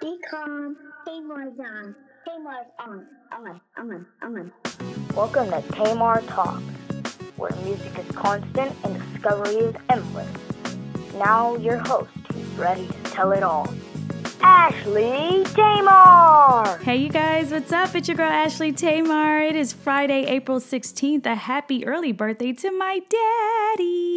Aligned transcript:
Be 0.00 0.16
calm. 0.30 0.76
Tamar's 1.06 1.52
on. 1.58 1.94
Tamar's 2.26 2.66
on. 2.78 3.06
On. 3.32 3.60
On. 3.76 4.06
On. 4.22 4.52
Welcome 5.14 5.50
to 5.50 5.60
Tamar 5.72 6.22
Talks, 6.22 6.62
where 7.36 7.50
music 7.62 7.98
is 7.98 8.10
constant 8.16 8.74
and 8.82 9.12
discovery 9.12 9.56
is 9.56 9.74
endless. 9.90 10.26
Now, 11.18 11.56
your 11.56 11.76
host, 11.76 12.08
who's 12.32 12.46
ready 12.54 12.86
to 12.86 13.10
tell 13.10 13.32
it 13.32 13.42
all, 13.42 13.68
Ashley 14.40 15.44
Tamar. 15.52 16.78
Hey, 16.78 16.96
you 16.96 17.10
guys, 17.10 17.50
what's 17.50 17.70
up? 17.70 17.94
It's 17.94 18.08
your 18.08 18.16
girl 18.16 18.30
Ashley 18.30 18.72
Tamar. 18.72 19.42
It 19.42 19.54
is 19.54 19.74
Friday, 19.74 20.24
April 20.24 20.60
16th. 20.60 21.26
A 21.26 21.34
happy 21.34 21.86
early 21.86 22.12
birthday 22.12 22.54
to 22.54 22.70
my 22.72 23.00
daddy. 23.10 24.09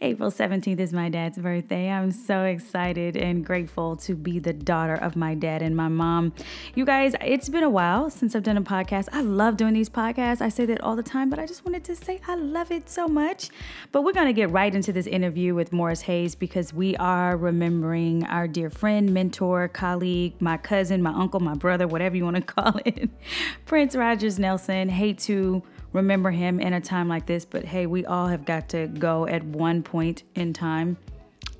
April 0.00 0.30
17th 0.30 0.80
is 0.80 0.92
my 0.92 1.08
dad's 1.08 1.38
birthday. 1.38 1.90
I'm 1.90 2.12
so 2.12 2.44
excited 2.44 3.16
and 3.16 3.44
grateful 3.44 3.96
to 3.96 4.14
be 4.14 4.38
the 4.38 4.52
daughter 4.52 4.94
of 4.94 5.16
my 5.16 5.34
dad 5.34 5.62
and 5.62 5.76
my 5.76 5.88
mom. 5.88 6.32
You 6.74 6.84
guys, 6.84 7.14
it's 7.20 7.48
been 7.48 7.62
a 7.62 7.70
while 7.70 8.10
since 8.10 8.34
I've 8.34 8.42
done 8.42 8.56
a 8.56 8.62
podcast. 8.62 9.08
I 9.12 9.20
love 9.20 9.56
doing 9.56 9.74
these 9.74 9.88
podcasts. 9.88 10.40
I 10.40 10.48
say 10.48 10.66
that 10.66 10.80
all 10.80 10.96
the 10.96 11.02
time, 11.02 11.30
but 11.30 11.38
I 11.38 11.46
just 11.46 11.64
wanted 11.64 11.84
to 11.84 11.96
say 11.96 12.20
I 12.26 12.34
love 12.34 12.70
it 12.70 12.88
so 12.88 13.08
much. 13.08 13.50
But 13.90 14.02
we're 14.02 14.12
going 14.12 14.26
to 14.26 14.32
get 14.32 14.50
right 14.50 14.74
into 14.74 14.92
this 14.92 15.06
interview 15.06 15.54
with 15.54 15.72
Morris 15.72 16.02
Hayes 16.02 16.34
because 16.34 16.72
we 16.72 16.96
are 16.96 17.36
remembering 17.36 18.24
our 18.26 18.48
dear 18.48 18.70
friend, 18.70 19.12
mentor, 19.12 19.68
colleague, 19.68 20.34
my 20.40 20.56
cousin, 20.56 21.02
my 21.02 21.12
uncle, 21.12 21.40
my 21.40 21.54
brother, 21.54 21.86
whatever 21.86 22.16
you 22.16 22.24
want 22.24 22.36
to 22.36 22.42
call 22.54 22.80
it, 22.84 23.10
Prince 23.66 23.94
Rogers 23.94 24.38
Nelson. 24.38 24.88
Hate 24.88 25.18
to 25.20 25.62
remember 25.92 26.30
him 26.30 26.60
in 26.60 26.72
a 26.72 26.80
time 26.80 27.08
like 27.08 27.26
this, 27.26 27.44
but 27.44 27.64
hey, 27.64 27.86
we 27.86 28.04
all 28.06 28.28
have 28.28 28.44
got 28.44 28.68
to 28.70 28.86
go 28.86 29.26
at 29.26 29.44
one 29.44 29.82
point 29.82 30.22
in 30.34 30.52
time. 30.52 30.96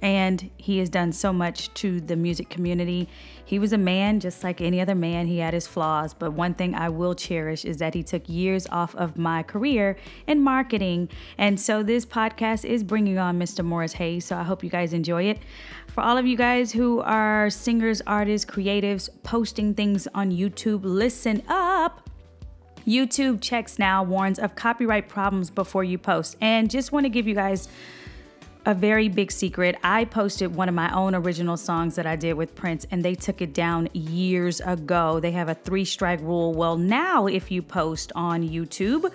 And 0.00 0.50
he 0.56 0.78
has 0.78 0.88
done 0.88 1.12
so 1.12 1.32
much 1.32 1.72
to 1.74 2.00
the 2.00 2.16
music 2.16 2.48
community. 2.48 3.08
He 3.44 3.60
was 3.60 3.72
a 3.72 3.78
man 3.78 4.18
just 4.18 4.42
like 4.42 4.60
any 4.60 4.80
other 4.80 4.96
man. 4.96 5.28
He 5.28 5.38
had 5.38 5.54
his 5.54 5.68
flaws, 5.68 6.12
but 6.12 6.32
one 6.32 6.54
thing 6.54 6.74
I 6.74 6.88
will 6.88 7.14
cherish 7.14 7.64
is 7.64 7.76
that 7.76 7.94
he 7.94 8.02
took 8.02 8.28
years 8.28 8.66
off 8.72 8.96
of 8.96 9.16
my 9.16 9.44
career 9.44 9.96
in 10.26 10.42
marketing. 10.42 11.08
And 11.38 11.60
so 11.60 11.84
this 11.84 12.04
podcast 12.04 12.64
is 12.64 12.82
bringing 12.82 13.18
on 13.18 13.38
Mr. 13.38 13.64
Morris 13.64 13.92
Hayes. 13.92 14.24
So 14.24 14.36
I 14.36 14.42
hope 14.42 14.64
you 14.64 14.70
guys 14.70 14.92
enjoy 14.92 15.24
it. 15.24 15.38
For 15.86 16.00
all 16.00 16.18
of 16.18 16.26
you 16.26 16.36
guys 16.36 16.72
who 16.72 17.00
are 17.02 17.48
singers, 17.48 18.02
artists, 18.04 18.50
creatives, 18.50 19.08
posting 19.22 19.72
things 19.72 20.08
on 20.14 20.32
YouTube, 20.32 20.80
listen 20.82 21.44
up. 21.46 22.08
YouTube 22.86 23.40
checks 23.40 23.78
now 23.78 24.02
warns 24.02 24.38
of 24.38 24.54
copyright 24.54 25.08
problems 25.08 25.50
before 25.50 25.84
you 25.84 25.98
post. 25.98 26.36
And 26.40 26.70
just 26.70 26.92
want 26.92 27.04
to 27.04 27.10
give 27.10 27.26
you 27.26 27.34
guys 27.34 27.68
a 28.64 28.74
very 28.74 29.08
big 29.08 29.32
secret. 29.32 29.76
I 29.82 30.04
posted 30.04 30.54
one 30.54 30.68
of 30.68 30.74
my 30.74 30.94
own 30.94 31.14
original 31.14 31.56
songs 31.56 31.96
that 31.96 32.06
I 32.06 32.16
did 32.16 32.34
with 32.34 32.54
Prince, 32.54 32.86
and 32.90 33.04
they 33.04 33.14
took 33.14 33.42
it 33.42 33.52
down 33.52 33.88
years 33.92 34.60
ago. 34.60 35.18
They 35.18 35.32
have 35.32 35.48
a 35.48 35.54
three 35.54 35.84
strike 35.84 36.20
rule. 36.20 36.52
Well, 36.52 36.76
now 36.76 37.26
if 37.26 37.50
you 37.50 37.62
post 37.62 38.12
on 38.14 38.48
YouTube, 38.48 39.12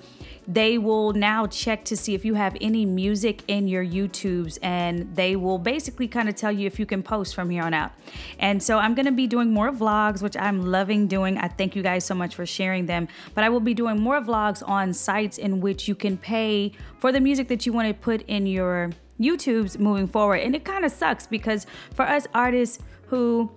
they 0.47 0.77
will 0.77 1.11
now 1.11 1.45
check 1.45 1.83
to 1.85 1.97
see 1.97 2.13
if 2.13 2.23
you 2.23 2.35
have 2.35 2.55
any 2.61 2.85
music 2.85 3.43
in 3.47 3.67
your 3.67 3.85
YouTubes 3.85 4.57
and 4.61 5.13
they 5.15 5.35
will 5.35 5.57
basically 5.57 6.07
kind 6.07 6.29
of 6.29 6.35
tell 6.35 6.51
you 6.51 6.65
if 6.65 6.79
you 6.79 6.85
can 6.85 7.03
post 7.03 7.35
from 7.35 7.49
here 7.49 7.63
on 7.63 7.73
out. 7.73 7.91
And 8.39 8.63
so 8.63 8.77
I'm 8.77 8.95
going 8.95 9.07
to 9.07 9.11
be 9.11 9.27
doing 9.27 9.51
more 9.51 9.71
vlogs, 9.71 10.21
which 10.21 10.37
I'm 10.37 10.65
loving 10.65 11.07
doing. 11.07 11.37
I 11.37 11.49
thank 11.49 11.75
you 11.75 11.83
guys 11.83 12.05
so 12.05 12.15
much 12.15 12.33
for 12.33 12.45
sharing 12.45 12.85
them. 12.85 13.09
But 13.35 13.43
I 13.43 13.49
will 13.49 13.59
be 13.59 13.73
doing 13.73 13.99
more 13.99 14.21
vlogs 14.21 14.67
on 14.67 14.93
sites 14.93 15.37
in 15.37 15.59
which 15.59 15.87
you 15.87 15.95
can 15.95 16.17
pay 16.17 16.71
for 16.97 17.11
the 17.11 17.19
music 17.19 17.49
that 17.49 17.65
you 17.65 17.73
want 17.73 17.89
to 17.89 17.93
put 17.93 18.21
in 18.23 18.47
your 18.47 18.91
YouTubes 19.19 19.77
moving 19.77 20.07
forward. 20.07 20.37
And 20.37 20.55
it 20.55 20.63
kind 20.63 20.85
of 20.85 20.91
sucks 20.91 21.27
because 21.27 21.65
for 21.93 22.03
us 22.03 22.25
artists 22.33 22.79
who 23.07 23.51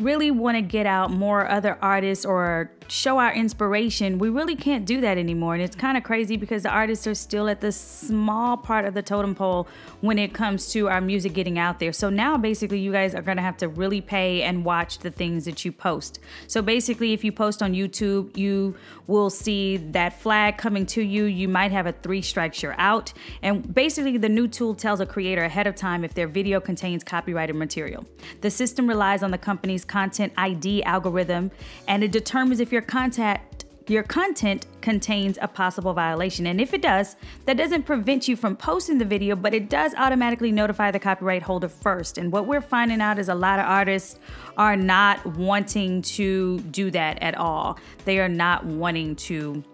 really 0.00 0.30
want 0.30 0.56
to 0.56 0.62
get 0.62 0.86
out 0.86 1.10
more 1.10 1.48
other 1.48 1.78
artists 1.80 2.24
or 2.24 2.70
show 2.90 3.18
our 3.18 3.32
inspiration, 3.32 4.18
we 4.18 4.28
really 4.28 4.56
can't 4.56 4.84
do 4.84 5.00
that 5.00 5.16
anymore. 5.16 5.54
And 5.54 5.62
it's 5.62 5.76
kind 5.76 5.96
of 5.96 6.02
crazy 6.02 6.36
because 6.36 6.64
the 6.64 6.70
artists 6.70 7.06
are 7.06 7.14
still 7.14 7.48
at 7.48 7.60
the 7.60 7.72
small 7.72 8.56
part 8.56 8.84
of 8.84 8.94
the 8.94 9.02
totem 9.02 9.34
pole 9.34 9.68
when 10.00 10.18
it 10.18 10.34
comes 10.34 10.72
to 10.72 10.88
our 10.88 11.00
music 11.00 11.32
getting 11.32 11.58
out 11.58 11.78
there. 11.78 11.92
So 11.92 12.10
now 12.10 12.36
basically 12.36 12.80
you 12.80 12.90
guys 12.92 13.14
are 13.14 13.22
going 13.22 13.36
to 13.36 13.42
have 13.42 13.56
to 13.58 13.68
really 13.68 14.00
pay 14.00 14.42
and 14.42 14.64
watch 14.64 14.98
the 14.98 15.10
things 15.10 15.44
that 15.44 15.64
you 15.64 15.72
post. 15.72 16.18
So 16.48 16.62
basically 16.62 17.12
if 17.12 17.22
you 17.22 17.32
post 17.32 17.62
on 17.62 17.74
YouTube, 17.74 18.36
you 18.36 18.74
will 19.06 19.30
see 19.30 19.76
that 19.76 20.20
flag 20.20 20.58
coming 20.58 20.86
to 20.86 21.02
you. 21.02 21.24
You 21.24 21.48
might 21.48 21.70
have 21.70 21.86
a 21.86 21.92
three 21.92 22.22
strikes 22.22 22.62
you're 22.62 22.78
out. 22.78 23.12
And 23.42 23.72
basically 23.72 24.18
the 24.18 24.28
new 24.28 24.48
tool 24.48 24.74
tells 24.74 25.00
a 25.00 25.06
creator 25.06 25.44
ahead 25.44 25.66
of 25.66 25.76
time 25.76 26.04
if 26.04 26.14
their 26.14 26.26
video 26.26 26.60
contains 26.60 27.04
copyrighted 27.04 27.54
material. 27.54 28.04
The 28.40 28.50
system 28.50 28.88
relies 28.88 29.22
on 29.22 29.30
the 29.30 29.38
company's 29.38 29.84
content 29.90 30.32
ID 30.36 30.82
algorithm 30.84 31.50
and 31.88 32.04
it 32.04 32.12
determines 32.12 32.60
if 32.60 32.70
your 32.72 32.82
content 32.82 33.40
your 33.88 34.04
content 34.04 34.66
contains 34.82 35.36
a 35.42 35.48
possible 35.48 35.92
violation. 35.92 36.46
And 36.46 36.60
if 36.60 36.72
it 36.72 36.80
does, 36.80 37.16
that 37.46 37.56
doesn't 37.56 37.82
prevent 37.82 38.28
you 38.28 38.36
from 38.36 38.54
posting 38.54 38.98
the 38.98 39.04
video, 39.04 39.34
but 39.34 39.52
it 39.52 39.68
does 39.68 39.94
automatically 39.96 40.52
notify 40.52 40.92
the 40.92 41.00
copyright 41.00 41.42
holder 41.42 41.68
first. 41.68 42.16
And 42.16 42.30
what 42.30 42.46
we're 42.46 42.60
finding 42.60 43.00
out 43.00 43.18
is 43.18 43.28
a 43.28 43.34
lot 43.34 43.58
of 43.58 43.66
artists 43.66 44.20
are 44.56 44.76
not 44.76 45.26
wanting 45.26 46.02
to 46.02 46.60
do 46.60 46.92
that 46.92 47.20
at 47.20 47.34
all. 47.34 47.80
They 48.04 48.20
are 48.20 48.28
not 48.28 48.64
wanting 48.64 49.16
to 49.16 49.64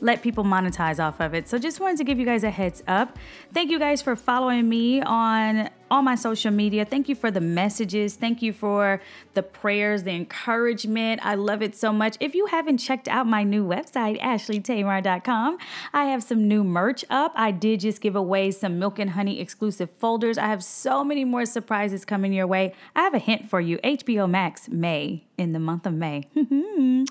let 0.00 0.20
people 0.20 0.44
monetize 0.44 1.02
off 1.02 1.18
of 1.20 1.32
it. 1.32 1.48
So 1.48 1.58
just 1.58 1.80
wanted 1.80 1.96
to 1.98 2.04
give 2.04 2.18
you 2.18 2.26
guys 2.26 2.44
a 2.44 2.50
heads 2.50 2.82
up. 2.86 3.18
Thank 3.54 3.70
you 3.70 3.78
guys 3.78 4.02
for 4.02 4.16
following 4.16 4.68
me 4.68 5.00
on 5.00 5.70
all 5.94 6.02
my 6.02 6.16
social 6.16 6.50
media. 6.50 6.84
Thank 6.84 7.08
you 7.08 7.14
for 7.14 7.30
the 7.30 7.40
messages. 7.40 8.16
Thank 8.16 8.42
you 8.42 8.52
for 8.52 9.00
the 9.34 9.44
prayers, 9.44 10.02
the 10.02 10.10
encouragement. 10.10 11.24
I 11.24 11.36
love 11.36 11.62
it 11.62 11.76
so 11.76 11.92
much. 11.92 12.16
If 12.18 12.34
you 12.34 12.46
haven't 12.46 12.78
checked 12.78 13.06
out 13.06 13.28
my 13.28 13.44
new 13.44 13.64
website, 13.64 14.20
ashleytamar.com, 14.20 15.58
I 15.92 16.06
have 16.06 16.24
some 16.24 16.48
new 16.48 16.64
merch 16.64 17.04
up. 17.10 17.32
I 17.36 17.52
did 17.52 17.78
just 17.80 18.00
give 18.00 18.16
away 18.16 18.50
some 18.50 18.80
Milk 18.80 18.98
and 18.98 19.10
Honey 19.10 19.38
exclusive 19.40 19.88
folders. 19.88 20.36
I 20.36 20.48
have 20.48 20.64
so 20.64 21.04
many 21.04 21.24
more 21.24 21.46
surprises 21.46 22.04
coming 22.04 22.32
your 22.32 22.48
way. 22.48 22.74
I 22.96 23.02
have 23.02 23.14
a 23.14 23.20
hint 23.20 23.48
for 23.48 23.60
you 23.60 23.78
HBO 23.78 24.28
Max 24.28 24.68
May 24.68 25.24
in 25.36 25.52
the 25.52 25.58
month 25.58 25.86
of 25.86 25.94
May. 25.94 26.24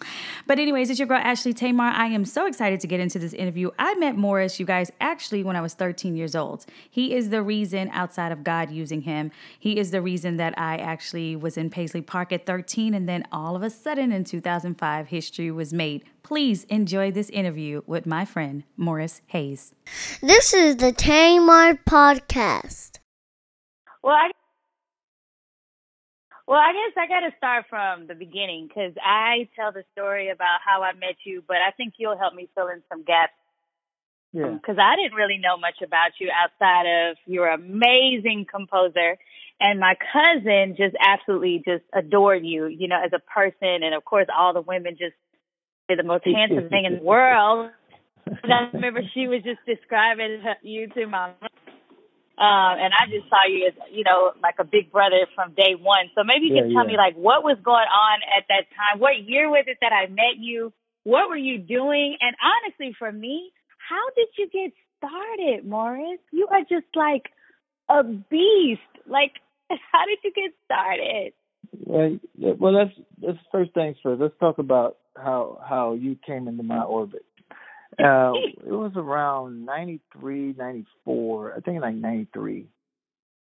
but, 0.47 0.59
anyways, 0.59 0.89
it's 0.89 0.99
your 0.99 1.07
girl 1.07 1.19
Ashley 1.23 1.53
Tamar. 1.53 1.91
I 1.95 2.07
am 2.07 2.25
so 2.25 2.45
excited 2.47 2.79
to 2.81 2.87
get 2.87 2.99
into 2.99 3.19
this 3.19 3.33
interview. 3.33 3.71
I 3.77 3.95
met 3.95 4.15
Morris, 4.17 4.59
you 4.59 4.65
guys, 4.65 4.91
actually 4.99 5.43
when 5.43 5.55
I 5.55 5.61
was 5.61 5.73
13 5.73 6.15
years 6.15 6.35
old. 6.35 6.65
He 6.89 7.15
is 7.15 7.29
the 7.29 7.41
reason 7.41 7.89
outside 7.91 8.31
of 8.31 8.43
God 8.43 8.71
using 8.73 9.01
him. 9.01 9.31
He 9.59 9.77
is 9.77 9.91
the 9.91 10.01
reason 10.01 10.37
that 10.37 10.57
I 10.57 10.77
actually 10.77 11.35
was 11.35 11.57
in 11.57 11.69
Paisley 11.69 12.01
Park 12.01 12.31
at 12.31 12.45
13, 12.45 12.93
and 12.93 13.07
then 13.07 13.25
all 13.31 13.55
of 13.55 13.63
a 13.63 13.69
sudden 13.69 14.11
in 14.11 14.23
2005, 14.23 15.07
history 15.07 15.51
was 15.51 15.73
made. 15.73 16.03
Please 16.23 16.63
enjoy 16.65 17.11
this 17.11 17.29
interview 17.29 17.81
with 17.85 18.05
my 18.05 18.25
friend 18.25 18.63
Morris 18.77 19.21
Hayes. 19.27 19.73
This 20.21 20.53
is 20.53 20.77
the 20.77 20.91
Tamar 20.91 21.75
Podcast. 21.85 22.99
Well, 24.01 24.15
I 24.15 24.31
well, 26.45 26.59
I 26.59 26.73
guess 26.73 26.97
I 26.97 27.07
got 27.07 27.21
to 27.21 27.35
start 27.37 27.65
from 27.69 28.07
the 28.07 28.15
beginning 28.15 28.67
because 28.67 28.93
I 29.01 29.47
tell 29.55 29.71
the 29.71 29.83
story 29.93 30.29
about 30.29 30.59
how 30.65 30.83
I 30.83 30.91
met 30.93 31.15
you, 31.25 31.41
but 31.47 31.57
I 31.65 31.71
think 31.71 31.93
you'll 31.97 32.17
help 32.17 32.33
me 32.33 32.49
fill 32.53 32.67
in 32.67 32.83
some 32.89 33.03
gaps 33.03 33.31
yeah. 34.33 34.49
Because 34.49 34.77
I 34.81 34.95
didn't 34.95 35.15
really 35.15 35.37
know 35.37 35.57
much 35.57 35.81
about 35.83 36.11
you 36.19 36.29
outside 36.33 36.85
of 36.87 37.17
you're 37.25 37.47
an 37.47 37.61
amazing 37.61 38.45
composer. 38.49 39.17
And 39.59 39.79
my 39.79 39.95
cousin 40.11 40.75
just 40.75 40.95
absolutely 40.99 41.63
just 41.65 41.83
adored 41.93 42.43
you, 42.43 42.65
you 42.65 42.87
know, 42.87 42.99
as 43.03 43.11
a 43.13 43.19
person. 43.19 43.83
And 43.83 43.93
of 43.93 44.03
course, 44.03 44.27
all 44.35 44.53
the 44.53 44.61
women 44.61 44.97
just 44.99 45.13
say 45.87 45.95
the 45.95 46.03
most 46.03 46.25
handsome 46.25 46.69
thing 46.69 46.85
in 46.85 46.97
the 46.97 47.03
world. 47.03 47.69
And 48.25 48.51
I 48.51 48.69
remember 48.73 49.01
she 49.13 49.27
was 49.27 49.43
just 49.43 49.59
describing 49.65 50.41
you 50.63 50.87
to 50.89 51.05
my 51.07 51.33
um, 52.33 52.81
and 52.81 52.91
I 52.97 53.05
just 53.13 53.29
saw 53.29 53.45
you 53.45 53.69
as, 53.69 53.77
you 53.93 54.03
know, 54.03 54.33
like 54.41 54.55
a 54.57 54.63
big 54.63 54.91
brother 54.91 55.29
from 55.35 55.53
day 55.53 55.77
one. 55.77 56.09
So 56.17 56.23
maybe 56.25 56.49
you 56.49 56.55
yeah, 56.55 56.61
can 56.63 56.73
tell 56.73 56.83
yeah. 56.85 56.93
me, 56.93 56.97
like, 56.97 57.13
what 57.13 57.43
was 57.43 57.57
going 57.63 57.85
on 57.85 58.19
at 58.35 58.49
that 58.49 58.65
time? 58.73 58.99
What 58.99 59.21
year 59.21 59.49
was 59.49 59.65
it 59.67 59.77
that 59.81 59.93
I 59.93 60.07
met 60.09 60.41
you? 60.41 60.73
What 61.03 61.29
were 61.29 61.37
you 61.37 61.59
doing? 61.59 62.17
And 62.19 62.35
honestly, 62.41 62.95
for 62.97 63.11
me, 63.11 63.53
how 63.93 64.09
did 64.15 64.27
you 64.37 64.49
get 64.49 64.73
started, 64.97 65.67
Morris? 65.67 66.19
You 66.31 66.47
are 66.51 66.61
just 66.61 66.87
like 66.95 67.29
a 67.89 68.03
beast. 68.03 68.81
Like, 69.07 69.33
how 69.69 70.05
did 70.05 70.19
you 70.23 70.31
get 70.33 70.51
started? 70.65 71.33
Well, 71.85 72.19
well, 72.59 72.73
let's 72.73 72.91
let's 73.21 73.39
first 73.51 73.73
things 73.73 73.97
first. 74.01 74.21
Let's 74.21 74.37
talk 74.39 74.57
about 74.57 74.97
how 75.15 75.59
how 75.67 75.93
you 75.93 76.17
came 76.25 76.47
into 76.47 76.63
my 76.63 76.81
orbit. 76.81 77.25
Uh, 77.99 78.33
it 78.65 78.71
was 78.71 78.93
around 78.95 79.65
ninety 79.65 79.99
three, 80.17 80.53
ninety 80.57 80.85
four. 81.05 81.53
I 81.53 81.59
think 81.59 81.81
like 81.81 81.95
93. 81.95 82.67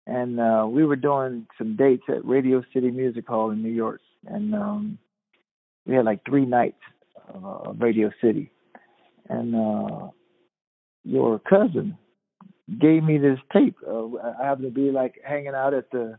And 0.06 0.40
uh, 0.40 0.66
we 0.68 0.84
were 0.84 0.96
doing 0.96 1.46
some 1.56 1.76
dates 1.76 2.02
at 2.08 2.24
Radio 2.24 2.64
City 2.74 2.90
Music 2.90 3.28
Hall 3.28 3.50
in 3.50 3.62
New 3.62 3.70
York. 3.70 4.00
And 4.26 4.54
um, 4.54 4.98
we 5.86 5.94
had 5.94 6.04
like 6.04 6.24
three 6.24 6.46
nights 6.46 6.80
uh, 7.32 7.68
of 7.68 7.80
Radio 7.80 8.10
City. 8.20 8.50
And 9.28 9.54
uh, 9.54 10.08
your 11.04 11.38
cousin 11.38 11.96
gave 12.78 13.02
me 13.02 13.18
this 13.18 13.38
tape. 13.52 13.76
Uh, 13.86 14.06
I 14.16 14.46
happened 14.46 14.74
to 14.74 14.80
be 14.80 14.90
like 14.90 15.20
hanging 15.24 15.54
out 15.54 15.74
at 15.74 15.90
the 15.90 16.18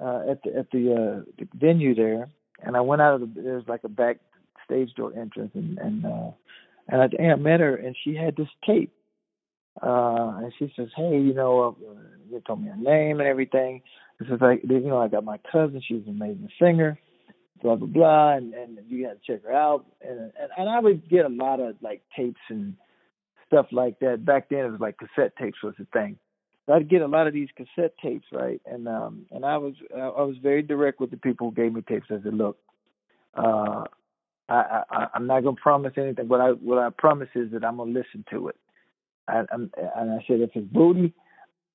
uh, 0.00 0.22
at 0.30 0.42
the 0.42 0.56
at 0.56 0.70
the, 0.70 0.92
uh, 0.92 1.30
the 1.38 1.48
venue 1.54 1.94
there, 1.94 2.28
and 2.62 2.76
I 2.76 2.80
went 2.80 3.02
out 3.02 3.14
of 3.14 3.20
the 3.20 3.40
there's 3.40 3.68
like 3.68 3.84
a 3.84 3.88
back 3.88 4.18
stage 4.64 4.92
door 4.94 5.12
entrance, 5.16 5.52
and 5.54 5.78
and 5.78 6.06
uh, 6.06 6.30
and 6.88 7.02
I, 7.02 7.08
and 7.18 7.32
I 7.32 7.36
met 7.36 7.60
her, 7.60 7.76
and 7.76 7.96
she 8.02 8.14
had 8.14 8.36
this 8.36 8.48
tape, 8.66 8.92
uh, 9.82 10.40
and 10.42 10.52
she 10.58 10.72
says, 10.76 10.88
"Hey, 10.96 11.18
you 11.18 11.34
know, 11.34 11.76
uh, 12.34 12.38
told 12.46 12.62
me 12.62 12.68
her 12.68 12.76
name 12.76 13.20
and 13.20 13.28
everything." 13.28 13.82
This 14.18 14.28
is 14.28 14.40
like, 14.40 14.62
you 14.62 14.80
know, 14.80 14.98
I 14.98 15.08
got 15.08 15.24
my 15.24 15.38
cousin. 15.50 15.82
She's 15.86 16.06
an 16.06 16.10
amazing 16.10 16.48
singer, 16.60 16.98
blah 17.62 17.76
blah 17.76 17.88
blah, 17.88 18.36
and 18.36 18.54
and 18.54 18.78
you 18.88 19.06
got 19.06 19.14
to 19.14 19.20
check 19.26 19.44
her 19.44 19.52
out. 19.52 19.86
And, 20.00 20.18
and 20.18 20.50
and 20.56 20.68
I 20.68 20.80
would 20.80 21.08
get 21.08 21.24
a 21.24 21.28
lot 21.28 21.60
of 21.60 21.76
like 21.82 22.02
tapes 22.16 22.40
and 22.48 22.74
stuff 23.52 23.66
like 23.72 23.98
that. 24.00 24.24
Back 24.24 24.48
then, 24.48 24.60
it 24.60 24.70
was 24.70 24.80
like 24.80 24.96
cassette 24.98 25.36
tapes 25.36 25.62
was 25.62 25.74
the 25.78 25.86
thing. 25.92 26.18
So 26.66 26.74
I'd 26.74 26.88
get 26.88 27.02
a 27.02 27.06
lot 27.06 27.26
of 27.26 27.34
these 27.34 27.48
cassette 27.56 27.94
tapes, 28.02 28.26
right? 28.32 28.60
And 28.66 28.88
um 28.88 29.26
and 29.30 29.44
I 29.44 29.58
was 29.58 29.74
I 29.94 30.22
was 30.22 30.36
very 30.42 30.62
direct 30.62 31.00
with 31.00 31.10
the 31.10 31.16
people 31.16 31.50
who 31.50 31.54
gave 31.54 31.72
me 31.72 31.82
tapes. 31.82 32.06
I 32.10 32.22
said, 32.22 32.34
look, 32.34 32.56
uh, 33.34 33.84
I, 34.48 34.82
I 34.90 35.06
I'm 35.14 35.26
not 35.26 35.42
gonna 35.44 35.56
promise 35.62 35.92
anything, 35.96 36.28
but 36.28 36.40
I 36.40 36.50
what 36.50 36.78
I 36.78 36.90
promise 36.90 37.28
is 37.34 37.50
that 37.52 37.64
I'm 37.64 37.76
gonna 37.76 37.92
listen 37.92 38.24
to 38.30 38.48
it. 38.48 38.56
And, 39.28 39.48
and 39.52 39.70
I 40.10 40.18
said, 40.26 40.40
if 40.40 40.50
it's 40.54 40.66
booty, 40.66 41.14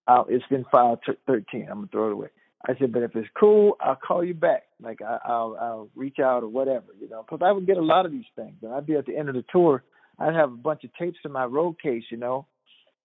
I'll, 0.08 0.26
it's 0.30 0.46
been 0.48 0.66
filed 0.72 1.00
t- 1.06 1.14
13. 1.28 1.68
I'm 1.70 1.78
gonna 1.78 1.88
throw 1.92 2.08
it 2.10 2.14
away. 2.14 2.28
I 2.68 2.76
said, 2.80 2.92
but 2.92 3.04
if 3.04 3.16
it's 3.16 3.30
cool, 3.40 3.78
I'll 3.80 3.96
call 3.96 4.24
you 4.24 4.34
back. 4.34 4.64
Like 4.82 5.02
I, 5.02 5.20
I'll 5.26 5.58
I'll 5.60 5.90
reach 5.96 6.20
out 6.20 6.44
or 6.44 6.50
whatever, 6.50 6.88
you 7.00 7.10
know, 7.10 7.24
because 7.24 7.46
I 7.46 7.52
would 7.52 7.68
get 7.68 7.78
a 7.78 7.84
lot 7.84 8.06
of 8.06 8.12
these 8.12 8.26
things. 8.36 8.56
And 8.62 8.74
I'd 8.74 8.86
be 8.86 8.96
at 8.96 9.06
the 9.06 9.16
end 9.18 9.30
of 9.30 9.36
the 9.36 9.46
tour, 9.52 9.84
I'd 10.19 10.36
have 10.36 10.52
a 10.52 10.58
bunch 10.58 10.84
of 10.84 10.94
tapes 10.96 11.19
in 11.24 11.31
my 11.31 11.46
road 11.46 11.80
case, 11.81 12.04
you 12.10 12.18
know. 12.18 12.48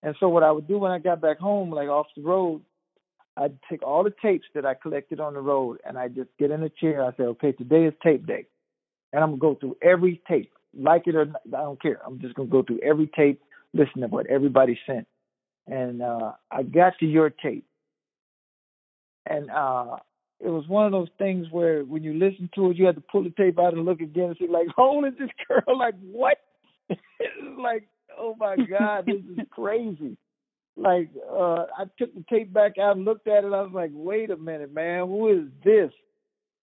And 0.02 0.16
so 0.18 0.28
what 0.28 0.42
I 0.42 0.50
would 0.50 0.66
do 0.66 0.78
when 0.78 0.90
I 0.90 0.98
got 0.98 1.20
back 1.20 1.38
home, 1.38 1.70
like 1.70 1.88
off 1.88 2.06
the 2.16 2.22
road, 2.22 2.62
I'd 3.36 3.58
take 3.70 3.82
all 3.82 4.04
the 4.04 4.14
tapes 4.22 4.46
that 4.54 4.66
I 4.66 4.74
collected 4.74 5.20
on 5.20 5.34
the 5.34 5.40
road 5.40 5.78
and 5.86 5.98
I'd 5.98 6.14
just 6.14 6.30
get 6.38 6.50
in 6.50 6.62
a 6.62 6.68
chair. 6.68 7.04
I 7.04 7.10
say, 7.16 7.24
okay, 7.24 7.52
today 7.52 7.84
is 7.84 7.94
tape 8.02 8.26
day. 8.26 8.46
And 9.12 9.22
I'm 9.22 9.38
going 9.38 9.56
to 9.56 9.60
go 9.60 9.74
through 9.74 9.76
every 9.82 10.20
tape, 10.28 10.52
like 10.76 11.06
it 11.06 11.14
or 11.14 11.26
not. 11.26 11.42
I 11.48 11.62
don't 11.62 11.80
care. 11.80 12.00
I'm 12.04 12.20
just 12.20 12.34
going 12.34 12.48
to 12.48 12.52
go 12.52 12.62
through 12.62 12.80
every 12.82 13.06
tape, 13.14 13.40
listen 13.72 14.00
to 14.00 14.08
what 14.08 14.26
everybody 14.26 14.78
sent. 14.86 15.06
And 15.66 16.02
uh, 16.02 16.32
I 16.50 16.62
got 16.62 16.94
to 17.00 17.06
your 17.06 17.30
tape. 17.30 17.66
And 19.26 19.50
uh, 19.50 19.96
it 20.40 20.48
was 20.48 20.66
one 20.66 20.86
of 20.86 20.92
those 20.92 21.08
things 21.18 21.46
where 21.50 21.84
when 21.84 22.02
you 22.02 22.14
listen 22.14 22.50
to 22.56 22.70
it, 22.70 22.76
you 22.76 22.86
had 22.86 22.96
to 22.96 23.00
pull 23.00 23.22
the 23.22 23.30
tape 23.30 23.58
out 23.58 23.74
and 23.74 23.84
look 23.84 24.00
again 24.00 24.24
and 24.24 24.36
see, 24.38 24.48
like, 24.48 24.66
holy 24.76 25.10
this 25.10 25.30
girl, 25.46 25.62
like, 25.78 25.94
what? 26.00 26.38
like, 27.58 27.86
oh 28.18 28.34
my 28.38 28.56
God, 28.56 29.06
this 29.06 29.16
is 29.16 29.46
crazy. 29.50 30.16
Like, 30.76 31.10
uh, 31.30 31.66
I 31.76 31.84
took 31.98 32.14
the 32.14 32.24
tape 32.30 32.52
back 32.52 32.78
out 32.78 32.96
and 32.96 33.04
looked 33.04 33.28
at 33.28 33.44
it. 33.44 33.52
I 33.52 33.62
was 33.62 33.72
like, 33.74 33.90
wait 33.92 34.30
a 34.30 34.36
minute, 34.36 34.72
man, 34.72 35.06
who 35.06 35.28
is 35.28 35.48
this? 35.64 35.90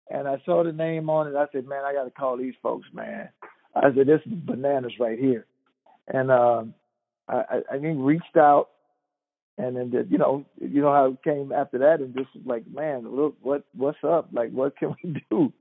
And 0.09 0.27
I 0.27 0.41
saw 0.45 0.63
the 0.63 0.71
name 0.71 1.09
on 1.09 1.27
it. 1.27 1.35
I 1.35 1.47
said, 1.51 1.65
man, 1.65 1.83
I 1.83 1.93
got 1.93 2.03
to 2.03 2.11
call 2.11 2.37
these 2.37 2.53
folks, 2.61 2.87
man. 2.93 3.29
I 3.75 3.93
said, 3.95 4.07
this 4.07 4.21
is 4.25 4.33
bananas 4.33 4.93
right 4.99 5.17
here. 5.17 5.45
And 6.07 6.29
uh, 6.29 6.63
I, 7.27 7.33
I, 7.33 7.61
I 7.71 7.75
reached 7.75 8.37
out 8.37 8.69
and 9.57 9.75
then 9.75 10.07
you 10.09 10.17
know 10.17 10.45
you 10.59 10.81
know 10.81 10.91
how 10.91 11.05
it 11.05 11.23
came 11.23 11.51
after 11.51 11.77
that 11.79 11.99
and 11.99 12.13
just 12.13 12.29
like 12.45 12.63
man 12.71 13.07
look 13.15 13.35
what 13.41 13.63
what's 13.75 13.97
up 14.03 14.27
like 14.33 14.51
what 14.51 14.77
can 14.77 14.95
we 15.03 15.21
do 15.29 15.51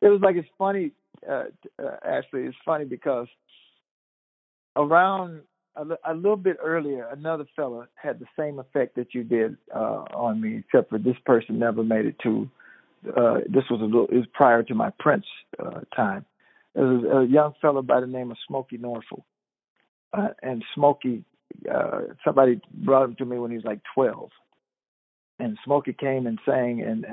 it 0.00 0.08
was 0.08 0.20
like 0.22 0.36
it's 0.36 0.48
funny 0.58 0.92
uh, 1.28 1.44
uh 1.82 1.96
actually 2.04 2.42
it's 2.42 2.56
funny 2.64 2.84
because 2.84 3.28
around 4.76 5.42
a, 5.76 5.84
a 6.06 6.14
little 6.14 6.36
bit 6.36 6.56
earlier 6.62 7.06
another 7.12 7.44
fella 7.54 7.88
had 7.94 8.18
the 8.18 8.26
same 8.38 8.58
effect 8.58 8.96
that 8.96 9.14
you 9.14 9.24
did 9.24 9.56
uh 9.74 10.04
on 10.14 10.40
me 10.40 10.58
except 10.58 10.90
for 10.90 10.98
this 10.98 11.16
person 11.24 11.58
never 11.58 11.82
made 11.82 12.06
it 12.06 12.16
to 12.22 12.48
uh 13.16 13.38
this 13.48 13.64
was 13.70 13.80
a 13.80 13.84
little 13.84 14.06
it 14.06 14.16
was 14.16 14.26
prior 14.32 14.62
to 14.62 14.74
my 14.74 14.90
prince 14.98 15.26
uh 15.58 15.80
time 15.94 16.24
there 16.74 16.84
was 16.84 17.26
a 17.28 17.32
young 17.32 17.54
fellow 17.60 17.82
by 17.82 18.00
the 18.00 18.06
name 18.06 18.30
of 18.30 18.36
Smokie 18.48 18.80
Norful 18.80 19.22
uh, 20.12 20.28
and 20.42 20.64
Smokie 20.76 21.24
uh, 21.72 22.00
somebody 22.24 22.60
brought 22.72 23.04
him 23.04 23.16
to 23.16 23.24
me 23.24 23.38
when 23.38 23.50
he 23.50 23.56
was 23.56 23.64
like 23.64 23.80
12. 23.94 24.30
And 25.38 25.58
Smokie 25.66 25.96
came 25.96 26.26
and 26.26 26.38
sang 26.46 26.78
in, 26.78 27.04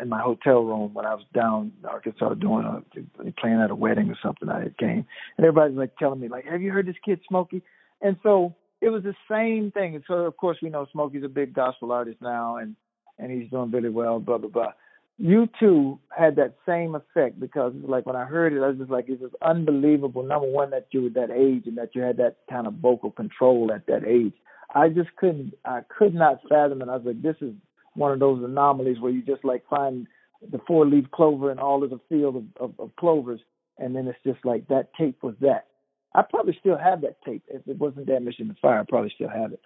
in 0.00 0.08
my 0.08 0.20
hotel 0.20 0.62
room 0.62 0.94
when 0.94 1.04
I 1.04 1.14
was 1.14 1.24
down 1.34 1.72
in 1.82 1.88
Arkansas 1.88 2.34
doing 2.34 2.64
a 2.64 3.32
playing 3.32 3.60
at 3.60 3.72
a 3.72 3.74
wedding 3.74 4.08
or 4.08 4.16
something. 4.22 4.48
I 4.48 4.62
had 4.62 4.78
came 4.78 5.04
and 5.36 5.46
everybody's 5.46 5.76
like 5.76 5.96
telling 5.96 6.20
me 6.20 6.28
like, 6.28 6.44
"Have 6.44 6.62
you 6.62 6.70
heard 6.70 6.86
this 6.86 6.94
kid 7.04 7.20
Smokie?" 7.30 7.62
And 8.00 8.16
so 8.22 8.54
it 8.80 8.90
was 8.90 9.02
the 9.02 9.14
same 9.28 9.72
thing. 9.72 9.96
And 9.96 10.04
so 10.06 10.14
of 10.14 10.36
course 10.36 10.58
we 10.62 10.70
know 10.70 10.86
Smokie's 10.94 11.24
a 11.24 11.28
big 11.28 11.54
gospel 11.54 11.90
artist 11.90 12.18
now, 12.20 12.56
and 12.58 12.76
and 13.18 13.32
he's 13.32 13.50
doing 13.50 13.72
really 13.72 13.90
well. 13.90 14.20
Blah 14.20 14.38
blah 14.38 14.50
blah 14.50 14.72
you 15.18 15.48
too 15.60 15.98
had 16.16 16.36
that 16.36 16.56
same 16.66 16.94
effect 16.94 17.38
because 17.38 17.72
like 17.82 18.06
when 18.06 18.16
I 18.16 18.24
heard 18.24 18.52
it, 18.52 18.62
I 18.62 18.68
was 18.68 18.78
just 18.78 18.90
like, 18.90 19.04
it's 19.08 19.20
just 19.20 19.34
unbelievable. 19.42 20.22
Number 20.22 20.48
one, 20.48 20.70
that 20.70 20.88
you 20.90 21.02
were 21.02 21.10
that 21.10 21.30
age 21.30 21.66
and 21.66 21.76
that 21.78 21.94
you 21.94 22.02
had 22.02 22.16
that 22.16 22.38
kind 22.50 22.66
of 22.66 22.74
vocal 22.74 23.10
control 23.10 23.70
at 23.72 23.86
that 23.86 24.04
age. 24.04 24.32
I 24.74 24.88
just 24.88 25.14
couldn't, 25.16 25.54
I 25.64 25.82
could 25.96 26.14
not 26.14 26.40
fathom 26.48 26.82
it. 26.82 26.88
I 26.88 26.96
was 26.96 27.06
like, 27.06 27.22
this 27.22 27.36
is 27.40 27.52
one 27.94 28.12
of 28.12 28.20
those 28.20 28.42
anomalies 28.42 29.00
where 29.00 29.12
you 29.12 29.22
just 29.22 29.44
like 29.44 29.68
find 29.68 30.06
the 30.50 30.60
four 30.66 30.86
leaf 30.86 31.10
clover 31.12 31.50
in 31.50 31.58
all 31.58 31.84
of 31.84 31.90
the 31.90 32.00
field 32.08 32.36
of, 32.36 32.44
of, 32.58 32.80
of 32.80 32.96
clovers, 32.96 33.40
and 33.78 33.94
then 33.94 34.06
it's 34.08 34.18
just 34.24 34.44
like 34.44 34.66
that 34.68 34.94
tape 34.94 35.22
was 35.22 35.34
that. 35.40 35.66
I 36.14 36.22
probably 36.22 36.56
still 36.60 36.76
have 36.76 37.02
that 37.02 37.22
tape. 37.24 37.42
If 37.48 37.66
it 37.66 37.78
wasn't 37.78 38.06
damaged 38.06 38.40
in 38.40 38.48
the 38.48 38.56
fire, 38.60 38.80
I 38.80 38.84
probably 38.88 39.12
still 39.14 39.28
have 39.28 39.52
it. 39.52 39.60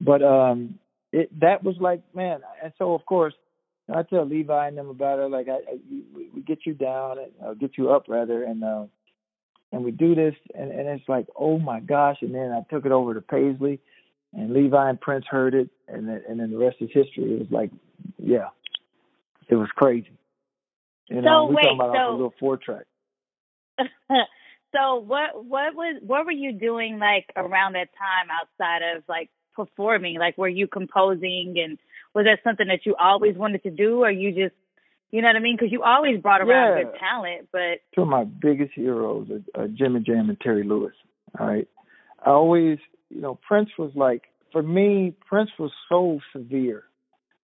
But 0.00 0.22
um, 0.22 0.78
it 1.12 1.30
that 1.40 1.64
was 1.64 1.76
like, 1.80 2.02
man. 2.14 2.40
And 2.62 2.72
so 2.78 2.94
of 2.94 3.04
course 3.06 3.34
I 3.92 4.02
tell 4.02 4.26
Levi 4.26 4.68
and 4.68 4.76
them 4.76 4.88
about 4.88 5.18
it. 5.18 5.30
Like 5.30 5.48
I, 5.48 5.56
I 5.56 5.78
we, 6.14 6.28
we 6.34 6.40
get 6.42 6.66
you 6.66 6.74
down 6.74 7.18
and 7.18 7.32
uh, 7.44 7.54
get 7.54 7.78
you 7.78 7.90
up 7.90 8.04
rather, 8.08 8.42
and 8.44 8.62
uh, 8.62 8.84
and 9.72 9.84
we 9.84 9.90
do 9.90 10.14
this, 10.14 10.34
and 10.54 10.70
and 10.70 10.88
it's 10.88 11.08
like, 11.08 11.26
oh 11.36 11.58
my 11.58 11.80
gosh! 11.80 12.18
And 12.20 12.34
then 12.34 12.52
I 12.52 12.62
took 12.72 12.84
it 12.84 12.92
over 12.92 13.14
to 13.14 13.20
Paisley, 13.20 13.80
and 14.34 14.52
Levi 14.52 14.90
and 14.90 15.00
Prince 15.00 15.24
heard 15.28 15.54
it, 15.54 15.70
and 15.86 16.08
then 16.08 16.22
and 16.28 16.40
then 16.40 16.50
the 16.50 16.58
rest 16.58 16.76
is 16.80 16.90
history. 16.92 17.34
It 17.34 17.38
was 17.38 17.50
like, 17.50 17.70
yeah, 18.18 18.48
it 19.48 19.56
was 19.56 19.68
crazy. 19.74 20.18
You 21.08 21.22
know, 21.22 21.46
so 21.46 21.46
we 21.46 21.54
wait, 21.56 21.62
talking 21.62 21.80
about 21.80 21.94
so, 21.94 22.10
a 22.10 22.12
little 22.12 22.34
four 22.38 22.56
track. 22.58 22.84
so 23.78 24.96
what 24.96 25.44
what 25.44 25.74
was 25.74 26.02
what 26.04 26.26
were 26.26 26.32
you 26.32 26.52
doing 26.52 26.98
like 26.98 27.32
around 27.36 27.74
that 27.74 27.88
time 27.96 28.28
outside 28.30 28.96
of 28.96 29.04
like 29.08 29.30
performing? 29.58 30.18
Like, 30.18 30.38
were 30.38 30.48
you 30.48 30.68
composing 30.68 31.56
and 31.62 31.78
was 32.14 32.24
that 32.24 32.38
something 32.44 32.68
that 32.68 32.86
you 32.86 32.94
always 32.98 33.36
wanted 33.36 33.62
to 33.64 33.70
do, 33.70 34.04
or 34.04 34.10
you 34.10 34.30
just, 34.30 34.54
you 35.10 35.20
know 35.20 35.28
what 35.28 35.36
I 35.36 35.40
mean? 35.40 35.56
Because 35.56 35.72
you 35.72 35.82
always 35.82 36.20
brought 36.20 36.40
around 36.40 36.76
yeah. 36.76 36.84
good 36.84 36.98
talent, 36.98 37.48
but 37.52 37.80
two 37.94 38.02
of 38.02 38.08
my 38.08 38.24
biggest 38.24 38.72
heroes 38.74 39.28
are, 39.30 39.62
are 39.62 39.68
Jimmy 39.68 40.00
Jam 40.00 40.28
and 40.30 40.40
Terry 40.40 40.62
Lewis. 40.62 40.94
All 41.38 41.46
right, 41.46 41.68
I 42.24 42.30
always, 42.30 42.78
you 43.10 43.20
know, 43.20 43.38
Prince 43.46 43.70
was 43.78 43.92
like 43.94 44.22
for 44.52 44.62
me. 44.62 45.14
Prince 45.28 45.50
was 45.58 45.72
so 45.88 46.20
severe, 46.32 46.84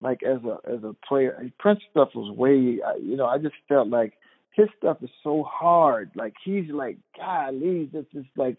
like 0.02 0.22
as 0.24 0.40
a 0.44 0.58
as 0.70 0.84
a 0.84 0.96
player. 1.08 1.50
Prince 1.60 1.80
stuff 1.92 2.10
was 2.16 2.36
way, 2.36 2.54
you 2.56 3.16
know, 3.18 3.26
I 3.26 3.38
just 3.38 3.56
felt 3.68 3.88
like 3.88 4.14
his 4.56 4.68
stuff 4.78 4.98
is 5.02 5.10
so 5.24 5.44
hard. 5.44 6.12
Like 6.16 6.34
he's 6.44 6.70
like, 6.70 6.98
golly, 7.18 7.90
this 7.92 8.06
is 8.14 8.26
like 8.36 8.58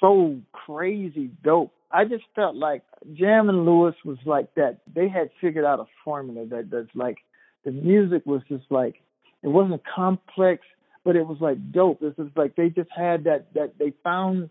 so 0.00 0.40
crazy 0.52 1.30
dope. 1.42 1.72
I 1.90 2.04
just 2.04 2.24
felt 2.34 2.54
like 2.54 2.82
Jam 3.14 3.48
and 3.48 3.64
Lewis 3.64 3.94
was 4.04 4.18
like 4.26 4.54
that. 4.56 4.80
They 4.92 5.08
had 5.08 5.30
figured 5.40 5.64
out 5.64 5.80
a 5.80 5.86
formula 6.04 6.46
that 6.46 6.70
that's 6.70 6.94
like 6.94 7.18
the 7.64 7.70
music 7.70 8.22
was 8.26 8.42
just 8.48 8.64
like 8.70 8.96
it 9.42 9.48
wasn't 9.48 9.82
complex, 9.84 10.62
but 11.04 11.16
it 11.16 11.26
was 11.26 11.38
like 11.40 11.72
dope. 11.72 12.00
This 12.00 12.14
is 12.18 12.30
like 12.36 12.56
they 12.56 12.68
just 12.68 12.90
had 12.94 13.24
that 13.24 13.54
that 13.54 13.74
they 13.78 13.92
found 14.02 14.50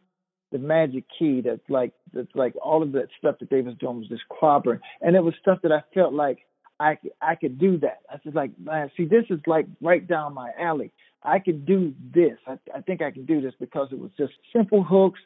the 0.52 0.58
magic 0.58 1.06
key 1.18 1.42
that's 1.42 1.68
like 1.70 1.94
that's 2.14 2.34
like 2.36 2.54
all 2.64 2.82
of 2.84 2.94
that 2.94 3.08
stuff 3.18 3.36
that 3.40 3.50
they 3.50 3.62
was 3.62 3.76
doing 3.80 4.00
was 4.00 4.08
just 4.08 4.24
clobbering, 4.30 4.80
and 5.02 5.16
it 5.16 5.24
was 5.24 5.34
stuff 5.42 5.60
that 5.64 5.72
I 5.72 5.82
felt 5.94 6.14
like 6.14 6.40
I 6.80 6.98
I 7.22 7.36
could 7.36 7.60
do 7.60 7.78
that. 7.80 8.00
I 8.10 8.18
was 8.24 8.36
like, 8.36 8.52
man, 8.60 8.92
see, 8.96 9.06
this 9.06 9.26
is 9.30 9.40
like 9.48 9.68
right 9.82 10.06
down 10.06 10.34
my 10.34 10.52
alley. 10.60 10.92
I 11.24 11.40
could 11.40 11.66
do 11.66 11.94
this. 12.14 12.38
I, 12.46 12.58
I 12.74 12.82
think 12.82 13.02
I 13.02 13.12
can 13.12 13.26
do 13.26 13.42
this 13.42 13.54
because 13.60 13.90
it 13.92 14.00
was 14.00 14.12
just 14.18 14.34
simple 14.56 14.84
hooks, 14.84 15.20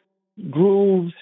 grooves, 0.50 1.12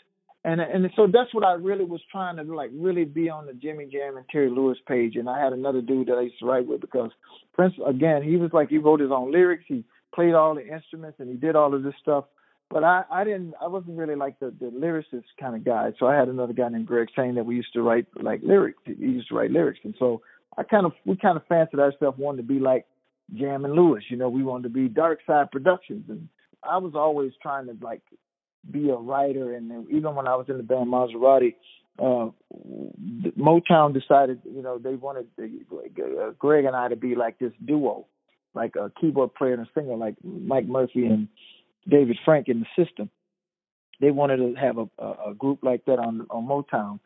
and 0.44 0.60
and 0.60 0.88
so 0.96 1.06
that's 1.06 1.34
what 1.34 1.44
I 1.44 1.52
really 1.52 1.84
was 1.84 2.00
trying 2.10 2.36
to 2.36 2.42
like 2.44 2.70
really 2.72 3.04
be 3.04 3.28
on 3.28 3.46
the 3.46 3.52
Jimmy 3.52 3.86
Jam 3.92 4.16
and 4.16 4.26
Terry 4.30 4.48
Lewis 4.48 4.78
page. 4.86 5.16
And 5.16 5.28
I 5.28 5.42
had 5.42 5.52
another 5.52 5.82
dude 5.82 6.08
that 6.08 6.14
I 6.14 6.22
used 6.22 6.38
to 6.38 6.46
write 6.46 6.66
with 6.66 6.80
because 6.80 7.10
Prince 7.52 7.74
again 7.86 8.22
he 8.22 8.36
was 8.36 8.50
like 8.52 8.70
he 8.70 8.78
wrote 8.78 9.00
his 9.00 9.10
own 9.10 9.32
lyrics, 9.32 9.64
he 9.66 9.84
played 10.14 10.34
all 10.34 10.54
the 10.54 10.66
instruments, 10.66 11.18
and 11.20 11.28
he 11.28 11.36
did 11.36 11.56
all 11.56 11.74
of 11.74 11.82
this 11.82 11.94
stuff. 12.00 12.24
But 12.70 12.84
I 12.84 13.02
I 13.10 13.24
didn't 13.24 13.54
I 13.60 13.66
wasn't 13.66 13.98
really 13.98 14.14
like 14.14 14.38
the 14.38 14.54
the 14.58 14.66
lyricist 14.66 15.24
kind 15.38 15.56
of 15.56 15.64
guy. 15.64 15.92
So 15.98 16.06
I 16.06 16.16
had 16.16 16.28
another 16.28 16.52
guy 16.52 16.68
named 16.68 16.86
Greg 16.86 17.08
saying 17.16 17.34
that 17.34 17.44
we 17.44 17.56
used 17.56 17.72
to 17.72 17.82
write 17.82 18.06
like 18.22 18.40
lyrics. 18.42 18.80
He 18.84 18.94
used 18.94 19.28
to 19.28 19.34
write 19.34 19.50
lyrics, 19.50 19.80
and 19.82 19.94
so 19.98 20.22
I 20.56 20.62
kind 20.62 20.86
of 20.86 20.92
we 21.04 21.16
kind 21.16 21.36
of 21.36 21.46
fancied 21.48 21.80
ourselves 21.80 22.18
wanting 22.18 22.46
to 22.46 22.48
be 22.48 22.60
like 22.60 22.86
Jam 23.34 23.64
and 23.64 23.74
Lewis. 23.74 24.04
You 24.08 24.16
know, 24.16 24.28
we 24.28 24.44
wanted 24.44 24.64
to 24.64 24.68
be 24.70 24.88
Dark 24.88 25.18
Side 25.26 25.50
Productions, 25.50 26.04
and 26.08 26.28
I 26.62 26.78
was 26.78 26.92
always 26.94 27.32
trying 27.42 27.66
to 27.66 27.76
like 27.82 28.02
be 28.70 28.90
a 28.90 28.96
writer. 28.96 29.54
And 29.54 29.88
even 29.90 30.14
when 30.14 30.28
I 30.28 30.36
was 30.36 30.46
in 30.48 30.56
the 30.56 30.62
band 30.62 30.92
Maserati, 30.92 31.54
uh, 31.98 32.30
Motown 33.38 33.92
decided, 33.92 34.40
you 34.44 34.62
know, 34.62 34.78
they 34.78 34.94
wanted 34.94 35.26
uh, 35.38 36.30
Greg 36.38 36.64
and 36.64 36.76
I 36.76 36.88
to 36.88 36.96
be 36.96 37.14
like 37.14 37.38
this 37.38 37.52
duo, 37.64 38.06
like 38.54 38.76
a 38.76 38.90
keyboard 39.00 39.34
player 39.34 39.54
and 39.54 39.62
a 39.62 39.70
singer, 39.74 39.96
like 39.96 40.14
Mic 40.24 40.66
Murphy 40.66 41.06
and 41.06 41.28
David 41.88 42.18
Frank 42.24 42.48
in 42.48 42.60
the 42.60 42.84
system. 42.84 43.10
They 44.00 44.10
wanted 44.10 44.38
to 44.38 44.54
have 44.54 44.78
a, 44.78 44.88
a, 44.98 45.30
a 45.30 45.34
group 45.34 45.60
like 45.62 45.84
that 45.86 45.98
on 45.98 46.26
on 46.30 46.46
Motown. 46.46 47.00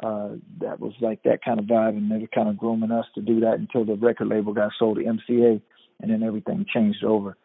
Uh, 0.00 0.36
that 0.60 0.78
was 0.78 0.92
like 1.00 1.22
that 1.24 1.42
kind 1.44 1.58
of 1.58 1.66
vibe, 1.66 1.96
and 1.96 2.10
they 2.10 2.18
were 2.18 2.28
kind 2.28 2.48
of 2.48 2.56
grooming 2.56 2.92
us 2.92 3.06
to 3.16 3.20
do 3.20 3.40
that 3.40 3.54
until 3.54 3.84
the 3.84 3.96
record 3.96 4.28
label 4.28 4.54
got 4.54 4.70
sold 4.78 4.96
to 4.96 5.02
MCA, 5.02 5.60
and 6.00 6.10
then 6.10 6.22
everything 6.22 6.64
changed 6.72 7.04
over. 7.04 7.36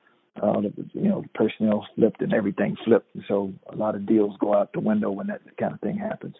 Uh, 0.41 0.61
you 0.93 1.09
know, 1.09 1.23
personnel 1.35 1.85
flipped 1.95 2.21
and 2.21 2.33
everything 2.33 2.75
flipped, 2.85 3.15
so 3.27 3.53
a 3.71 3.75
lot 3.75 3.95
of 3.95 4.05
deals 4.07 4.35
go 4.39 4.53
out 4.53 4.73
the 4.73 4.79
window 4.79 5.11
when 5.11 5.27
that 5.27 5.41
kind 5.59 5.73
of 5.73 5.79
thing 5.81 5.97
happens 5.97 6.35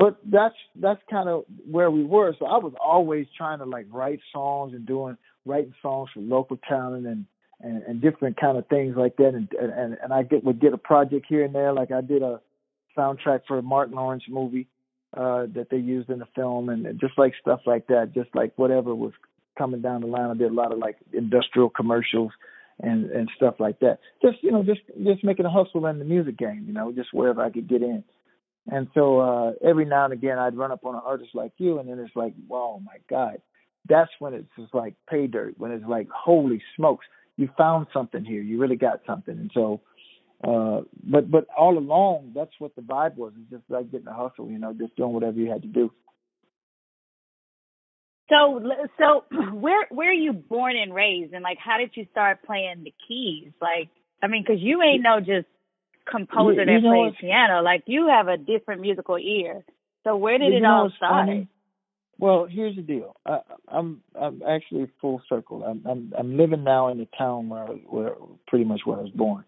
but 0.00 0.16
that's 0.24 0.54
that's 0.76 1.00
kind 1.10 1.28
of 1.28 1.44
where 1.70 1.90
we 1.90 2.02
were. 2.02 2.34
So 2.38 2.46
I 2.46 2.56
was 2.56 2.72
always 2.82 3.26
trying 3.36 3.58
to 3.58 3.66
like 3.66 3.86
write 3.92 4.20
songs 4.32 4.72
and 4.72 4.86
doing 4.86 5.18
writing 5.44 5.74
songs 5.82 6.08
for 6.14 6.20
local 6.20 6.58
talent 6.66 7.06
and 7.06 7.26
and, 7.62 7.82
and 7.82 8.00
different 8.00 8.40
kind 8.40 8.58
of 8.58 8.66
things 8.68 8.96
like 8.96 9.16
that. 9.16 9.34
And 9.34 9.48
and 9.52 9.96
and 10.02 10.12
I 10.12 10.22
get 10.22 10.44
would 10.44 10.60
get 10.60 10.72
a 10.72 10.78
project 10.78 11.26
here 11.28 11.44
and 11.44 11.54
there. 11.54 11.72
Like 11.72 11.90
I 11.90 12.00
did 12.00 12.22
a 12.22 12.40
soundtrack 12.96 13.42
for 13.46 13.58
a 13.58 13.62
Martin 13.62 13.94
Lawrence 13.94 14.24
movie 14.28 14.68
uh 15.16 15.46
that 15.54 15.68
they 15.70 15.76
used 15.76 16.10
in 16.10 16.20
the 16.20 16.28
film, 16.34 16.68
and 16.68 17.00
just 17.00 17.18
like 17.18 17.34
stuff 17.40 17.60
like 17.66 17.86
that. 17.88 18.12
Just 18.14 18.34
like 18.34 18.52
whatever 18.56 18.94
was 18.94 19.12
coming 19.58 19.82
down 19.82 20.00
the 20.00 20.06
line. 20.06 20.30
I 20.30 20.34
did 20.34 20.50
a 20.50 20.54
lot 20.54 20.72
of 20.72 20.78
like 20.78 20.96
industrial 21.12 21.70
commercials 21.70 22.32
and 22.80 23.10
and 23.10 23.28
stuff 23.36 23.56
like 23.58 23.80
that. 23.80 23.98
Just 24.22 24.42
you 24.42 24.50
know, 24.50 24.62
just 24.62 24.80
just 25.04 25.24
making 25.24 25.46
a 25.46 25.50
hustle 25.50 25.86
in 25.86 25.98
the 25.98 26.04
music 26.04 26.36
game. 26.38 26.64
You 26.66 26.72
know, 26.72 26.92
just 26.92 27.12
wherever 27.12 27.42
I 27.42 27.50
could 27.50 27.68
get 27.68 27.82
in. 27.82 28.04
And 28.70 28.88
so 28.94 29.20
uh 29.20 29.52
every 29.64 29.84
now 29.84 30.04
and 30.04 30.12
again 30.12 30.38
I'd 30.38 30.56
run 30.56 30.72
up 30.72 30.84
on 30.84 30.94
an 30.94 31.02
artist 31.04 31.30
like 31.34 31.52
you 31.58 31.78
and 31.78 31.88
then 31.88 31.98
it's 31.98 32.14
like, 32.16 32.34
wow 32.48 32.80
my 32.84 32.98
God. 33.08 33.40
That's 33.88 34.10
when 34.18 34.34
it's 34.34 34.48
just 34.58 34.74
like 34.74 34.94
pay 35.08 35.26
dirt, 35.26 35.54
when 35.56 35.72
it's 35.72 35.86
like, 35.86 36.08
holy 36.14 36.62
smokes, 36.76 37.06
you 37.40 37.48
found 37.56 37.86
something 37.92 38.24
here. 38.24 38.42
You 38.42 38.60
really 38.60 38.76
got 38.76 39.00
something. 39.06 39.36
And 39.36 39.50
so 39.54 39.80
uh 40.42 40.80
but 41.04 41.30
but 41.30 41.46
all 41.56 41.76
along 41.76 42.32
that's 42.34 42.52
what 42.58 42.74
the 42.76 42.82
vibe 42.82 43.16
was. 43.16 43.32
It's 43.40 43.50
just 43.50 43.64
like 43.68 43.90
getting 43.90 44.06
a 44.06 44.14
hustle, 44.14 44.50
you 44.50 44.58
know, 44.58 44.72
just 44.72 44.96
doing 44.96 45.12
whatever 45.12 45.38
you 45.38 45.50
had 45.50 45.62
to 45.62 45.68
do. 45.68 45.90
So 48.28 48.62
so 48.98 49.24
where 49.54 49.86
where 49.90 50.10
are 50.10 50.12
you 50.12 50.32
born 50.32 50.76
and 50.76 50.94
raised 50.94 51.32
and 51.32 51.42
like 51.42 51.58
how 51.58 51.78
did 51.78 51.90
you 51.94 52.06
start 52.10 52.44
playing 52.44 52.84
the 52.84 52.94
keys? 53.06 53.52
Like 53.60 53.88
I 54.22 54.26
mean, 54.26 54.44
cause 54.44 54.58
you 54.58 54.82
ain't 54.82 55.02
no 55.02 55.20
just 55.20 55.46
composer 56.10 56.64
that 56.64 56.82
plays 56.82 57.14
piano. 57.20 57.62
Like 57.62 57.84
you 57.86 58.08
have 58.08 58.28
a 58.28 58.36
different 58.36 58.80
musical 58.80 59.16
ear. 59.18 59.64
So 60.04 60.16
where 60.16 60.38
did 60.38 60.52
it 60.52 60.64
all 60.64 60.90
start? 60.96 61.26
Funny? 61.26 61.48
Well, 62.20 62.46
here's 62.50 62.76
the 62.76 62.82
deal. 62.82 63.16
I, 63.24 63.38
I'm 63.68 64.02
I'm 64.14 64.42
actually 64.46 64.90
full 65.00 65.22
circle. 65.26 65.64
I'm 65.64 65.82
I'm 65.88 66.12
I'm 66.18 66.36
living 66.36 66.64
now 66.64 66.88
in 66.88 66.98
the 66.98 67.08
town 67.16 67.48
where 67.48 67.66
where 67.66 68.12
pretty 68.46 68.66
much 68.66 68.80
where 68.84 68.98
I 68.98 69.02
was 69.02 69.10
born. 69.12 69.44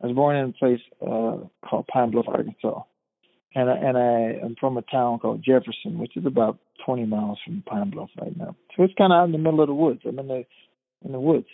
I 0.00 0.06
was 0.06 0.14
born 0.14 0.36
in 0.36 0.50
a 0.50 0.52
place 0.52 0.80
uh 1.00 1.38
called 1.68 1.88
Pine 1.92 2.12
Bluff, 2.12 2.26
Arkansas, 2.28 2.82
and 3.56 3.68
I, 3.68 3.74
and 3.74 3.98
I 3.98 4.44
am 4.44 4.54
from 4.60 4.76
a 4.76 4.82
town 4.82 5.18
called 5.18 5.42
Jefferson, 5.44 5.98
which 5.98 6.16
is 6.16 6.24
about 6.24 6.58
20 6.86 7.06
miles 7.06 7.38
from 7.44 7.64
Pine 7.66 7.90
Bluff 7.90 8.10
right 8.20 8.36
now. 8.36 8.54
So 8.76 8.84
it's 8.84 8.94
kind 8.96 9.12
of 9.12 9.16
out 9.16 9.24
in 9.24 9.32
the 9.32 9.38
middle 9.38 9.60
of 9.60 9.66
the 9.66 9.74
woods. 9.74 10.02
I'm 10.06 10.20
in 10.20 10.28
the 10.28 10.44
in 11.04 11.10
the 11.10 11.20
woods, 11.20 11.48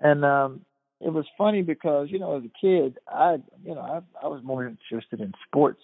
and 0.00 0.24
um 0.24 0.62
it 1.00 1.12
was 1.12 1.26
funny 1.38 1.62
because 1.62 2.08
you 2.10 2.18
know 2.18 2.36
as 2.36 2.42
a 2.42 2.50
kid 2.60 2.98
I 3.06 3.36
you 3.64 3.76
know 3.76 3.82
I 3.82 4.00
I 4.24 4.26
was 4.26 4.42
more 4.42 4.66
interested 4.66 5.20
in 5.20 5.32
sports 5.46 5.80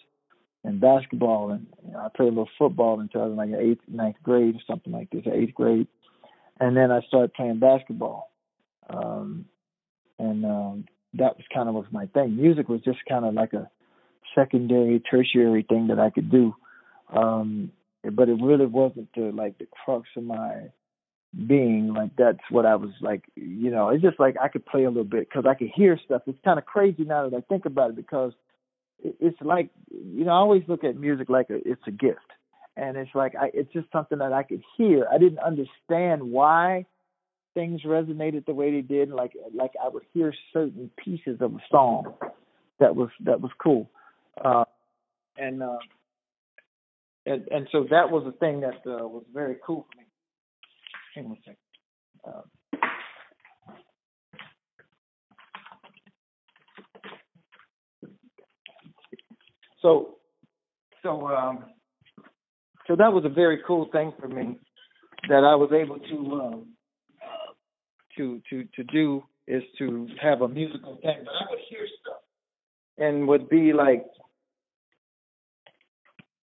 and 0.65 0.81
basketball 0.81 1.51
and 1.51 1.67
you 1.87 1.93
know 1.93 1.99
I 1.99 2.09
played 2.09 2.29
a 2.29 2.31
little 2.31 2.49
football 2.59 2.99
until 2.99 3.23
I 3.23 3.27
was 3.27 3.37
like 3.37 3.51
eighth 3.51 3.83
ninth 3.87 4.17
grade 4.23 4.57
or 4.57 4.61
something 4.67 4.93
like 4.93 5.11
this 5.11 5.27
eighth 5.31 5.55
grade. 5.55 5.87
And 6.59 6.77
then 6.77 6.91
I 6.91 7.03
started 7.03 7.35
playing 7.35 7.61
basketball. 7.61 8.31
Um 8.89 9.45
and 10.19 10.45
um 10.45 10.85
that 11.15 11.37
was 11.37 11.45
kind 11.53 11.69
of 11.69 11.75
was 11.75 11.87
my 11.93 12.07
thing. 12.07 12.37
Music 12.37 12.69
was 12.69 12.81
just 12.81 12.99
kind 13.09 13.25
of 13.25 13.35
like 13.35 13.53
a 13.53 13.71
secondary 14.35 14.99
tertiary 15.01 15.65
thing 15.69 15.89
that 15.89 16.01
I 16.01 16.11
could 16.11 16.31
do. 16.31 16.57
Um 17.15 17.71
but 18.03 18.29
it 18.29 18.39
really 18.41 18.67
wasn't 18.67 19.09
the 19.15 19.33
like 19.35 19.59
the 19.59 19.67
crux 19.85 20.09
of 20.17 20.25
my 20.25 20.71
being. 21.47 21.93
Like 21.93 22.17
that's 22.17 22.39
what 22.49 22.65
I 22.65 22.77
was 22.77 22.91
like 23.03 23.25
you 23.37 23.71
know 23.71 23.91
it's 23.91 24.03
just 24.03 24.19
like 24.19 24.37
I 24.43 24.49
could 24.49 24.65
play 24.65 24.85
a 24.85 24.89
little 24.89 25.05
bit 25.05 25.29
because 25.29 25.45
I 25.47 25.55
could 25.55 25.71
hear 25.75 26.01
stuff. 26.03 26.23
It's 26.27 26.39
kind 26.43 26.59
of 26.59 26.65
crazy 26.65 27.05
now 27.05 27.29
that 27.29 27.37
I 27.37 27.41
think 27.43 27.67
about 27.67 27.91
it 27.91 27.97
because 27.97 28.33
it's 29.05 29.41
like 29.41 29.71
you 29.91 30.25
know 30.25 30.33
I 30.33 30.37
always 30.37 30.63
look 30.67 30.85
at 30.85 30.97
music 30.97 31.29
like 31.29 31.51
a, 31.51 31.57
it's 31.57 31.83
a 31.87 31.91
gift. 31.91 32.21
And 32.77 32.97
it's 32.97 33.15
like 33.15 33.35
I 33.37 33.51
it's 33.55 33.73
just 33.73 33.87
something 33.93 34.19
that 34.19 34.33
I 34.33 34.43
could 34.43 34.63
hear. 34.77 35.07
I 35.13 35.19
didn't 35.19 35.39
understand 35.39 36.23
why 36.23 36.87
things 37.55 37.83
resonated 37.83 38.47
the 38.47 38.55
way 38.55 38.73
they 38.73 38.81
did. 38.81 39.11
Like 39.11 39.33
like 39.55 39.73
I 39.83 39.89
would 39.89 40.03
hear 40.13 40.35
certain 40.53 40.91
pieces 41.03 41.39
of 41.41 41.55
a 41.55 41.61
song 41.71 42.15
that 42.81 42.97
was 42.97 43.11
that 43.21 43.41
was 43.41 43.53
cool. 43.63 43.89
Uh 44.45 44.65
and 45.37 45.63
uh 45.63 45.79
and 47.27 47.47
and 47.51 47.69
so 47.71 47.87
that 47.91 48.11
was 48.11 48.25
a 48.27 48.37
thing 48.39 48.61
that 48.61 48.75
uh, 48.87 49.07
was 49.07 49.25
very 49.33 49.57
cool 49.65 49.87
for 49.91 49.99
me. 49.99 50.07
Hang 51.15 51.27
on 51.27 51.33
a 51.33 51.37
second. 51.41 51.57
Um, 52.27 52.43
so, 59.85 60.15
so, 61.03 61.29
um, 61.29 61.65
so 62.87 62.97
that 62.97 63.13
was 63.13 63.25
a 63.27 63.29
very 63.29 63.61
cool 63.67 63.89
thing 63.93 64.15
for 64.19 64.29
me 64.29 64.59
that 65.29 65.45
I 65.45 65.55
was 65.55 65.71
able 65.73 65.99
to, 65.99 66.41
um, 66.41 66.67
to, 68.17 68.41
to, 68.49 68.65
to 68.77 68.85
do 68.85 69.23
is 69.47 69.63
to 69.79 70.09
have 70.23 70.41
a 70.41 70.49
musical 70.49 70.97
thing. 71.03 71.19
But 71.25 71.33
I 71.33 71.51
would 71.51 71.59
hear 71.69 71.87
stuff 72.01 72.23
and 72.97 73.29
would 73.29 73.49
be 73.51 73.75
like, 73.75 74.07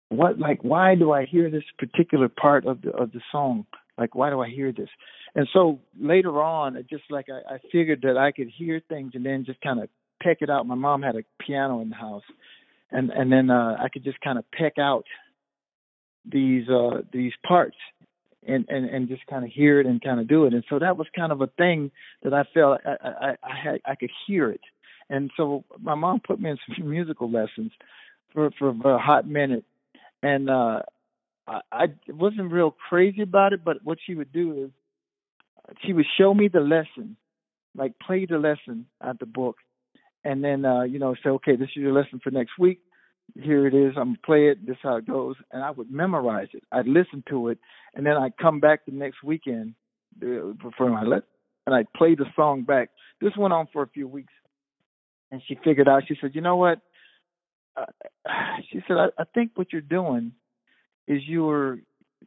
what, 0.09 0.37
like, 0.37 0.59
why 0.61 0.93
do 0.95 1.11
I 1.11 1.25
hear 1.25 1.49
this 1.49 1.63
particular 1.79 2.29
part 2.29 2.67
of 2.67 2.81
the 2.81 2.91
of 2.91 3.11
the 3.11 3.21
song? 3.31 3.65
Like, 3.97 4.13
why 4.13 4.29
do 4.29 4.41
I 4.41 4.49
hear 4.49 4.71
this? 4.71 4.89
And 5.35 5.47
so 5.53 5.79
later 5.99 6.41
on, 6.41 6.77
just 6.89 7.03
like 7.09 7.27
I, 7.29 7.55
I 7.55 7.57
figured 7.71 8.01
that 8.03 8.17
I 8.17 8.31
could 8.33 8.49
hear 8.55 8.81
things 8.89 9.11
and 9.15 9.25
then 9.25 9.45
just 9.45 9.61
kind 9.61 9.81
of 9.81 9.87
peck 10.21 10.37
it 10.41 10.49
out. 10.49 10.67
My 10.67 10.75
mom 10.75 11.01
had 11.01 11.15
a 11.15 11.23
piano 11.39 11.79
in 11.79 11.89
the 11.89 11.95
house, 11.95 12.23
and 12.91 13.09
and 13.09 13.31
then 13.31 13.49
uh, 13.49 13.77
I 13.79 13.89
could 13.89 14.03
just 14.03 14.19
kind 14.21 14.37
of 14.37 14.45
peck 14.51 14.77
out 14.77 15.05
these 16.25 16.69
uh 16.69 17.01
these 17.11 17.33
parts 17.45 17.77
and 18.45 18.65
and 18.69 18.85
and 18.85 19.07
just 19.07 19.25
kind 19.27 19.43
of 19.43 19.51
hear 19.51 19.79
it 19.79 19.85
and 19.85 20.01
kind 20.01 20.19
of 20.19 20.27
do 20.27 20.45
it. 20.45 20.53
And 20.53 20.63
so 20.69 20.79
that 20.79 20.97
was 20.97 21.07
kind 21.15 21.31
of 21.31 21.41
a 21.41 21.47
thing 21.47 21.91
that 22.23 22.33
I 22.33 22.43
felt 22.53 22.81
I 22.85 22.95
I, 23.03 23.29
I 23.43 23.55
had 23.63 23.81
I 23.85 23.95
could 23.95 24.11
hear 24.27 24.49
it. 24.49 24.61
And 25.09 25.31
so 25.35 25.63
my 25.81 25.95
mom 25.95 26.21
put 26.25 26.39
me 26.39 26.51
in 26.51 26.57
some 26.77 26.89
musical 26.89 27.29
lessons 27.29 27.71
for 28.33 28.51
for 28.57 28.69
a 28.69 28.99
hot 28.99 29.27
minute, 29.27 29.65
and 30.21 30.49
uh 30.49 30.81
I, 31.47 31.61
I 31.71 31.85
wasn't 32.07 32.51
real 32.51 32.71
crazy 32.71 33.21
about 33.21 33.53
it, 33.53 33.63
but 33.63 33.83
what 33.83 33.97
she 34.05 34.15
would 34.15 34.31
do 34.31 34.65
is 34.65 34.71
she 35.85 35.93
would 35.93 36.05
show 36.17 36.33
me 36.33 36.47
the 36.47 36.59
lesson, 36.59 37.17
like 37.75 37.93
play 37.99 38.25
the 38.25 38.37
lesson 38.37 38.85
at 39.01 39.19
the 39.19 39.25
book, 39.25 39.57
and 40.23 40.43
then 40.43 40.65
uh, 40.65 40.83
you 40.83 40.99
know 40.99 41.15
say, 41.23 41.29
okay, 41.29 41.55
this 41.55 41.69
is 41.69 41.77
your 41.77 41.93
lesson 41.93 42.19
for 42.23 42.31
next 42.31 42.57
week. 42.59 42.79
Here 43.35 43.65
it 43.65 43.73
is. 43.73 43.93
I'm 43.97 44.09
gonna 44.09 44.17
play 44.25 44.47
it. 44.49 44.65
This 44.65 44.73
is 44.73 44.81
how 44.83 44.97
it 44.97 45.07
goes, 45.07 45.35
and 45.51 45.63
I 45.63 45.71
would 45.71 45.91
memorize 45.91 46.49
it. 46.53 46.63
I'd 46.71 46.87
listen 46.87 47.23
to 47.29 47.49
it, 47.49 47.59
and 47.95 48.05
then 48.05 48.17
I'd 48.17 48.37
come 48.37 48.59
back 48.59 48.85
the 48.85 48.91
next 48.91 49.23
weekend 49.23 49.75
uh, 50.21 50.53
for 50.77 50.89
my 50.89 51.03
let, 51.03 51.23
and 51.65 51.75
I'd 51.75 51.91
play 51.93 52.15
the 52.15 52.25
song 52.35 52.63
back. 52.63 52.89
This 53.21 53.31
went 53.37 53.53
on 53.53 53.67
for 53.71 53.83
a 53.83 53.87
few 53.87 54.07
weeks, 54.07 54.33
and 55.31 55.41
she 55.47 55.57
figured 55.63 55.87
out. 55.87 56.03
She 56.07 56.17
said, 56.19 56.31
you 56.33 56.41
know 56.41 56.57
what? 56.57 56.79
Uh, 57.77 57.85
she 58.71 58.79
said, 58.87 58.97
I, 58.97 59.07
I 59.17 59.23
think 59.33 59.51
what 59.55 59.71
you're 59.71 59.81
doing 59.81 60.33
is 61.07 61.21
you 61.25 61.43
were 61.43 61.79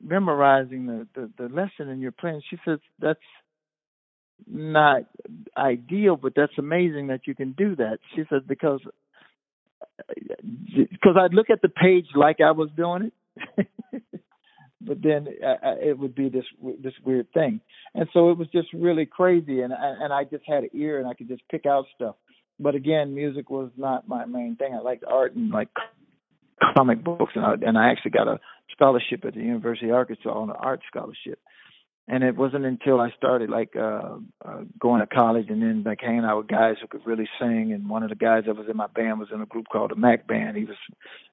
memorizing 0.02 0.86
the, 0.86 1.06
the, 1.14 1.30
the 1.38 1.54
lesson 1.54 1.88
and 1.88 2.00
you're 2.00 2.12
playing. 2.12 2.42
She 2.50 2.58
says 2.64 2.78
that's 2.98 3.20
not 4.46 5.02
ideal, 5.56 6.16
but 6.16 6.34
that's 6.36 6.52
amazing 6.58 7.08
that 7.08 7.26
you 7.26 7.34
can 7.34 7.52
do 7.52 7.76
that. 7.76 7.98
She 8.14 8.22
says 8.30 8.42
because 8.46 8.80
because 10.08 11.16
I'd 11.18 11.34
look 11.34 11.50
at 11.50 11.62
the 11.62 11.68
page 11.68 12.06
like 12.14 12.40
I 12.40 12.50
was 12.52 12.70
doing 12.76 13.10
it, 13.56 13.68
but 14.80 15.02
then 15.02 15.28
I, 15.44 15.68
I, 15.68 15.72
it 15.88 15.98
would 15.98 16.14
be 16.14 16.28
this 16.28 16.44
this 16.82 16.94
weird 17.04 17.32
thing, 17.32 17.60
and 17.94 18.08
so 18.12 18.30
it 18.30 18.38
was 18.38 18.48
just 18.48 18.68
really 18.72 19.06
crazy, 19.06 19.60
and 19.60 19.72
and 19.72 20.12
I 20.12 20.24
just 20.24 20.44
had 20.46 20.64
an 20.64 20.70
ear 20.74 20.98
and 20.98 21.08
I 21.08 21.14
could 21.14 21.28
just 21.28 21.42
pick 21.50 21.66
out 21.66 21.86
stuff. 21.94 22.16
But 22.58 22.74
again, 22.74 23.14
music 23.14 23.50
was 23.50 23.70
not 23.76 24.08
my 24.08 24.26
main 24.26 24.56
thing. 24.56 24.74
I 24.74 24.80
liked 24.80 25.04
art 25.04 25.34
and 25.34 25.50
like 25.50 25.68
comic 26.76 27.02
books, 27.02 27.32
and 27.34 27.44
I, 27.44 27.54
and 27.66 27.78
I 27.78 27.90
actually 27.90 28.12
got 28.12 28.28
a 28.28 28.38
scholarship 28.72 29.24
at 29.24 29.34
the 29.34 29.40
University 29.40 29.88
of 29.88 29.94
Arkansas 29.96 30.30
on 30.30 30.50
an 30.50 30.56
art 30.58 30.80
scholarship. 30.88 31.38
And 32.06 32.22
it 32.22 32.36
wasn't 32.36 32.66
until 32.66 33.00
I 33.00 33.10
started 33.16 33.48
like 33.48 33.74
uh, 33.76 34.18
uh 34.44 34.60
going 34.78 35.00
to 35.00 35.06
college 35.06 35.46
and 35.48 35.62
then 35.62 35.84
like 35.86 36.00
hanging 36.02 36.24
out 36.24 36.38
with 36.38 36.48
guys 36.48 36.76
who 36.80 36.86
could 36.86 37.06
really 37.06 37.28
sing. 37.40 37.72
And 37.72 37.88
one 37.88 38.02
of 38.02 38.10
the 38.10 38.14
guys 38.14 38.44
that 38.46 38.56
was 38.56 38.66
in 38.68 38.76
my 38.76 38.88
band 38.88 39.18
was 39.18 39.28
in 39.32 39.40
a 39.40 39.46
group 39.46 39.66
called 39.72 39.90
the 39.90 39.96
Mac 39.96 40.26
Band. 40.26 40.56
He 40.56 40.64
was 40.64 40.76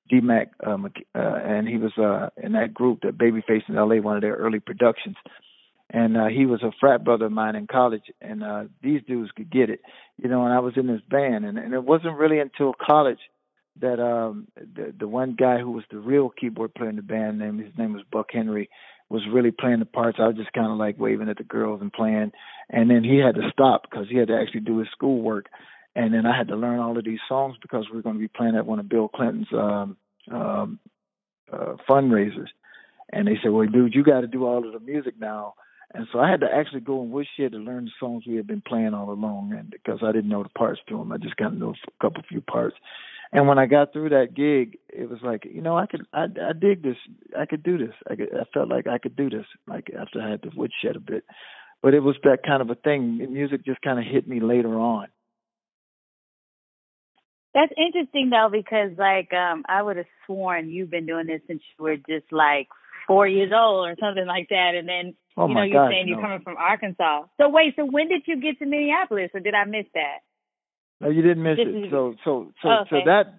D 0.10 0.22
Mac, 0.22 0.52
um, 0.66 0.86
uh, 0.86 1.20
and 1.20 1.68
he 1.68 1.78
was 1.78 1.92
uh, 1.98 2.30
in 2.42 2.54
that 2.54 2.74
group, 2.74 3.02
that 3.02 3.18
Babyface 3.18 3.68
in 3.68 3.78
L.A., 3.78 4.00
one 4.00 4.16
of 4.16 4.22
their 4.22 4.36
early 4.36 4.60
productions. 4.60 5.18
And 5.90 6.16
uh, 6.16 6.28
he 6.28 6.46
was 6.46 6.64
a 6.64 6.72
frat 6.80 7.04
brother 7.04 7.26
of 7.26 7.34
mine 7.34 7.58
in 7.58 7.68
college, 7.68 8.06
and 8.22 8.42
uh, 8.42 8.64
these 8.82 9.02
dudes 9.06 9.32
could 9.36 9.52
get 9.52 9.70
it, 9.70 9.82
you 10.16 10.30
know. 10.30 10.46
And 10.46 10.54
I 10.54 10.60
was 10.60 10.74
in 10.78 10.88
this 10.88 11.02
band, 11.10 11.44
and, 11.44 11.58
and 11.58 11.74
it 11.74 11.84
wasn't 11.84 12.18
really 12.18 12.40
until 12.40 12.74
college 12.74 13.20
that 13.80 14.02
um 14.02 14.48
the 14.56 14.94
the 14.98 15.08
one 15.08 15.36
guy 15.38 15.60
who 15.60 15.72
was 15.72 15.84
the 15.92 15.98
real 15.98 16.30
keyboard 16.30 16.74
player 16.74 16.90
in 16.90 16.98
the 16.98 17.02
band 17.02 17.40
name 17.40 17.58
his 17.58 17.72
name 17.78 17.94
was 17.94 18.04
Buck 18.12 18.28
Henry 18.32 18.70
was 19.12 19.24
really 19.30 19.52
playing 19.52 19.80
the 19.80 19.86
parts. 19.86 20.20
I 20.22 20.28
was 20.28 20.38
just 20.38 20.54
kind 20.54 20.72
of 20.72 20.78
like 20.78 20.98
waving 20.98 21.28
at 21.28 21.38
the 21.38 21.44
girls 21.44 21.82
and 21.82 21.92
playing, 21.92 22.32
and 22.70 22.90
then 22.90 23.04
he 23.04 23.18
had 23.18 23.36
to 23.36 23.50
stop 23.52 23.84
because 23.84 24.08
he 24.10 24.18
had 24.18 24.30
to 24.30 24.40
actually 24.40 24.62
do 24.62 24.78
his 24.78 24.88
schoolwork, 24.94 25.48
and 25.96 26.14
then 26.14 26.26
I 26.26 26.36
had 26.36 26.48
to 26.48 26.56
learn 26.56 26.80
all 26.80 26.98
of 26.98 27.04
these 27.04 27.20
songs 27.28 27.58
because 27.62 27.88
we 27.90 27.98
were 27.98 28.04
going 28.04 28.16
to 28.16 28.22
be 28.22 28.30
playing 28.30 28.56
at 28.56 28.66
one 28.66 28.80
of 28.80 28.88
Bill 28.88 29.10
Clinton's 29.10 29.50
um, 29.52 29.98
um, 30.32 30.80
uh, 31.52 31.76
fundraisers, 31.90 32.48
and 33.12 33.28
they 33.28 33.38
said, 33.44 33.52
"Well, 33.52 33.68
dude, 33.68 33.94
you 33.94 34.04
got 34.04 34.22
to 34.22 34.28
do 34.28 34.46
all 34.46 34.66
of 34.66 34.72
the 34.72 34.80
music 34.80 35.16
now." 35.20 35.56
And 35.94 36.08
so 36.14 36.20
I 36.20 36.32
had 36.32 36.40
to 36.40 36.48
actually 36.50 36.80
go 36.80 37.04
in 37.04 37.12
woodshed 37.12 37.52
to 37.52 37.58
learn 37.58 37.84
the 37.84 37.92
songs 38.00 38.24
we 38.26 38.38
had 38.38 38.48
been 38.48 38.62
playing 38.62 38.94
all 38.94 39.12
along, 39.12 39.54
and 39.58 39.70
because 39.70 40.00
I 40.02 40.14
didn't 40.14 40.30
know 40.30 40.44
the 40.44 40.50
parts 40.50 40.80
to 40.88 40.98
them, 40.98 41.12
I 41.12 41.18
just 41.18 41.36
kind 41.36 41.54
of 41.54 41.60
knew 41.60 41.72
a 41.72 42.04
couple 42.04 42.22
of 42.22 42.28
few 42.28 42.40
parts. 42.40 42.78
And 43.34 43.48
when 43.48 43.58
I 43.58 43.66
got 43.66 43.94
through 43.94 44.10
that 44.10 44.36
gig, 44.36 44.78
it 44.90 45.10
was 45.10 45.20
like, 45.24 45.46
you 45.46 45.62
know, 45.62 45.78
I 45.78 45.86
could, 45.86 46.02
I, 46.14 46.24
I 46.24 46.54
dig 46.54 46.84
this. 46.84 46.98
I 47.38 47.46
could 47.46 47.64
do 47.64 47.78
this. 47.78 47.96
I, 48.10 48.16
could, 48.16 48.30
I 48.34 48.44
felt 48.54 48.68
like 48.68 48.88
I 48.88 48.98
could 48.98 49.16
do 49.16 49.30
this. 49.30 49.46
Like 49.68 49.90
after 49.98 50.22
I 50.22 50.32
had 50.32 50.44
to 50.44 50.50
woodshed 50.54 50.98
a 50.98 51.00
bit, 51.00 51.24
but 51.82 51.94
it 51.94 52.02
was 52.02 52.18
that 52.24 52.44
kind 52.46 52.62
of 52.62 52.70
a 52.70 52.76
thing. 52.76 53.26
Music 53.32 53.64
just 53.66 53.82
kind 53.82 54.00
of 54.00 54.06
hit 54.06 54.28
me 54.28 54.42
later 54.42 54.78
on. 54.78 55.08
That's 57.54 57.72
interesting 57.78 58.30
though, 58.30 58.50
because 58.52 58.92
like 58.98 59.34
um 59.34 59.64
I 59.68 59.82
would 59.82 59.98
have 59.98 60.06
sworn 60.26 60.70
you've 60.70 60.90
been 60.90 61.06
doing 61.06 61.28
this 61.28 61.42
since 61.48 61.62
you 61.78 61.84
were 61.84 61.98
just 61.98 62.32
like 62.32 62.68
four 63.08 63.28
years 63.28 63.52
old 63.54 63.88
or 63.88 63.96
something 64.00 64.26
like 64.26 64.48
that, 64.50 64.72
and 64.76 64.88
then 64.88 65.16
oh 65.36 65.48
you 65.48 65.56
know 65.56 65.64
you're 65.64 65.84
gosh, 65.86 65.92
saying 65.92 66.06
no. 66.06 66.14
you're 66.14 66.22
coming 66.22 66.42
from 66.44 66.56
Arkansas. 66.58 67.24
So 67.40 67.50
wait, 67.50 67.74
so 67.76 67.86
when 67.86 68.08
did 68.08 68.24
you 68.26 68.40
get 68.40 68.60
to 68.60 68.66
Minneapolis, 68.66 69.32
or 69.34 69.42
did 69.42 69.54
I 69.54 69.66
miss 69.66 69.86
that? 69.96 70.20
No, 71.02 71.10
you 71.10 71.22
didn't 71.22 71.44
miss 71.44 71.58
it. 71.60 71.92
So, 71.92 72.16
so, 72.24 72.52
so, 72.62 72.70
Oh, 72.70 72.84
so 72.90 72.96
that. 73.06 73.36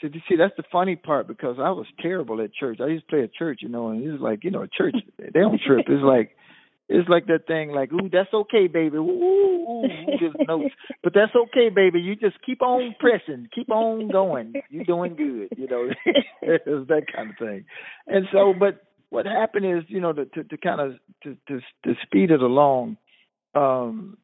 So 0.00 0.08
you 0.12 0.20
see, 0.28 0.36
that's 0.36 0.56
the 0.56 0.64
funny 0.72 0.96
part 0.96 1.28
because 1.28 1.56
I 1.58 1.70
was 1.70 1.86
terrible 2.02 2.40
at 2.42 2.52
church. 2.52 2.78
I 2.82 2.88
used 2.88 3.04
to 3.08 3.10
play 3.10 3.22
at 3.22 3.32
church, 3.32 3.60
you 3.62 3.68
know, 3.68 3.88
and 3.90 4.02
it's 4.02 4.20
like, 4.20 4.42
you 4.44 4.50
know, 4.50 4.66
church 4.66 4.96
they 5.18 5.30
don't 5.40 5.60
trip. 5.66 5.86
It's 5.88 6.02
like, 6.02 6.36
it's 6.88 7.08
like 7.08 7.26
that 7.26 7.46
thing, 7.46 7.70
like, 7.70 7.90
ooh, 7.92 8.10
that's 8.12 8.32
okay, 8.34 8.66
baby. 8.66 8.96
Ooh, 8.96 9.00
ooh, 9.00 9.84
ooh, 9.84 9.88
just 10.18 10.36
notes. 10.46 10.74
But 11.02 11.14
that's 11.14 11.32
okay, 11.34 11.70
baby. 11.74 12.00
You 12.00 12.16
just 12.16 12.36
keep 12.44 12.60
on 12.60 12.94
pressing, 12.98 13.48
keep 13.54 13.70
on 13.70 14.08
going. 14.08 14.54
You're 14.68 14.84
doing 14.84 15.14
good, 15.14 15.56
you 15.56 15.68
know. 15.68 15.88
it 16.42 16.62
was 16.66 16.86
that 16.88 17.04
kind 17.14 17.30
of 17.30 17.36
thing. 17.38 17.64
And 18.06 18.26
so, 18.32 18.52
but 18.58 18.82
what 19.10 19.24
happened 19.26 19.64
is, 19.64 19.84
you 19.88 20.00
know, 20.00 20.12
to 20.12 20.26
to, 20.26 20.44
to 20.44 20.56
kind 20.58 20.80
of 20.80 20.92
to, 21.22 21.36
to 21.48 21.60
to 21.84 21.94
speed 22.04 22.30
it 22.32 22.42
along. 22.42 22.96
um 23.54 24.18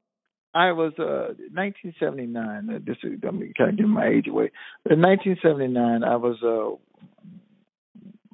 I 0.55 0.73
was 0.73 0.93
uh 0.99 1.35
1979. 1.53 2.71
uh, 2.71 2.79
This 2.85 2.97
is 3.05 3.21
I'm 3.27 3.41
kind 3.57 3.71
of 3.71 3.77
giving 3.77 3.93
my 3.93 4.09
age 4.09 4.27
away. 4.29 4.51
In 4.89 5.01
1979, 5.01 6.05
I 6.05 6.17
was 6.17 6.37
uh 6.43 6.77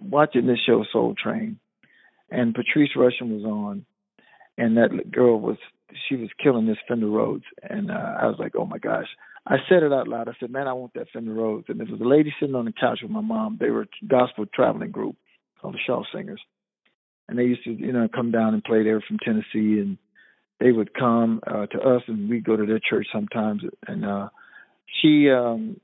watching 0.00 0.46
this 0.46 0.58
show 0.66 0.84
Soul 0.92 1.14
Train, 1.22 1.58
and 2.30 2.54
Patrice 2.54 2.90
Rushen 2.96 3.34
was 3.34 3.44
on, 3.44 3.84
and 4.56 4.76
that 4.76 5.10
girl 5.10 5.38
was 5.38 5.56
she 6.08 6.16
was 6.16 6.30
killing 6.42 6.66
this 6.66 6.78
Fender 6.88 7.08
Rhodes, 7.08 7.44
and 7.62 7.90
uh, 7.90 7.94
I 8.20 8.26
was 8.26 8.36
like, 8.38 8.52
oh 8.56 8.66
my 8.66 8.78
gosh. 8.78 9.06
I 9.48 9.58
said 9.68 9.84
it 9.84 9.92
out 9.92 10.08
loud. 10.08 10.28
I 10.28 10.32
said, 10.40 10.50
man, 10.50 10.66
I 10.66 10.72
want 10.72 10.94
that 10.94 11.06
Fender 11.12 11.32
Rhodes. 11.32 11.66
And 11.68 11.78
there 11.78 11.86
was 11.88 12.00
a 12.00 12.04
lady 12.04 12.34
sitting 12.40 12.56
on 12.56 12.64
the 12.64 12.72
couch 12.72 12.98
with 13.02 13.12
my 13.12 13.20
mom. 13.20 13.58
They 13.60 13.70
were 13.70 13.82
a 13.82 14.06
gospel 14.08 14.44
traveling 14.52 14.90
group 14.90 15.14
called 15.60 15.74
the 15.74 15.78
Shaw 15.86 16.02
Singers, 16.12 16.40
and 17.28 17.38
they 17.38 17.44
used 17.44 17.62
to 17.64 17.70
you 17.70 17.92
know 17.92 18.08
come 18.12 18.32
down 18.32 18.54
and 18.54 18.64
play. 18.64 18.82
They 18.82 18.90
were 18.92 19.04
from 19.06 19.18
Tennessee 19.24 19.78
and 19.80 19.98
they 20.60 20.72
would 20.72 20.94
come 20.94 21.40
uh, 21.46 21.66
to 21.66 21.80
us 21.80 22.02
and 22.06 22.28
we'd 22.30 22.44
go 22.44 22.56
to 22.56 22.66
their 22.66 22.80
church 22.80 23.06
sometimes. 23.12 23.62
And 23.86 24.04
uh 24.04 24.28
she 25.00 25.30
um 25.30 25.80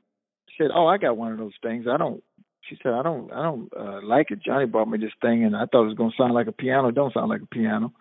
said 0.59 0.68
oh 0.75 0.87
i 0.87 0.99
got 0.99 1.16
one 1.16 1.33
of 1.33 1.38
those 1.38 1.53
things. 1.62 1.87
I 1.90 1.97
don't 1.97 2.23
she 2.68 2.77
said 2.83 2.92
i 2.92 3.03
don't 3.03 3.33
i 3.33 3.42
don't 3.42 3.70
uh 3.77 4.01
like 4.03 4.31
it. 4.31 4.42
Johnny 4.42 4.66
bought 4.66 4.88
me 4.88 4.99
this 4.99 5.12
thing 5.20 5.44
and 5.44 5.57
i 5.57 5.66
thought 5.66 5.83
it 5.83 5.88
was 5.88 5.97
going 5.97 6.11
to 6.11 6.16
sound 6.16 6.35
like 6.35 6.47
a 6.47 6.53
piano. 6.53 6.88
It 6.88 6.94
don't 6.94 7.12
sound 7.12 7.29
like 7.29 7.42
a 7.42 7.47
piano. 7.47 7.92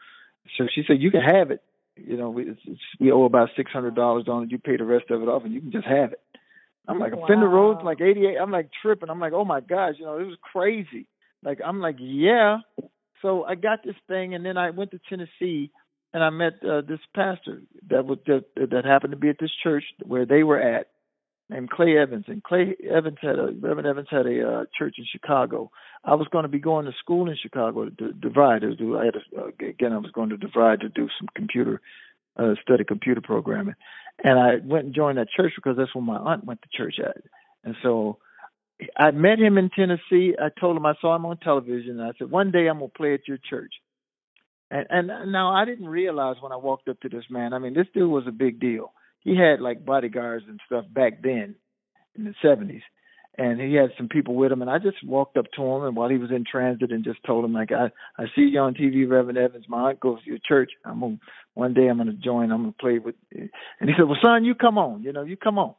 So 0.58 0.66
she 0.74 0.84
said 0.88 1.02
you 1.02 1.12
can 1.12 1.22
have 1.22 1.52
it. 1.52 1.62
You 1.98 2.18
know 2.18 2.30
we 2.30 2.50
it's, 2.50 2.62
it's, 2.66 2.82
we 3.00 3.12
owe 3.12 3.26
about 3.26 3.50
six 3.56 3.72
hundred 3.72 3.96
dollars 3.96 4.26
on 4.28 4.44
it. 4.44 4.52
You 4.52 4.58
pay 4.58 4.78
the 4.78 4.86
rest 4.86 5.06
of 5.10 5.22
it 5.22 5.28
off 5.28 5.44
and 5.44 5.54
you 5.54 5.62
can 5.62 5.72
just 5.72 5.88
have 5.88 6.14
it. 6.14 6.22
I'm 6.88 7.00
like 7.00 7.14
a 7.14 7.28
fender 7.28 7.48
rhodes 7.48 7.82
like 7.84 8.02
eighty 8.02 8.26
eight 8.26 8.38
i'm 8.42 8.52
like 8.52 8.70
tripping. 8.82 9.10
I'm 9.10 9.20
like 9.20 9.34
oh 9.34 9.46
my 9.46 9.60
gosh 9.60 9.96
you 9.98 10.06
know 10.06 10.18
it 10.18 10.26
was 10.26 10.38
crazy. 10.42 11.08
Like 11.44 11.60
i'm 11.66 11.82
like 11.82 11.98
yeah. 12.00 12.60
So 13.22 13.44
i 13.44 13.56
got 13.56 13.84
this 13.84 13.96
thing 14.08 14.34
and 14.34 14.44
then 14.44 14.58
i 14.58 14.72
went 14.72 14.92
to 14.92 15.00
tennessee 15.08 15.70
and 16.14 16.24
I 16.24 16.30
met 16.30 16.54
uh, 16.64 16.82
this 16.82 17.00
pastor 17.16 17.62
that 17.90 18.06
was 18.06 18.20
that, 18.28 18.46
that 18.56 18.86
happened 18.86 19.12
to 19.12 19.18
be 19.18 19.30
at 19.30 19.38
this 19.40 19.52
church 19.64 19.84
where 20.04 20.26
they 20.26 20.44
were 20.44 20.60
at, 20.60 20.88
named 21.50 21.70
Clay 21.70 21.98
Evans. 21.98 22.26
And 22.28 22.44
Clay 22.44 22.76
Evans 22.90 23.18
had 23.22 23.40
a 23.40 23.52
Reverend 23.60 23.88
Evans 23.88 24.08
had 24.10 24.26
a 24.26 24.48
uh, 24.48 24.64
church 24.78 24.96
in 24.98 25.06
Chicago. 25.12 25.72
I 26.04 26.16
was 26.16 26.28
going 26.32 26.44
to 26.44 26.50
be 26.50 26.60
going 26.60 26.86
to 26.86 26.92
school 27.00 27.30
in 27.30 27.38
Chicago 27.42 27.86
to 27.86 27.92
DeVry. 27.92 28.78
to. 28.78 28.98
I 28.98 29.06
had 29.06 29.16
a, 29.16 29.42
uh, 29.42 29.48
again 29.68 29.94
I 29.94 29.98
was 29.98 30.12
going 30.12 30.30
to 30.30 30.38
DeVry 30.38 30.80
to 30.82 30.90
do 30.90 31.08
some 31.20 31.28
computer 31.36 31.82
uh, 32.38 32.56
study 32.62 32.84
computer 32.84 33.22
programming, 33.22 33.76
and 34.24 34.40
I 34.40 34.56
went 34.64 34.86
and 34.86 34.96
joined 34.96 35.18
that 35.18 35.30
church 35.36 35.54
because 35.56 35.78
that's 35.78 35.94
where 35.96 36.04
my 36.04 36.18
aunt 36.18 36.46
went 36.46 36.62
to 36.62 36.78
church 36.78 36.96
at, 37.00 37.18
and 37.64 37.76
so. 37.84 38.18
I 38.98 39.12
met 39.12 39.38
him 39.38 39.60
in 39.60 39.70
Tennessee. 39.70 40.34
I 40.42 40.48
told 40.60 40.76
him 40.76 40.88
I 40.88 40.96
saw 41.00 41.16
him 41.16 41.24
on 41.28 41.38
television. 41.38 42.00
And 42.00 42.02
I 42.02 42.14
said, 42.18 42.32
one 42.32 42.50
day 42.50 42.68
I'm 42.68 42.80
gonna 42.80 42.88
play 42.88 43.14
at 43.14 43.28
your 43.28 43.38
church. 43.48 43.72
And 44.72 44.88
and 44.90 45.32
now 45.32 45.54
I 45.54 45.66
didn't 45.66 45.90
realize 45.90 46.38
when 46.40 46.54
I 46.54 46.56
walked 46.56 46.88
up 46.88 47.00
to 47.02 47.10
this 47.10 47.26
man. 47.30 47.54
I 47.54 47.60
mean, 47.60 47.74
this 47.74 47.88
dude 47.94 48.10
was 48.10 48.24
a 48.26 48.32
big 48.32 48.60
deal. 48.60 48.94
He 49.20 49.36
had 49.36 49.60
like 49.60 49.86
bodyguards 49.86 50.46
and 50.48 50.62
stuff 50.66 50.86
back 50.92 51.22
then 51.22 51.56
in 52.16 52.24
the 52.24 52.34
seventies. 52.42 52.82
And 53.38 53.62
he 53.62 53.76
had 53.76 53.92
some 53.98 54.08
people 54.10 54.36
with 54.36 54.52
him 54.52 54.62
and 54.62 54.70
I 54.70 54.78
just 54.78 55.06
walked 55.06 55.38
up 55.38 55.46
to 55.56 55.62
him 55.64 55.84
and 55.84 55.96
while 55.96 56.10
he 56.10 56.18
was 56.18 56.32
in 56.32 56.44
transit 56.50 56.92
and 56.92 57.04
just 57.04 57.24
told 57.26 57.46
him 57.46 57.54
like 57.54 57.72
I 57.72 57.92
I 58.18 58.26
see 58.36 58.44
you 58.44 58.60
on 58.60 58.74
TV, 58.74 59.10
Reverend 59.10 59.38
Evans, 59.38 59.66
my 59.68 59.94
to 59.94 60.18
your 60.24 60.38
church. 60.46 60.72
I'm 60.86 61.02
gonna 61.02 61.20
one 61.54 61.74
day 61.74 61.88
I'm 61.88 61.98
gonna 61.98 62.14
join, 62.14 62.52
I'm 62.52 62.62
gonna 62.62 62.76
play 62.80 63.00
with 63.00 63.16
and 63.32 63.50
he 63.80 63.92
said, 63.98 64.08
Well 64.08 64.18
son, 64.22 64.46
you 64.46 64.56
come 64.56 64.78
on, 64.78 65.04
you 65.04 65.12
know, 65.12 65.24
you 65.24 65.36
come 65.36 65.60
on. 65.60 65.76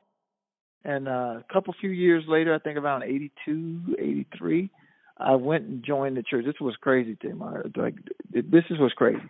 And 0.85 1.09
uh, 1.09 1.41
a 1.41 1.45
couple 1.53 1.75
few 1.81 1.91
years 1.91 2.25
later, 2.27 2.55
I 2.55 2.59
think 2.59 2.79
around 2.79 3.05
eighty 3.05 3.33
two, 3.45 3.97
eighty 3.99 4.27
three, 4.37 4.71
I 5.25 5.37
went 5.37 5.65
and 5.65 5.85
joined 5.85 6.17
the 6.17 6.23
church. 6.23 6.45
This 6.45 6.61
was 6.61 6.75
crazy, 6.81 7.17
Tim. 7.21 7.43
I, 7.43 7.63
like 7.77 7.95
this 8.31 8.65
is 8.71 8.79
what's 8.79 8.95
crazy. 8.95 9.23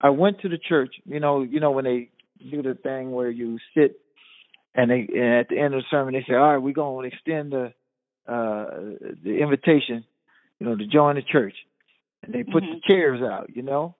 I 0.00 0.10
went 0.10 0.40
to 0.40 0.48
the 0.48 0.58
church. 0.58 0.94
You 1.04 1.20
know, 1.20 1.42
you 1.42 1.60
know 1.60 1.70
when 1.70 1.84
they 1.84 2.10
do 2.50 2.62
the 2.62 2.74
thing 2.74 3.12
where 3.12 3.30
you 3.30 3.58
sit 3.74 4.00
and 4.74 4.90
they 4.90 5.08
and 5.14 5.34
at 5.34 5.48
the 5.48 5.58
end 5.58 5.74
of 5.74 5.80
the 5.80 5.86
sermon 5.90 6.14
they 6.14 6.24
say, 6.28 6.34
"All 6.34 6.52
right, 6.52 6.58
we're 6.58 6.74
going 6.74 7.08
to 7.08 7.16
extend 7.16 7.52
the 7.52 7.72
uh 8.30 8.96
the 9.22 9.38
invitation, 9.40 10.04
you 10.58 10.66
know, 10.66 10.76
to 10.76 10.86
join 10.86 11.16
the 11.16 11.22
church." 11.22 11.54
And 12.22 12.34
they 12.34 12.42
put 12.42 12.62
the 12.62 12.80
chairs 12.86 13.20
out, 13.22 13.54
you 13.54 13.62
know. 13.62 13.94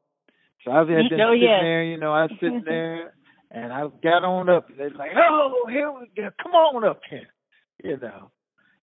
So 0.65 0.73
I 0.73 0.79
had 0.79 0.89
been 0.89 0.97
Oh, 1.21 1.33
sitting 1.33 1.41
there, 1.63 1.85
you 1.85 1.99
know, 1.99 2.13
I 2.13 2.23
was 2.23 2.33
sitting 2.41 2.63
there, 2.67 3.15
and 3.51 3.73
I 3.73 3.83
got 4.03 4.25
on 4.25 4.49
up. 4.49 4.69
And 4.69 4.79
they're 4.79 4.91
like, 4.91 5.13
"Oh, 5.17 5.67
here 5.69 5.91
we 5.93 6.11
go. 6.17 6.29
Come 6.43 6.53
on 6.53 6.85
up 6.85 7.01
here," 7.09 7.29
you 7.83 7.97
know. 7.99 8.31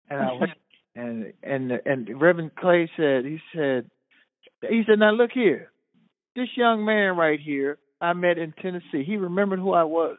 And 0.09 0.19
I 0.19 0.33
went 0.33 0.51
and 0.95 1.33
and 1.43 1.71
and 1.85 2.21
Reverend 2.21 2.55
Clay 2.55 2.89
said 2.97 3.25
he 3.25 3.39
said 3.55 3.89
he 4.61 4.83
said 4.87 4.99
now 4.99 5.11
look 5.11 5.31
here. 5.33 5.71
This 6.35 6.49
young 6.55 6.85
man 6.85 7.17
right 7.17 7.39
here 7.39 7.77
I 8.01 8.13
met 8.13 8.37
in 8.37 8.53
Tennessee 8.61 9.03
he 9.05 9.17
remembered 9.17 9.59
who 9.59 9.73
I 9.73 9.83
was. 9.83 10.17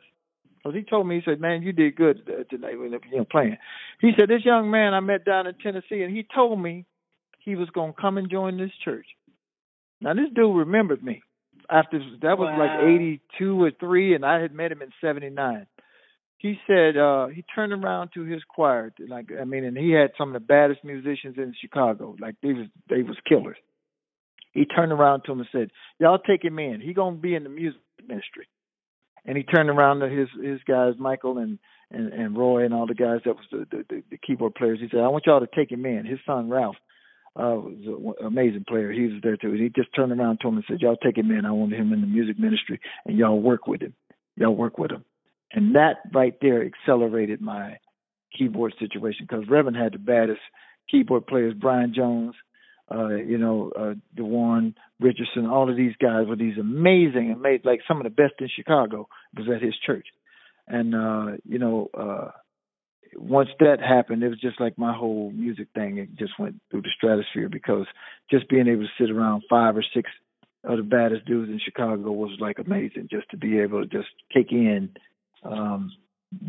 Because 0.63 0.77
he 0.77 0.83
told 0.83 1.07
me 1.07 1.17
he 1.17 1.23
said 1.25 1.41
man 1.41 1.63
you 1.63 1.73
did 1.73 1.97
good 1.97 2.23
uh, 2.29 2.45
tonight 2.51 2.79
when 2.79 2.93
you 2.93 3.19
know 3.19 3.25
playing. 3.31 3.57
He 4.01 4.13
said 4.19 4.29
this 4.29 4.45
young 4.45 4.71
man 4.71 4.95
I 4.95 5.01
met 5.01 5.25
down 5.25 5.47
in 5.47 5.55
Tennessee 5.55 6.03
and 6.03 6.15
he 6.15 6.27
told 6.35 6.61
me 6.61 6.85
he 7.41 7.57
was 7.57 7.71
going 7.71 7.95
to 7.95 8.01
come 8.01 8.19
and 8.19 8.31
join 8.31 8.59
this 8.59 8.71
church. 8.85 9.07
Now 10.01 10.15
this 10.15 10.29
dude 10.35 10.57
remembered 10.57 11.03
me 11.03 11.23
after 11.71 11.99
that 12.23 12.39
was 12.39 12.49
Wow. 12.51 12.59
like 12.59 12.85
82 12.85 13.63
or 13.63 13.71
3 13.79 14.15
and 14.15 14.25
I 14.25 14.41
had 14.41 14.53
met 14.53 14.73
him 14.73 14.83
in 14.83 14.91
79 15.01 15.67
he 16.41 16.59
said 16.67 16.97
uh 16.97 17.27
he 17.27 17.45
turned 17.55 17.73
around 17.73 18.11
to 18.15 18.25
his 18.25 18.43
choir 18.49 18.93
like 19.09 19.27
i 19.39 19.45
mean 19.45 19.65
and 19.65 19.77
he 19.77 19.91
had 19.91 20.11
some 20.17 20.35
of 20.35 20.35
the 20.35 20.41
baddest 20.41 20.83
musicians 20.83 21.37
in 21.37 21.55
chicago. 21.61 22.17
Like 22.19 22.35
they 22.43 22.55
was 22.55 22.67
they 22.89 23.03
was 23.03 23.17
killers. 23.29 23.59
He 24.53 24.65
turned 24.65 24.91
around 24.91 25.23
to 25.27 25.33
him 25.33 25.41
and 25.41 25.49
said 25.53 25.71
y'all 25.99 26.19
take 26.19 26.43
him 26.43 26.59
in. 26.59 26.81
He 26.81 26.95
gonna 26.95 27.17
be 27.17 27.35
in 27.35 27.45
the 27.45 27.51
music 27.51 27.81
ministry. 28.09 28.49
And 29.27 29.37
he 29.37 29.43
turned 29.45 29.69
around 29.69 30.01
to 30.01 30.09
his 30.09 30.29
his 30.43 30.61
guys 30.67 30.95
michael 30.99 31.39
and 31.39 31.59
and, 31.91 32.13
and 32.13 32.39
roy 32.39 32.65
and 32.65 32.73
all 32.73 32.87
the 32.87 32.95
guys 32.95 33.21
that 33.27 33.37
was 33.37 33.47
the, 33.53 33.67
the 33.71 34.03
the 34.11 34.17
keyboard 34.17 34.55
players. 34.55 34.79
He 34.81 34.89
said 34.91 35.01
i 35.01 35.09
want 35.09 35.25
y'all 35.27 35.41
to 35.41 35.49
take 35.55 35.71
him 35.71 35.85
in. 35.85 36.07
His 36.07 36.21
son 36.25 36.49
ralph 36.49 36.77
uh 37.37 37.61
was 37.61 38.15
an 38.21 38.27
amazing 38.27 38.65
player. 38.67 38.91
He 38.91 39.03
was 39.03 39.21
there 39.23 39.37
too. 39.37 39.51
And 39.51 39.61
he 39.61 39.69
just 39.69 39.95
turned 39.95 40.19
around 40.19 40.39
to 40.41 40.49
him 40.49 40.57
and 40.57 40.65
said 40.67 40.81
y'all 40.81 40.97
take 40.97 41.19
him 41.19 41.31
in. 41.31 41.45
I 41.45 41.53
want 41.53 41.75
him 41.75 41.93
in 41.93 42.01
the 42.01 42.07
music 42.07 42.39
ministry 42.39 42.81
and 43.05 43.19
y'all 43.19 43.39
work 43.39 43.67
with 43.67 43.83
him. 43.83 43.93
Y'all 44.37 44.57
work 44.57 44.79
with 44.79 44.91
him 44.91 45.05
and 45.53 45.75
that 45.75 45.97
right 46.13 46.35
there 46.41 46.65
accelerated 46.65 47.41
my 47.41 47.79
keyboard 48.37 48.75
situation 48.79 49.27
because 49.29 49.49
Reverend 49.49 49.77
had 49.77 49.93
the 49.93 49.99
baddest 49.99 50.41
keyboard 50.91 51.27
players, 51.27 51.55
Brian 51.55 51.93
Jones, 51.95 52.35
uh, 52.93 53.09
you 53.09 53.39
know, 53.39 53.71
uh, 53.79 53.95
Dewan 54.17 54.75
Richardson, 54.99 55.47
all 55.47 55.71
of 55.71 55.77
these 55.77 55.95
guys 56.01 56.27
were 56.27 56.37
these 56.37 56.59
amazing, 56.59 57.33
amazing, 57.33 57.63
like 57.65 57.81
some 57.87 57.99
of 57.99 58.05
the 58.05 58.11
best 58.11 58.35
in 58.41 58.49
Chicago 58.55 59.09
was 59.37 59.47
at 59.55 59.63
his 59.63 59.75
church. 59.87 60.07
And, 60.67 60.95
uh, 60.95 61.37
you 61.49 61.59
know, 61.59 61.89
uh, 61.95 62.31
once 63.17 63.49
that 63.59 63.81
happened, 63.81 64.23
it 64.23 64.29
was 64.29 64.41
just 64.41 64.61
like 64.61 64.79
my 64.79 64.93
whole 64.93 65.31
music 65.33 65.69
thing. 65.75 65.99
It 65.99 66.17
just 66.17 66.33
went 66.39 66.61
through 66.71 66.83
the 66.83 66.91
stratosphere 66.97 67.49
because 67.49 67.87
just 68.31 68.49
being 68.49 68.69
able 68.69 68.83
to 68.83 68.89
sit 68.99 69.11
around 69.11 69.43
five 69.49 69.77
or 69.77 69.85
six 69.95 70.11
of 70.65 70.77
the 70.77 70.83
baddest 70.83 71.25
dudes 71.27 71.51
in 71.51 71.61
Chicago 71.65 72.13
was 72.13 72.37
like 72.41 72.59
amazing. 72.59 73.09
Just 73.11 73.31
to 73.31 73.37
be 73.37 73.59
able 73.59 73.83
to 73.83 73.87
just 73.87 74.09
kick 74.33 74.53
in 74.53 74.91
um, 75.45 75.93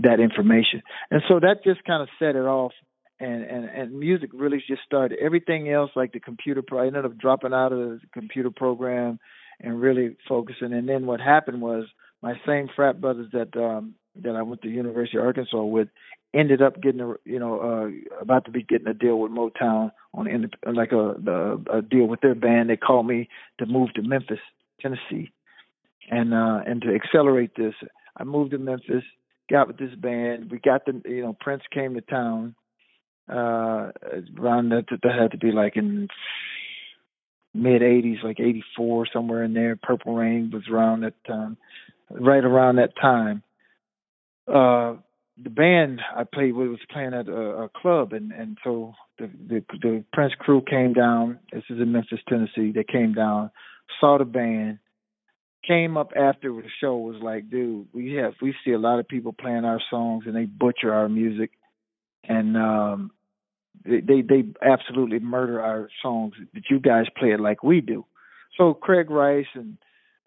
that 0.02 0.20
information, 0.20 0.82
and 1.10 1.22
so 1.28 1.40
that 1.40 1.64
just 1.64 1.84
kind 1.86 2.02
of 2.02 2.10
set 2.20 2.36
it 2.36 2.46
off. 2.46 2.74
And, 3.20 3.44
and 3.44 3.66
and 3.66 4.00
music 4.00 4.32
really 4.34 4.64
just 4.68 4.82
started. 4.84 5.20
Everything 5.22 5.70
else, 5.70 5.92
like 5.96 6.12
the 6.12 6.20
computer, 6.20 6.64
pro- 6.64 6.84
I 6.84 6.88
ended 6.88 7.06
up 7.06 7.20
dropping 7.20 7.54
out 7.54 7.72
of 7.72 7.78
the 7.78 8.00
computer 8.16 8.50
program 8.50 9.20
and 9.60 9.80
really 9.80 10.16
focusing. 10.28 10.74
And 10.74 10.90
then 10.90 11.06
what 11.06 11.22
happened 11.22 11.62
was 11.62 11.86
my 12.22 12.34
same 12.46 12.68
frat 12.76 13.00
brothers 13.00 13.28
that 13.34 13.56
um 13.56 13.96
that 14.22 14.36
I 14.36 14.42
went 14.42 14.62
to 14.64 14.70
University 14.70 15.18
of 15.18 15.26
Arkansas 15.26 15.64
with 15.64 15.88
ended 16.34 16.62
up 16.62 16.82
getting 16.82 17.02
a 17.02 17.14
you 17.26 17.40
know 17.40 17.60
uh 17.60 18.22
about 18.22 18.46
to 18.46 18.52
be 18.52 18.64
getting 18.64 18.88
a 18.88 18.94
deal 18.94 19.20
with 19.20 19.32
Motown 19.32 19.92
on 20.14 20.50
like 20.66 20.92
a, 20.92 20.98
a 20.98 21.78
a 21.78 21.82
deal 21.82 22.06
with 22.06 22.22
their 22.22 22.36
band. 22.36 22.70
They 22.70 22.78
called 22.78 23.08
me 23.08 23.30
to 23.60 23.66
move 23.66 23.94
to 23.94 24.02
Memphis, 24.02 24.40
Tennessee, 24.82 25.32
and 26.10 26.34
uh 26.34 26.62
and 26.66 26.82
to 26.82 26.94
accelerate 26.94 27.52
this, 27.56 27.76
I 28.18 28.24
moved 28.24 28.52
to 28.52 28.58
Memphis, 28.58 29.04
got 29.50 29.68
with 29.68 29.78
this 29.78 29.96
band. 29.96 30.52
We 30.52 30.60
got 30.60 30.86
the 30.86 31.02
you 31.06 31.24
know 31.24 31.36
Prince 31.40 31.64
came 31.74 31.94
to 31.96 32.02
town. 32.02 32.56
Uh 33.30 33.92
around 34.40 34.70
that 34.70 34.86
that 34.90 35.20
had 35.20 35.32
to 35.32 35.38
be 35.38 35.52
like 35.52 35.78
in 35.78 36.08
mid 37.54 37.82
80s, 37.82 38.24
like 38.24 38.40
84, 38.40 39.08
somewhere 39.14 39.44
in 39.44 39.54
there. 39.54 39.76
Purple 39.76 40.16
Rain 40.16 40.52
was 40.54 40.64
around 40.72 41.02
that 41.02 41.14
time, 41.26 41.58
right 42.10 42.44
around 42.44 42.78
that 42.78 42.96
time. 43.00 43.44
Uh, 44.48 44.96
the 45.42 45.50
band 45.50 46.02
I 46.16 46.24
played 46.24 46.54
with 46.54 46.70
was 46.70 46.80
playing 46.92 47.14
at 47.14 47.28
a, 47.28 47.64
a 47.64 47.70
club, 47.70 48.14
and 48.14 48.32
and 48.32 48.58
so 48.64 48.94
the, 49.18 49.30
the 49.48 49.64
the 49.82 50.04
Prince 50.14 50.34
crew 50.40 50.62
came 50.62 50.94
down. 50.94 51.40
This 51.52 51.64
is 51.70 51.80
in 51.80 51.92
Memphis, 51.92 52.20
Tennessee. 52.28 52.72
They 52.74 52.84
came 52.84 53.14
down, 53.14 53.50
saw 54.00 54.18
the 54.18 54.26
band, 54.26 54.80
came 55.66 55.98
up 55.98 56.12
after 56.16 56.52
the 56.52 56.70
show. 56.80 56.98
Was 56.98 57.22
like, 57.22 57.50
dude, 57.50 57.88
we 57.94 58.14
have 58.14 58.34
we 58.42 58.56
see 58.66 58.72
a 58.72 58.80
lot 58.80 59.00
of 59.00 59.08
people 59.08 59.34
playing 59.34 59.66
our 59.66 59.82
songs, 59.90 60.24
and 60.26 60.36
they 60.36 60.46
butcher 60.46 60.94
our 60.94 61.10
music, 61.10 61.52
and 62.28 62.58
um, 62.58 63.12
they 63.86 64.02
they, 64.02 64.22
they 64.22 64.44
absolutely 64.62 65.20
murder 65.20 65.62
our 65.62 65.90
songs. 66.02 66.34
That 66.54 66.64
you 66.70 66.80
guys 66.80 67.06
play 67.18 67.32
it 67.32 67.40
like 67.40 67.64
we 67.64 67.82
do. 67.82 68.06
So 68.58 68.74
Craig 68.74 69.10
Rice 69.10 69.48
and 69.54 69.78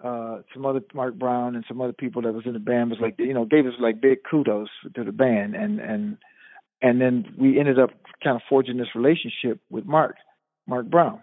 uh 0.02 0.38
some 0.52 0.66
other 0.66 0.80
Mark 0.92 1.14
Brown 1.14 1.54
and 1.54 1.64
some 1.68 1.80
other 1.80 1.92
people 1.92 2.22
that 2.22 2.34
was 2.34 2.46
in 2.46 2.52
the 2.52 2.58
band 2.58 2.90
was 2.90 2.98
like 3.00 3.14
you 3.18 3.32
know 3.32 3.44
gave 3.44 3.64
us 3.64 3.74
like 3.78 4.00
big 4.00 4.18
kudos 4.28 4.68
to 4.96 5.04
the 5.04 5.12
band 5.12 5.54
and 5.54 5.78
and 5.78 6.18
and 6.82 7.00
then 7.00 7.32
we 7.38 7.60
ended 7.60 7.78
up 7.78 7.90
kind 8.22 8.34
of 8.34 8.42
forging 8.48 8.76
this 8.76 8.88
relationship 8.96 9.60
with 9.70 9.86
Mark 9.86 10.16
Mark 10.66 10.86
Brown 10.86 11.20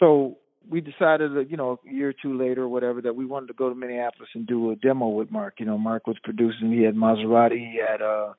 so 0.00 0.38
we 0.68 0.80
decided 0.80 1.50
you 1.50 1.56
know 1.56 1.78
a 1.86 1.92
year 1.92 2.10
or 2.10 2.14
two 2.20 2.38
later 2.38 2.62
or 2.62 2.68
whatever 2.68 3.00
that 3.02 3.16
we 3.16 3.24
wanted 3.24 3.48
to 3.48 3.54
go 3.54 3.68
to 3.68 3.74
Minneapolis 3.74 4.28
and 4.34 4.46
do 4.46 4.70
a 4.70 4.76
demo 4.76 5.08
with 5.08 5.30
Mark. 5.30 5.54
You 5.58 5.66
know 5.66 5.78
Mark 5.78 6.06
was 6.06 6.16
producing 6.22 6.72
he 6.72 6.82
had 6.82 6.94
Maserati 6.94 7.58
he 7.58 7.80
had 7.86 8.02
uh 8.02 8.32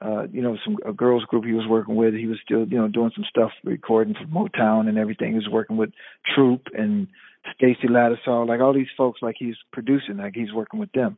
uh 0.00 0.26
you 0.30 0.42
know 0.42 0.56
some 0.64 0.76
a 0.86 0.92
girls 0.92 1.24
group 1.24 1.44
he 1.44 1.52
was 1.52 1.66
working 1.68 1.96
with. 1.96 2.14
He 2.14 2.26
was 2.26 2.38
still 2.44 2.66
you 2.66 2.78
know 2.78 2.88
doing 2.88 3.10
some 3.14 3.24
stuff 3.28 3.50
recording 3.64 4.14
for 4.14 4.26
Motown 4.26 4.88
and 4.88 4.98
everything. 4.98 5.30
He 5.30 5.36
was 5.36 5.48
working 5.50 5.76
with 5.76 5.90
Troop 6.34 6.62
and 6.76 7.08
Stacy 7.54 7.88
Lattisaw, 7.88 8.46
like 8.46 8.60
all 8.60 8.74
these 8.74 8.86
folks, 8.96 9.22
like 9.22 9.36
he's 9.38 9.54
producing, 9.72 10.16
like 10.16 10.34
he's 10.34 10.52
working 10.52 10.80
with 10.80 10.90
them, 10.92 11.16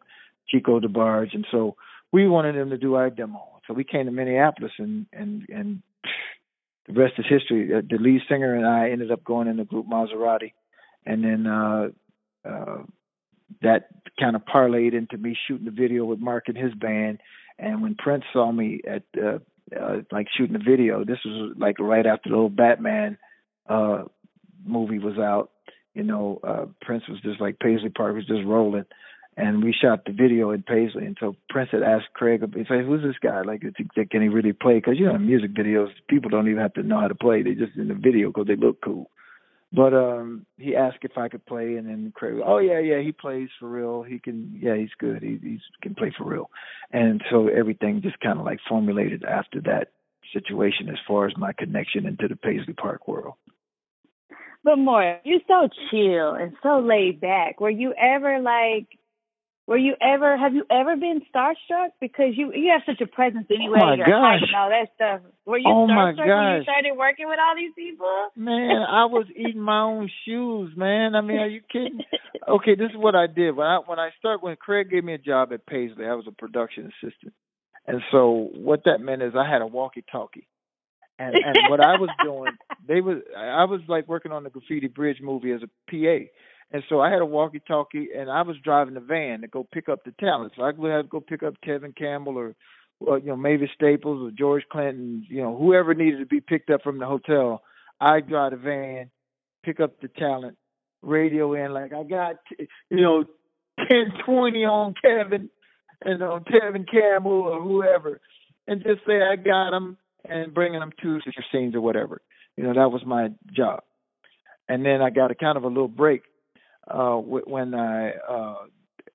Chico 0.49 0.79
DeBarge, 0.79 1.35
and 1.35 1.47
so 1.51 1.77
we 2.13 2.29
wanted 2.29 2.57
him 2.57 2.71
to 2.71 2.79
do 2.79 2.95
our 2.95 3.11
demo. 3.11 3.61
So 3.67 3.75
we 3.75 3.85
came 3.85 4.07
to 4.07 4.13
Minneapolis, 4.13 4.73
and 4.79 5.07
and 5.13 5.47
and 5.49 5.83
the 6.89 7.01
rest 7.01 7.15
is 7.19 7.27
history. 7.29 7.75
Uh, 7.75 7.83
the 7.89 7.99
lead 7.99 8.23
singer 8.29 8.55
and 8.55 8.67
I 8.67 8.91
ended 8.91 9.13
up 9.13 9.25
going 9.25 9.49
in 9.49 9.57
the 9.57 9.65
group 9.65 9.87
Maserati, 9.87 10.53
and 11.07 11.23
then 11.23 11.47
uh, 11.47 11.89
uh, 12.49 12.83
that 13.63 13.89
kind 14.19 14.35
of 14.35 14.43
parlayed 14.45 14.95
into 14.95 15.17
me 15.17 15.37
shooting 15.47 15.67
the 15.67 15.71
video 15.71 16.05
with 16.05 16.19
Mark 16.19 16.45
and 16.49 16.57
his 16.57 16.75
band. 16.75 17.21
And 17.59 17.83
when 17.83 17.95
Prince 17.95 18.25
saw 18.33 18.51
me 18.51 18.81
at 18.89 19.03
uh, 19.17 19.39
uh, 19.79 19.97
like 20.11 20.27
shooting 20.37 20.55
the 20.55 20.65
video, 20.65 21.05
this 21.05 21.19
was 21.25 21.55
like 21.59 21.79
right 21.79 22.07
after 22.07 22.31
the 22.31 22.37
old 22.37 22.57
Batman 22.57 23.19
uh, 23.69 24.05
movie 24.65 24.99
was 24.99 25.19
out 25.19 25.51
you 25.99 26.05
know, 26.05 26.39
uh, 26.47 26.67
Prince 26.81 27.03
was 27.09 27.21
just 27.23 27.41
like 27.41 27.59
Paisley 27.59 27.91
Park 27.91 28.15
was 28.15 28.27
just 28.27 28.47
rolling, 28.47 28.85
and 29.39 29.63
we 29.63 29.73
shot 29.73 30.05
the 30.05 30.13
video 30.13 30.51
in 30.51 30.63
Paisley. 30.63 31.07
And 31.07 31.17
so 31.21 31.37
Prince 31.49 31.71
had 31.71 31.83
asked 31.83 32.13
Craig, 32.13 32.43
he 32.55 32.65
said, 32.69 32.85
"Who's 32.85 33.03
this 33.03 33.19
guy? 33.23 33.43
Like, 33.43 33.63
can 33.63 34.23
he 34.23 34.29
really 34.29 34.53
play?" 34.53 34.75
Because 34.75 34.99
you 34.99 35.07
know, 35.07 35.15
in 35.15 35.27
music 35.27 35.55
videos, 35.55 35.91
people 36.09 36.29
don't 36.29 36.49
even 36.49 36.61
have 36.61 36.75
to 36.75 36.83
know 36.83 37.01
how 37.01 37.09
to 37.09 37.15
play; 37.15 37.43
they 37.43 37.55
just 37.55 37.77
in 37.77 37.89
the 37.89 37.95
video 37.95 38.29
because 38.29 38.49
they 38.49 38.57
look 38.57 38.81
cool. 38.83 39.11
But 39.73 39.95
um 39.95 40.47
he 40.57 40.75
asked 40.75 40.99
if 41.03 41.17
I 41.17 41.29
could 41.29 41.47
play, 41.47 41.77
and 41.77 41.89
then 41.89 42.13
Craig, 42.15 42.41
"Oh 42.45 42.59
yeah, 42.59 42.81
yeah, 42.81 43.01
he 43.01 43.13
plays 43.13 43.49
for 43.61 43.69
real. 43.69 44.03
He 44.03 44.19
can, 44.19 44.59
yeah, 44.61 44.75
he's 44.75 44.95
good. 44.99 45.23
He 45.23 45.39
he 45.41 45.61
can 45.83 45.95
play 45.95 46.13
for 46.17 46.25
real." 46.25 46.51
And 46.91 47.23
so 47.31 47.49
everything 47.49 48.03
just 48.03 48.19
kind 48.21 48.41
of 48.41 48.45
like 48.45 48.59
formulated 48.69 49.25
after 49.25 49.61
that 49.63 49.93
situation 50.33 50.89
as 50.89 50.99
far 51.07 51.27
as 51.27 51.37
my 51.37 51.53
connection 51.53 52.07
into 52.07 52.29
the 52.29 52.37
Paisley 52.37 52.75
Park 52.75 53.07
world. 53.07 53.35
But 54.65 54.77
more, 54.77 55.21
you're 55.25 55.41
so 55.47 55.69
chill 55.91 56.33
and 56.35 56.55
so 56.63 56.81
laid 56.81 57.21
back. 57.21 57.61
Were 57.61 57.71
you 57.71 57.95
ever 57.95 58.41
like 58.41 58.99
were 59.69 59.77
you 59.77 59.95
ever 60.01 60.35
have 60.35 60.55
you 60.55 60.65
ever 60.71 60.97
been 60.97 61.21
starstruck? 61.29 61.91
Because 62.01 62.33
you 62.33 62.55
you 62.55 62.73
have 62.73 62.81
such 62.87 63.03
a 63.03 63.07
presence 63.07 63.47
oh 63.51 63.55
anyway, 63.55 63.79
oh 63.83 63.87
my 63.87 63.95
your 63.97 64.07
gosh. 64.07 64.41
and 64.41 64.57
all 64.57 64.71
that 64.71 64.89
stuff. 64.95 65.21
Were 65.45 65.59
you 65.59 65.69
Oh 65.69 65.87
starstruck 65.87 66.17
when 66.17 66.57
you 66.57 66.63
started 66.63 66.97
working 66.97 67.29
with 67.29 67.39
all 67.39 67.55
these 67.55 67.75
people? 67.77 68.29
Man, 68.35 68.81
I 68.81 69.05
was 69.05 69.27
eating 69.37 69.61
my 69.61 69.83
own 69.83 70.11
shoes, 70.25 70.73
man. 70.75 71.15
I 71.15 71.21
mean, 71.21 71.37
are 71.37 71.49
you 71.49 71.61
kidding? 71.71 72.01
Okay, 72.49 72.77
this 72.77 72.89
is 72.89 72.97
what 72.97 73.15
I 73.15 73.27
did. 73.27 73.55
When 73.55 73.67
I 73.67 73.81
when 73.85 73.99
I 73.99 74.09
started 74.19 74.43
when 74.43 74.57
Craig 74.57 74.89
gave 74.89 75.05
me 75.05 75.13
a 75.13 75.19
job 75.19 75.53
at 75.53 75.67
Paisley, 75.67 76.07
I 76.07 76.15
was 76.15 76.25
a 76.27 76.33
production 76.33 76.91
assistant. 76.91 77.35
And 77.87 78.01
so 78.11 78.49
what 78.55 78.85
that 78.87 79.03
meant 79.03 79.21
is 79.21 79.35
I 79.37 79.47
had 79.47 79.61
a 79.61 79.67
walkie 79.67 80.05
talkie. 80.11 80.49
And 81.19 81.35
and 81.35 81.57
what 81.69 81.81
I 81.81 81.99
was 81.99 82.09
doing, 82.25 82.53
they 82.87 83.03
was 83.03 83.19
I 83.37 83.65
was 83.65 83.83
like 83.87 84.09
working 84.09 84.33
on 84.33 84.45
the 84.45 84.51
Graffiti 84.51 84.87
Bridge 84.87 85.19
movie 85.21 85.53
as 85.53 85.61
a 85.63 85.69
PA. 85.91 86.25
And 86.71 86.83
so 86.89 87.01
I 87.01 87.11
had 87.11 87.23
a 87.23 87.27
walkie 87.27 87.63
talkie 87.67 88.09
and 88.17 88.31
I 88.31 88.43
was 88.43 88.57
driving 88.63 88.95
the 88.95 89.01
van 89.01 89.41
to 89.41 89.49
go 89.49 89.67
pick 89.73 89.89
up 89.89 90.05
the 90.05 90.13
talent. 90.21 90.53
So 90.57 90.63
I 90.63 90.73
would 90.73 90.91
have 90.91 91.05
to 91.05 91.09
go 91.09 91.21
pick 91.21 91.43
up 91.43 91.55
Tevin 91.65 91.97
Campbell 91.97 92.37
or 92.37 92.55
you 93.01 93.29
know, 93.29 93.37
Mavis 93.37 93.71
Staples 93.75 94.29
or 94.29 94.35
George 94.37 94.65
Clinton, 94.71 95.25
you 95.29 95.41
know, 95.41 95.57
whoever 95.57 95.95
needed 95.95 96.19
to 96.19 96.27
be 96.27 96.41
picked 96.41 96.71
up 96.71 96.83
from 96.83 96.99
the 96.99 97.07
hotel. 97.07 97.63
I 98.01 98.21
drive 98.21 98.53
the 98.53 98.57
van, 98.59 99.11
pick 99.65 99.81
up 99.81 100.01
the 100.01 100.09
talent, 100.09 100.57
radio 101.03 101.55
in 101.55 101.73
like 101.73 101.93
I 101.93 102.03
got 102.03 102.37
you 102.91 103.01
know 103.01 103.25
ten 103.79 104.13
twenty 104.25 104.65
on 104.65 104.95
Kevin 105.01 105.49
and 106.05 106.23
on 106.23 106.45
Tevin 106.45 106.91
Campbell 106.91 107.33
or 107.33 107.63
whoever, 107.63 108.21
and 108.67 108.83
just 108.83 109.01
say 109.07 109.21
I 109.23 109.37
got 109.37 109.71
them 109.71 109.97
and 110.29 110.53
bringing 110.53 110.81
them 110.81 110.93
to 111.03 111.21
your 111.25 111.45
scenes 111.53 111.75
or 111.75 111.81
whatever. 111.81 112.21
You 112.57 112.65
know 112.65 112.75
that 112.75 112.91
was 112.91 113.03
my 113.07 113.29
job. 113.53 113.83
And 114.69 114.85
then 114.85 115.01
I 115.01 115.11
got 115.11 115.31
a 115.31 115.35
kind 115.35 115.57
of 115.57 115.65
a 115.65 115.69
little 115.69 115.89
break 115.89 116.23
uh 116.91 117.17
when 117.17 117.75
I 117.75 118.11
uh 118.29 118.57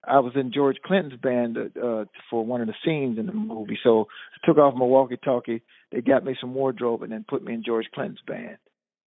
I 0.05 0.19
was 0.19 0.33
in 0.35 0.51
George 0.53 0.77
Clinton's 0.85 1.19
band 1.21 1.57
uh 1.57 2.05
for 2.29 2.45
one 2.45 2.61
of 2.61 2.67
the 2.67 2.73
scenes 2.85 3.17
in 3.17 3.25
the 3.25 3.33
movie. 3.33 3.79
So 3.83 4.07
I 4.33 4.45
took 4.45 4.57
off 4.57 4.75
my 4.75 4.85
walkie-talkie. 4.85 5.61
They 5.91 6.01
got 6.01 6.25
me 6.25 6.35
some 6.39 6.53
wardrobe 6.53 7.03
and 7.03 7.11
then 7.11 7.25
put 7.27 7.43
me 7.43 7.53
in 7.53 7.63
George 7.63 7.87
Clinton's 7.93 8.19
band 8.27 8.57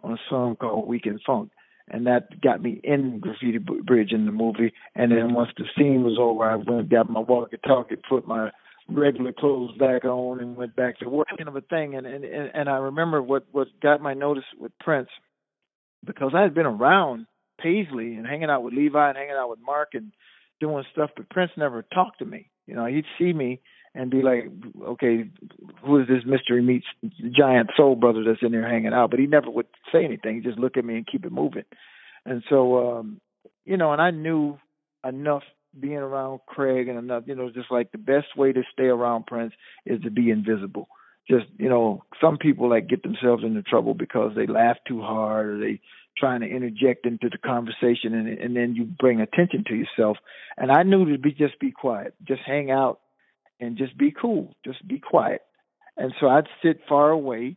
on 0.02 0.12
a 0.12 0.18
song 0.30 0.56
called 0.56 0.88
We 0.88 1.00
Can 1.00 1.18
Funk. 1.26 1.50
And 1.88 2.06
that 2.06 2.40
got 2.40 2.60
me 2.62 2.80
in 2.82 3.20
Graffiti 3.20 3.58
Bridge 3.58 4.12
in 4.12 4.26
the 4.26 4.32
movie. 4.32 4.72
And 4.96 5.12
then 5.12 5.34
once 5.34 5.50
the 5.56 5.64
scene 5.76 6.02
was 6.02 6.18
over, 6.18 6.44
I 6.44 6.56
went 6.56 6.90
got 6.90 7.08
my 7.08 7.20
walkie-talkie, 7.20 7.96
put 8.08 8.26
my 8.26 8.50
regular 8.88 9.32
clothes 9.32 9.76
back 9.78 10.04
on, 10.04 10.40
and 10.40 10.56
went 10.56 10.74
back 10.74 10.98
to 10.98 11.08
work. 11.08 11.28
Kind 11.36 11.48
of 11.48 11.56
a 11.56 11.60
thing. 11.60 11.94
And 11.94 12.06
and 12.06 12.24
and 12.24 12.68
I 12.68 12.78
remember 12.78 13.22
what 13.22 13.46
what 13.52 13.68
got 13.80 14.00
my 14.00 14.14
notice 14.14 14.44
with 14.58 14.72
Prince 14.80 15.08
because 16.04 16.32
I 16.34 16.42
had 16.42 16.54
been 16.54 16.66
around 16.66 17.26
Paisley 17.58 18.14
and 18.14 18.26
hanging 18.26 18.50
out 18.50 18.62
with 18.62 18.74
Levi 18.74 19.08
and 19.08 19.16
hanging 19.16 19.34
out 19.34 19.50
with 19.50 19.60
Mark 19.64 19.90
and 19.94 20.12
doing 20.60 20.84
stuff, 20.92 21.10
but 21.16 21.28
Prince 21.30 21.52
never 21.56 21.82
talked 21.82 22.18
to 22.20 22.24
me. 22.24 22.50
You 22.66 22.74
know, 22.74 22.86
he'd 22.86 23.04
see 23.18 23.32
me 23.32 23.60
and 23.94 24.10
be 24.10 24.22
like, 24.22 24.44
"Okay, 24.82 25.24
who 25.82 26.00
is 26.00 26.08
this 26.08 26.24
mystery 26.26 26.62
meets 26.62 26.86
giant 27.30 27.70
soul 27.76 27.94
brother 27.96 28.24
that's 28.24 28.42
in 28.42 28.52
there 28.52 28.68
hanging 28.68 28.92
out?" 28.92 29.10
But 29.10 29.20
he 29.20 29.26
never 29.26 29.50
would 29.50 29.66
say 29.92 30.04
anything. 30.04 30.36
He'd 30.36 30.44
just 30.44 30.58
look 30.58 30.76
at 30.76 30.84
me 30.84 30.96
and 30.96 31.06
keep 31.06 31.24
it 31.24 31.32
moving. 31.32 31.64
And 32.24 32.42
so, 32.50 32.98
um, 32.98 33.20
you 33.64 33.76
know, 33.76 33.92
and 33.92 34.02
I 34.02 34.10
knew 34.10 34.58
enough 35.04 35.44
being 35.78 35.96
around 35.98 36.40
Craig 36.46 36.88
and 36.88 36.98
enough, 36.98 37.24
you 37.26 37.34
know, 37.34 37.50
just 37.50 37.70
like 37.70 37.92
the 37.92 37.98
best 37.98 38.36
way 38.36 38.52
to 38.52 38.62
stay 38.72 38.84
around 38.86 39.26
Prince 39.26 39.52
is 39.84 40.00
to 40.02 40.10
be 40.10 40.30
invisible. 40.30 40.88
just 41.28 41.46
you 41.58 41.68
know 41.68 42.04
some 42.20 42.38
people 42.38 42.68
like 42.70 42.88
get 42.88 43.02
themselves 43.02 43.44
into 43.44 43.62
trouble 43.62 43.94
because 43.94 44.32
they 44.34 44.46
laugh 44.46 44.76
too 44.86 45.00
hard 45.00 45.46
or 45.48 45.58
they 45.58 45.80
trying 46.18 46.40
to 46.40 46.46
interject 46.46 47.06
into 47.06 47.28
the 47.28 47.38
conversation 47.38 48.14
and 48.14 48.28
and 48.28 48.56
then 48.56 48.74
you 48.74 48.84
bring 48.84 49.20
attention 49.20 49.64
to 49.68 49.74
yourself. 49.74 50.16
And 50.56 50.70
i 50.70 50.82
knew 50.82 51.10
to 51.10 51.18
be 51.18 51.32
just 51.32 51.58
be 51.60 51.70
quiet 51.70 52.14
just 52.26 52.42
hang 52.46 52.70
out 52.70 53.00
and 53.60 53.76
just 53.76 53.96
be 53.96 54.12
cool 54.12 54.54
just 54.64 54.86
be 54.86 54.98
quiet. 54.98 55.42
And 55.96 56.12
so 56.20 56.28
i'd 56.28 56.48
sit 56.62 56.80
far 56.88 57.10
away. 57.10 57.56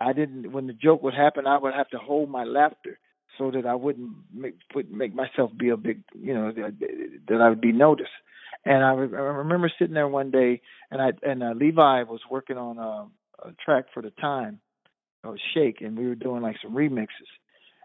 I 0.00 0.12
didn't 0.12 0.52
when 0.52 0.66
the 0.66 0.72
joke 0.72 1.02
would 1.02 1.14
happen 1.14 1.46
i 1.46 1.58
would 1.58 1.74
have 1.74 1.88
to 1.90 1.98
hold 1.98 2.30
my 2.30 2.44
laughter 2.44 2.98
so 3.36 3.50
that 3.50 3.66
i 3.66 3.74
wouldn't 3.74 4.12
make 4.34 4.54
put 4.72 4.90
make 4.90 5.14
myself 5.14 5.50
be 5.56 5.68
a 5.70 5.76
big 5.76 6.02
you 6.18 6.34
know 6.34 6.52
that 6.52 7.40
i 7.40 7.48
would 7.48 7.60
be 7.60 7.72
noticed. 7.72 8.10
And 8.64 8.84
I, 8.84 8.92
re- 8.92 9.16
I 9.16 9.20
remember 9.20 9.70
sitting 9.78 9.94
there 9.94 10.08
one 10.08 10.30
day, 10.30 10.60
and 10.90 11.00
I 11.00 11.12
and 11.22 11.42
uh, 11.42 11.52
Levi 11.56 12.02
was 12.02 12.20
working 12.30 12.56
on 12.58 12.78
a, 12.78 13.48
a 13.48 13.52
track 13.64 13.86
for 13.94 14.02
the 14.02 14.10
time, 14.10 14.60
it 15.24 15.40
Shake, 15.54 15.80
and 15.80 15.96
we 15.96 16.06
were 16.06 16.14
doing 16.14 16.42
like 16.42 16.56
some 16.62 16.74
remixes. 16.74 17.06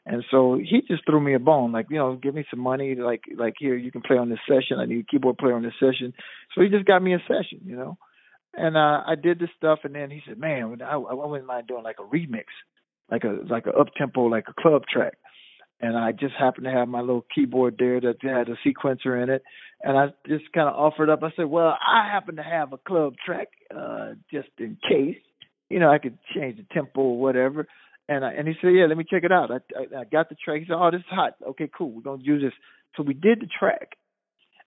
And 0.06 0.24
so 0.32 0.56
he 0.58 0.82
just 0.88 1.06
threw 1.06 1.22
me 1.22 1.34
a 1.34 1.40
bone, 1.40 1.72
like 1.72 1.88
you 1.90 1.98
know, 1.98 2.16
give 2.16 2.36
me 2.36 2.46
some 2.50 2.60
money, 2.60 2.96
like 2.96 3.22
like 3.38 3.54
here 3.58 3.76
you 3.76 3.92
can 3.92 4.02
play 4.02 4.18
on 4.18 4.30
this 4.30 4.40
session. 4.48 4.80
I 4.80 4.86
need 4.86 5.06
a 5.06 5.12
keyboard 5.12 5.38
player 5.38 5.56
on 5.56 5.64
this 5.64 5.74
session. 5.80 6.14
So 6.54 6.62
he 6.62 6.70
just 6.70 6.86
got 6.86 7.02
me 7.02 7.14
a 7.14 7.20
session, 7.20 7.62
you 7.66 7.76
know. 7.78 7.98
And 8.54 8.76
uh 8.76 9.02
I 9.08 9.16
did 9.22 9.40
this 9.40 9.50
stuff, 9.58 9.80
and 9.84 9.96
then 9.96 10.12
he 10.12 10.22
said, 10.28 10.38
"Man, 10.38 10.82
I, 10.82 10.94
I 10.96 11.14
wouldn't 11.14 11.48
mind 11.48 11.68
doing 11.68 11.84
like 11.84 11.98
a 12.00 12.16
remix, 12.16 12.46
like 13.10 13.24
a 13.24 13.40
like 13.50 13.66
a 13.66 13.72
up 13.72 13.88
tempo, 13.98 14.24
like 14.26 14.46
a 14.50 14.62
club 14.62 14.84
track." 14.92 15.14
and 15.84 15.98
I 15.98 16.14
just 16.14 16.34
happened 16.40 16.64
to 16.66 16.72
have 16.72 16.88
my 16.88 17.02
little 17.02 17.26
keyboard 17.36 17.76
there 17.78 18.00
that 18.00 18.16
had 18.22 18.48
a 18.48 18.56
sequencer 18.66 19.22
in 19.22 19.30
it, 19.30 19.44
and 19.82 19.98
I 19.98 20.08
just 20.28 20.52
kind 20.54 20.70
of 20.70 20.76
offered 20.76 21.10
up. 21.10 21.24
I 21.24 21.32
said, 21.36 21.46
"Well, 21.46 21.78
I 21.86 22.10
happen 22.10 22.38
to 22.38 22.44
have 22.44 22.72
a 22.72 22.78
club 22.78 23.16
track, 23.24 23.50
uh, 23.76 24.14
just 24.32 24.48
in 24.60 24.78
case, 24.88 25.18
you 25.70 25.80
know, 25.80 25.90
I 25.90 25.98
could 25.98 26.18
change 26.34 26.58
the 26.58 26.66
tempo 26.74 27.02
or 27.02 27.20
whatever." 27.20 27.68
And 28.10 28.26
I, 28.26 28.34
and 28.34 28.48
he 28.48 28.54
said, 28.62 28.74
"Yeah, 28.74 28.86
let 28.88 28.98
me 28.98 29.06
check 29.10 29.24
it 29.24 29.32
out." 29.32 29.50
I, 29.52 29.60
I, 29.78 30.02
I 30.02 30.04
got 30.04 30.30
the 30.30 30.36
track. 30.36 30.60
He 30.60 30.66
said, 30.66 30.76
"Oh, 30.78 30.92
this 30.92 31.00
is 31.00 31.06
hot. 31.10 31.36
Okay, 31.52 31.70
cool. 31.76 31.92
We're 31.92 32.02
gonna 32.02 32.24
use 32.24 32.42
this." 32.42 32.54
So 32.98 33.04
we 33.04 33.14
did 33.14 33.40
the 33.40 33.48
track, 33.48 33.94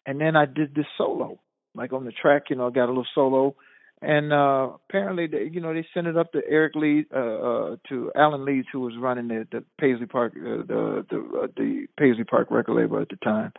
and 0.07 0.20
then 0.20 0.37
I 0.37 0.46
did 0.46 0.75
this 0.75 0.87
solo, 0.96 1.38
like 1.75 1.92
on 1.92 2.05
the 2.05 2.12
track. 2.12 2.44
You 2.49 2.57
know, 2.57 2.68
I 2.68 2.70
got 2.70 2.87
a 2.87 2.88
little 2.88 3.07
solo, 3.14 3.57
and 4.03 4.33
uh 4.33 4.70
apparently 4.88 5.27
they, 5.27 5.49
you 5.51 5.61
know 5.61 5.72
they 5.72 5.87
sent 5.94 6.07
it 6.07 6.16
up 6.16 6.33
to 6.33 6.40
Eric 6.49 6.75
Lee 6.75 7.07
uh, 7.14 7.18
uh 7.18 7.77
to 7.88 8.12
Alan 8.14 8.44
Leeds 8.44 8.68
who 8.72 8.81
was 8.81 8.92
running 8.99 9.29
the 9.29 9.46
the 9.51 9.64
Paisley 9.81 10.07
Park 10.07 10.35
uh, 10.37 10.62
the 10.66 11.07
the 11.09 11.40
uh, 11.42 11.46
the 11.57 11.87
Paisley 11.99 12.25
Park 12.25 12.51
record 12.51 12.75
label 12.75 13.01
at 13.01 13.09
the 13.09 13.16
time 13.16 13.53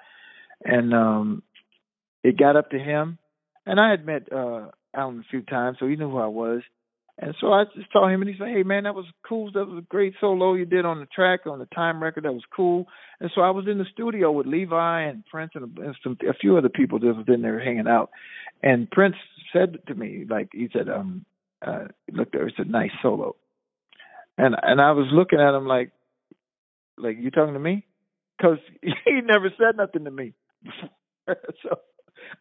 and 0.64 0.94
um 0.94 1.44
it 2.24 2.38
got 2.38 2.56
up 2.56 2.70
to 2.70 2.80
him 2.80 3.18
and 3.66 3.80
I 3.80 3.90
had 3.90 4.06
met 4.06 4.32
uh 4.32 4.68
Alan 4.96 5.20
a 5.20 5.30
few 5.30 5.42
times 5.42 5.78
so 5.80 5.88
he 5.88 5.96
knew 5.96 6.10
who 6.12 6.20
I 6.20 6.28
was 6.28 6.62
and 7.20 7.34
so 7.42 7.52
I 7.52 7.64
just 7.76 7.92
told 7.92 8.12
him 8.12 8.22
and 8.22 8.30
he 8.30 8.38
said 8.38 8.50
hey 8.50 8.64
man 8.64 8.84
that 8.84 8.96
was 8.96 9.06
cool. 9.28 9.52
That 9.52 9.66
was 9.66 9.80
a 9.80 9.88
great 9.88 10.14
solo 10.22 10.54
you 10.54 10.66
did 10.66 10.86
on 10.86 11.00
the 11.00 11.08
track 11.08 11.42
on 11.46 11.60
the 11.60 11.66
time 11.68 12.02
record. 12.02 12.26
That 12.26 12.34
was 12.34 12.44
cool. 12.56 12.88
And 13.20 13.32
so 13.34 13.42
I 13.42 13.50
was 13.50 13.66
in 13.68 13.78
the 13.78 13.86
studio 13.92 14.32
with 14.32 14.46
Levi 14.46 15.02
and 15.02 15.26
Prince 15.26 15.52
and, 15.56 15.78
and 15.80 15.96
some 16.04 16.18
a 16.28 16.34
few 16.34 16.58
other 16.58 16.70
people 16.70 17.00
that 17.00 17.08
was 17.08 17.26
in 17.28 17.42
there 17.42 17.60
hanging 17.60 17.88
out. 17.88 18.12
And 18.62 18.90
Prince 18.90 19.16
said 19.54 19.78
to 19.88 19.96
me, 19.96 20.26
like 20.30 20.50
he 20.52 20.70
said, 20.74 20.90
um, 20.90 21.26
uh, 21.66 21.86
look, 22.12 22.32
there, 22.32 22.48
it's 22.48 22.60
a 22.60 22.66
nice 22.66 22.92
solo, 23.02 23.36
and 24.38 24.56
and 24.62 24.80
I 24.80 24.92
was 24.92 25.08
looking 25.12 25.40
at 25.40 25.56
him 25.56 25.66
like, 25.66 25.92
like 26.98 27.18
you 27.20 27.32
talking 27.32 27.54
to 27.54 27.60
me, 27.60 27.86
because 28.38 28.60
he 28.82 29.22
never 29.24 29.52
said 29.58 29.78
nothing 29.78 30.06
to 30.06 30.12
me. 30.12 30.34
So, 31.62 31.80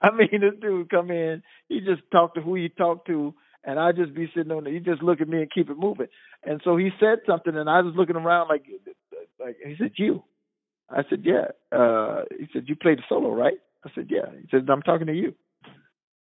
I 0.01 0.12
mean, 0.12 0.29
this 0.41 0.61
dude 0.61 0.91
come 0.91 1.11
in, 1.11 1.43
he 1.69 1.81
just 1.81 2.03
talk 2.12 2.35
to 2.35 2.41
who 2.41 2.55
he 2.55 2.69
talked 2.69 3.09
to, 3.09 3.35
and 3.66 3.79
I 3.79 3.92
just 3.92 4.14
be 4.14 4.31
sitting 4.35 4.52
on 4.52 4.64
there. 4.64 4.72
He 4.72 4.81
just 4.81 5.02
look 5.02 5.20
at 5.20 5.29
me 5.29 5.42
and 5.42 5.52
keep 5.52 5.68
it 5.68 5.79
moving. 5.79 6.07
And 6.44 6.62
so 6.64 6.79
he 6.79 6.90
said 6.98 7.18
something, 7.26 7.55
and 7.55 7.68
I 7.68 7.83
was 7.83 7.94
looking 7.94 8.16
around 8.16 8.48
like, 8.48 8.64
like 9.38 9.57
he 9.62 9.74
said, 9.79 9.92
you. 9.96 10.22
I 10.88 11.02
said, 11.11 11.24
yeah. 11.24 11.48
Uh, 11.76 12.22
he 12.38 12.46
said, 12.52 12.64
you 12.68 12.76
played 12.76 12.98
the 12.98 13.02
solo, 13.09 13.35
right? 13.35 13.59
I 13.85 13.90
said, 13.94 14.07
yeah. 14.09 14.31
He 14.40 14.48
said, 14.50 14.68
I'm 14.70 14.83
talking 14.83 15.09
to 15.09 15.12
you. 15.12 15.35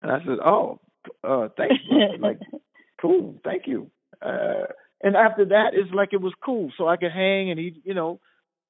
And 0.03 0.11
I 0.11 0.19
said, 0.21 0.39
"Oh, 0.45 0.81
uh, 1.25 1.49
thanks, 1.57 1.77
like, 2.21 2.39
cool, 3.01 3.37
thank 3.45 3.67
you." 3.67 3.91
Uh, 4.21 4.67
and 5.03 5.17
after 5.17 5.45
that, 5.47 5.71
it's 5.73 5.93
like 5.93 6.11
it 6.13 6.21
was 6.21 6.35
cool, 6.45 6.71
so 6.77 6.89
I 6.89 6.97
could 6.97 7.13
hang, 7.13 7.51
and 7.51 7.59
he, 7.59 7.81
you 7.85 7.95
know, 7.95 8.21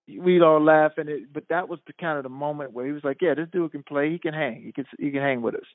we'd 0.07 0.43
all 0.43 0.63
laugh, 0.63 0.93
and 0.99 1.09
it. 1.09 1.33
But 1.33 1.45
that 1.49 1.69
was 1.69 1.79
the 1.87 1.95
kind 1.95 2.19
of 2.19 2.23
the 2.23 2.29
moment 2.29 2.73
where 2.73 2.87
he 2.87 2.93
was 2.93 3.05
like, 3.05 3.19
"Yeah, 3.21 3.35
this 3.35 3.49
dude 3.51 3.73
can 3.73 3.83
play. 3.83 4.11
He 4.11 4.19
can 4.19 4.35
hang. 4.35 4.63
He 4.63 4.73
can 4.73 4.85
he 4.99 5.11
can 5.11 5.23
hang 5.23 5.43
with 5.43 5.55
us," 5.55 5.67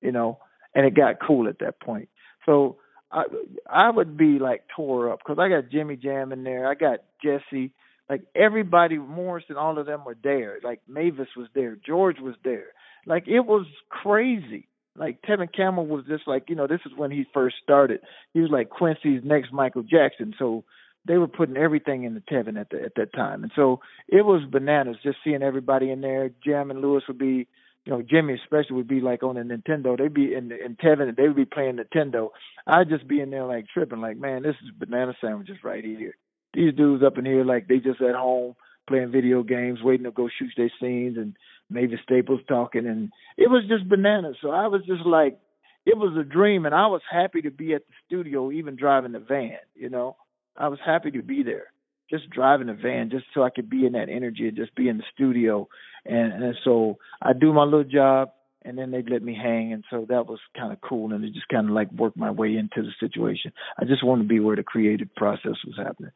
you 0.00 0.12
know. 0.12 0.38
And 0.74 0.86
it 0.86 0.94
got 0.94 1.16
cool 1.20 1.48
at 1.48 1.58
that 1.58 1.80
point. 1.80 2.08
So 2.46 2.76
I 3.10 3.24
I 3.70 3.90
would 3.90 4.16
be 4.16 4.38
like 4.38 4.64
tore 4.74 5.12
up 5.12 5.20
because 5.20 5.38
I 5.38 5.48
got 5.48 5.70
Jimmy 5.70 5.96
Jam 5.96 6.32
in 6.32 6.44
there. 6.44 6.68
I 6.68 6.74
got 6.74 7.00
Jesse. 7.22 7.72
Like 8.10 8.22
everybody, 8.34 8.98
Morris 8.98 9.44
and 9.48 9.56
all 9.56 9.78
of 9.78 9.86
them 9.86 10.04
were 10.04 10.16
there. 10.22 10.58
Like 10.62 10.80
Mavis 10.88 11.28
was 11.36 11.48
there. 11.54 11.76
George 11.76 12.18
was 12.20 12.34
there. 12.44 12.66
Like 13.06 13.26
it 13.26 13.40
was 13.40 13.66
crazy 13.88 14.68
like 14.96 15.22
Tevin 15.22 15.54
Campbell 15.54 15.86
was 15.86 16.04
just 16.06 16.26
like 16.26 16.44
you 16.48 16.54
know 16.56 16.66
this 16.66 16.80
is 16.84 16.92
when 16.96 17.10
he 17.10 17.24
first 17.32 17.56
started. 17.62 18.00
He 18.34 18.40
was 18.40 18.50
like 18.50 18.70
Quincy's 18.70 19.22
next 19.24 19.52
Michael 19.52 19.82
Jackson, 19.82 20.34
so 20.38 20.64
they 21.06 21.16
were 21.16 21.28
putting 21.28 21.56
everything 21.56 22.04
into 22.04 22.20
Tevin 22.20 22.60
at 22.60 22.70
the, 22.70 22.82
at 22.82 22.94
that 22.96 23.12
time, 23.12 23.42
and 23.42 23.52
so 23.56 23.80
it 24.08 24.24
was 24.24 24.42
bananas 24.50 24.96
just 25.02 25.18
seeing 25.24 25.42
everybody 25.42 25.90
in 25.90 26.00
there. 26.00 26.30
Jam 26.44 26.70
and 26.70 26.80
Lewis 26.80 27.04
would 27.08 27.18
be, 27.18 27.48
you 27.84 27.92
know, 27.92 28.02
Jimmy 28.02 28.34
especially 28.34 28.76
would 28.76 28.88
be 28.88 29.00
like 29.00 29.22
on 29.22 29.36
a 29.36 29.42
Nintendo. 29.42 29.98
They'd 29.98 30.14
be 30.14 30.34
in 30.34 30.52
in 30.52 30.76
Tevin, 30.76 31.14
they 31.16 31.26
would 31.26 31.36
be 31.36 31.44
playing 31.44 31.78
Nintendo. 31.78 32.28
I'd 32.66 32.88
just 32.88 33.08
be 33.08 33.20
in 33.20 33.30
there 33.30 33.44
like 33.44 33.66
tripping, 33.72 34.00
like 34.00 34.16
man, 34.16 34.42
this 34.42 34.56
is 34.62 34.70
banana 34.78 35.14
sandwiches 35.20 35.58
right 35.64 35.84
here. 35.84 36.16
These 36.54 36.74
dudes 36.74 37.02
up 37.02 37.18
in 37.18 37.24
here 37.24 37.44
like 37.44 37.66
they 37.66 37.78
just 37.78 38.00
at 38.00 38.14
home 38.14 38.54
playing 38.88 39.10
video 39.12 39.42
games, 39.42 39.80
waiting 39.82 40.04
to 40.04 40.10
go 40.10 40.28
shoot 40.28 40.52
their 40.56 40.70
scenes, 40.80 41.16
and 41.16 41.36
Mavis 41.70 42.00
Staples 42.02 42.40
talking, 42.48 42.86
and 42.86 43.10
it 43.36 43.48
was 43.48 43.64
just 43.68 43.88
bananas. 43.88 44.36
So 44.42 44.50
I 44.50 44.66
was 44.66 44.82
just 44.86 45.06
like, 45.06 45.38
it 45.86 45.96
was 45.96 46.16
a 46.16 46.24
dream, 46.24 46.66
and 46.66 46.74
I 46.74 46.86
was 46.86 47.02
happy 47.10 47.42
to 47.42 47.50
be 47.50 47.74
at 47.74 47.82
the 47.86 47.94
studio, 48.06 48.50
even 48.52 48.76
driving 48.76 49.12
the 49.12 49.18
van. 49.20 49.58
You 49.74 49.88
know, 49.88 50.16
I 50.56 50.68
was 50.68 50.78
happy 50.84 51.10
to 51.12 51.22
be 51.22 51.42
there, 51.42 51.71
just 52.12 52.30
driving 52.30 52.68
the 52.68 52.74
van, 52.74 53.10
just 53.10 53.24
so 53.34 53.42
I 53.42 53.50
could 53.50 53.70
be 53.70 53.86
in 53.86 53.92
that 53.92 54.08
energy 54.08 54.46
and 54.46 54.56
just 54.56 54.74
be 54.74 54.88
in 54.88 54.98
the 54.98 55.04
studio. 55.14 55.68
And, 56.04 56.32
and 56.32 56.54
so 56.64 56.98
I 57.20 57.32
do 57.32 57.52
my 57.52 57.64
little 57.64 57.84
job, 57.84 58.30
and 58.64 58.78
then 58.78 58.90
they'd 58.90 59.10
let 59.10 59.22
me 59.22 59.34
hang, 59.34 59.72
and 59.72 59.82
so 59.90 60.06
that 60.08 60.26
was 60.26 60.38
kind 60.56 60.72
of 60.72 60.80
cool, 60.80 61.12
and 61.12 61.24
it 61.24 61.32
just 61.32 61.48
kind 61.48 61.68
of 61.68 61.74
like 61.74 61.90
worked 61.92 62.16
my 62.16 62.30
way 62.30 62.56
into 62.56 62.82
the 62.82 62.92
situation. 63.00 63.52
I 63.80 63.84
just 63.86 64.04
wanted 64.04 64.22
to 64.24 64.28
be 64.28 64.40
where 64.40 64.56
the 64.56 64.62
creative 64.62 65.12
process 65.16 65.56
was 65.66 65.74
happening 65.76 66.12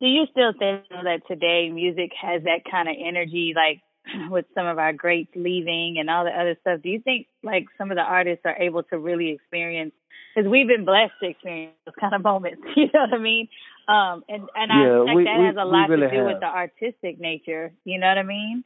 do 0.00 0.06
you 0.06 0.24
still 0.30 0.52
think 0.52 0.84
that 0.90 1.20
today 1.26 1.70
music 1.72 2.10
has 2.20 2.42
that 2.44 2.70
kind 2.70 2.88
of 2.88 2.96
energy 3.00 3.54
like 3.56 3.80
with 4.30 4.46
some 4.54 4.66
of 4.66 4.78
our 4.78 4.92
greats 4.92 5.30
leaving 5.34 5.96
and 5.98 6.10
all 6.10 6.24
the 6.24 6.30
other 6.30 6.56
stuff 6.60 6.80
do 6.82 6.88
you 6.88 7.00
think 7.00 7.26
like 7.42 7.66
some 7.78 7.90
of 7.90 7.96
the 7.96 8.02
artists 8.02 8.42
are 8.44 8.56
able 8.56 8.82
to 8.82 8.98
really 8.98 9.30
experience 9.30 9.92
because 10.34 10.50
we've 10.50 10.68
been 10.68 10.84
blessed 10.84 11.12
to 11.22 11.30
experience 11.30 11.74
those 11.84 11.94
kind 12.00 12.14
of 12.14 12.22
moments 12.22 12.62
you 12.76 12.86
know 12.92 13.00
what 13.00 13.14
i 13.14 13.18
mean? 13.18 13.48
Um 13.88 14.24
and 14.28 14.48
and 14.54 14.70
yeah, 14.70 15.02
i 15.02 15.04
think 15.06 15.16
we, 15.16 15.24
that 15.24 15.38
we, 15.38 15.46
has 15.46 15.56
a 15.58 15.64
lot 15.64 15.88
really 15.88 16.08
to 16.08 16.10
do 16.10 16.16
have. 16.18 16.26
with 16.26 16.40
the 16.40 16.46
artistic 16.46 17.20
nature 17.20 17.72
you 17.84 17.98
know 17.98 18.08
what 18.08 18.18
i 18.18 18.22
mean? 18.22 18.64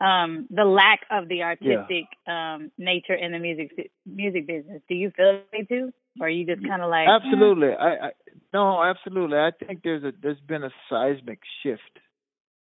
Um 0.00 0.48
the 0.50 0.64
lack 0.64 1.00
of 1.10 1.28
the 1.28 1.42
artistic 1.42 2.06
yeah. 2.26 2.54
um 2.54 2.70
nature 2.76 3.14
in 3.14 3.32
the 3.32 3.38
music 3.38 3.70
music 4.04 4.46
business. 4.46 4.82
Do 4.88 4.94
you 4.94 5.12
feel 5.16 5.42
it 5.52 5.68
too? 5.68 5.92
Or 6.20 6.26
are 6.26 6.30
you 6.30 6.44
just 6.46 6.66
kind 6.66 6.82
of 6.82 6.90
like 6.90 7.08
absolutely. 7.08 7.68
I, 7.68 8.08
I 8.08 8.10
no 8.52 8.82
absolutely. 8.82 9.38
I 9.38 9.50
think 9.64 9.80
there's 9.82 10.04
a 10.04 10.12
there's 10.20 10.40
been 10.40 10.64
a 10.64 10.70
seismic 10.90 11.40
shift. 11.62 11.98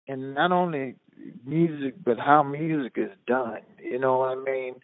And 0.08 0.36
not 0.36 0.52
only 0.52 0.96
music 1.46 1.96
but 2.04 2.18
how 2.18 2.44
music 2.44 2.94
is 2.98 3.12
done 3.28 3.62
you 3.84 4.00
know 4.00 4.18
what 4.18 4.38
i 4.38 4.42
mean 4.42 4.76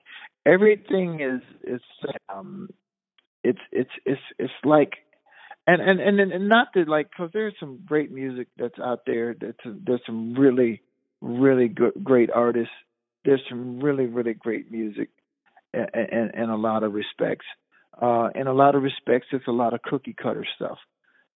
everything 0.46 1.20
is 1.20 1.41
is 1.63 1.82
um 2.34 2.70
it's 3.44 3.60
it's 3.72 3.91
it's 4.06 4.22
it's 4.39 4.54
like 4.63 4.94
and 5.67 5.82
and 5.82 6.00
and, 6.00 6.32
and 6.32 6.50
not 6.50 6.67
that 6.74 6.88
like 6.88 7.10
because 7.10 7.30
there's 7.34 7.54
some 7.60 7.80
great 7.86 8.12
music 8.12 8.48
that's 8.58 8.80
out 8.80 9.02
there 9.06 9.36
that's 9.39 9.65
a, 9.65 9.74
there's 9.86 10.02
some 10.06 10.34
really 10.34 10.82
really 11.22 11.67
good 11.67 11.94
great 12.04 12.32
artists 12.32 12.74
there's 13.26 13.41
some 13.50 13.80
really 13.80 14.06
really 14.06 14.34
great 14.34 14.72
music 14.72 15.10
in, 15.74 15.86
in, 15.94 16.32
in 16.44 16.50
a 16.50 16.58
lot 16.58 16.84
of 16.84 16.94
respects 16.94 17.46
uh, 18.00 18.30
in 18.36 18.48
a 18.48 18.54
lot 18.54 18.76
of 18.76 18.84
respects, 18.84 19.28
it's 19.32 19.48
a 19.48 19.52
lot 19.52 19.74
of 19.74 19.82
cookie 19.82 20.15
cutter 20.20 20.46
stuff. 20.56 20.78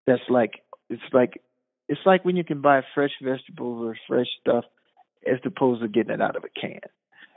That's 0.07 0.21
like 0.29 0.53
it's 0.89 1.01
like 1.11 1.41
it's 1.89 2.01
like 2.05 2.23
when 2.23 2.35
you 2.35 2.43
can 2.43 2.61
buy 2.61 2.81
fresh 2.93 3.11
vegetables 3.21 3.85
or 3.85 3.97
fresh 4.07 4.27
stuff 4.41 4.65
as 5.25 5.39
opposed 5.45 5.81
to 5.81 5.87
getting 5.87 6.13
it 6.13 6.21
out 6.21 6.35
of 6.35 6.43
a 6.43 6.59
can. 6.59 6.79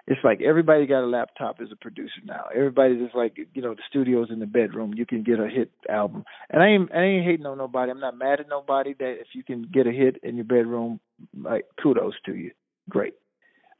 It's 0.06 0.24
like 0.24 0.40
everybody 0.40 0.86
got 0.86 1.04
a 1.04 1.06
laptop 1.06 1.60
as 1.60 1.68
a 1.70 1.76
producer 1.76 2.22
now. 2.24 2.44
Everybody's 2.54 2.98
just 2.98 3.14
like 3.14 3.36
you 3.52 3.60
know 3.60 3.74
the 3.74 3.82
studio's 3.88 4.30
in 4.30 4.38
the 4.38 4.46
bedroom. 4.46 4.94
You 4.94 5.04
can 5.04 5.22
get 5.22 5.38
a 5.38 5.48
hit 5.48 5.70
album, 5.86 6.24
and 6.48 6.62
I 6.62 6.68
ain't 6.68 6.90
I 6.94 7.02
ain't 7.02 7.26
hating 7.26 7.44
on 7.44 7.58
nobody. 7.58 7.90
I'm 7.90 8.00
not 8.00 8.16
mad 8.16 8.40
at 8.40 8.48
nobody 8.48 8.94
that 8.98 9.16
if 9.20 9.28
you 9.34 9.44
can 9.44 9.68
get 9.70 9.86
a 9.86 9.92
hit 9.92 10.16
in 10.22 10.36
your 10.36 10.46
bedroom, 10.46 10.98
like 11.38 11.66
kudos 11.82 12.14
to 12.24 12.34
you, 12.34 12.52
great. 12.88 13.14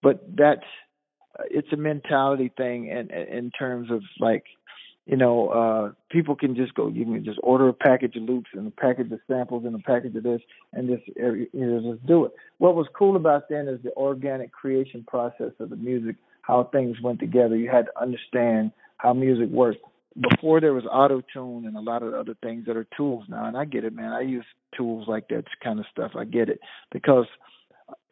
But 0.03 0.23
that's 0.37 0.67
uh, 1.39 1.45
it's 1.51 1.73
a 1.73 1.79
mentality 1.79 2.53
thing, 2.55 2.91
and 2.91 3.11
in 3.11 3.51
terms 3.51 3.91
of 3.91 4.03
like 4.21 4.45
You 5.09 5.17
know, 5.17 5.49
uh, 5.49 5.93
people 6.11 6.37
can 6.37 6.55
just 6.55 6.75
go. 6.75 6.89
You 6.89 7.07
can 7.07 7.25
just 7.25 7.41
order 7.43 7.67
a 7.67 7.73
package 7.73 8.15
of 8.17 8.25
loops 8.25 8.51
and 8.53 8.69
a 8.69 8.71
package 8.71 9.11
of 9.11 9.21
samples 9.27 9.65
and 9.65 9.75
a 9.75 9.79
package 9.79 10.15
of 10.15 10.23
this, 10.23 10.43
and 10.75 10.87
just 10.87 11.09
you 11.17 11.49
know, 11.55 11.95
just 11.95 12.07
do 12.07 12.27
it. 12.27 12.33
What 12.59 12.77
was 12.77 12.87
cool 12.97 13.17
about 13.17 13.49
then 13.49 13.69
is 13.69 13.81
the 13.83 13.93
organic 13.95 14.53
creation 14.53 15.07
process 15.09 15.53
of 15.61 15.71
the 15.71 15.77
music, 15.77 16.17
how 16.43 16.65
things 16.65 17.01
went 17.03 17.21
together. 17.21 17.57
You 17.57 17.71
had 17.71 17.87
to 17.87 17.99
understand 17.99 18.71
how 18.99 19.15
music 19.15 19.49
works. 19.49 19.79
Before 20.21 20.61
there 20.61 20.75
was 20.75 20.85
auto 20.85 21.23
tune 21.33 21.65
and 21.65 21.75
a 21.75 21.81
lot 21.81 22.03
of 22.03 22.13
other 22.13 22.37
things 22.43 22.67
that 22.67 22.77
are 22.77 22.87
tools 22.95 23.25
now, 23.31 23.47
and 23.47 23.57
I 23.57 23.65
get 23.65 23.85
it, 23.85 23.95
man. 23.95 24.13
I 24.13 24.21
use 24.21 24.45
tools 24.77 25.09
like 25.09 25.29
that 25.29 25.45
kind 25.65 25.81
of 25.81 25.87
stuff. 25.91 26.13
I 26.19 26.25
get 26.25 26.51
it 26.51 26.61
because 26.93 27.27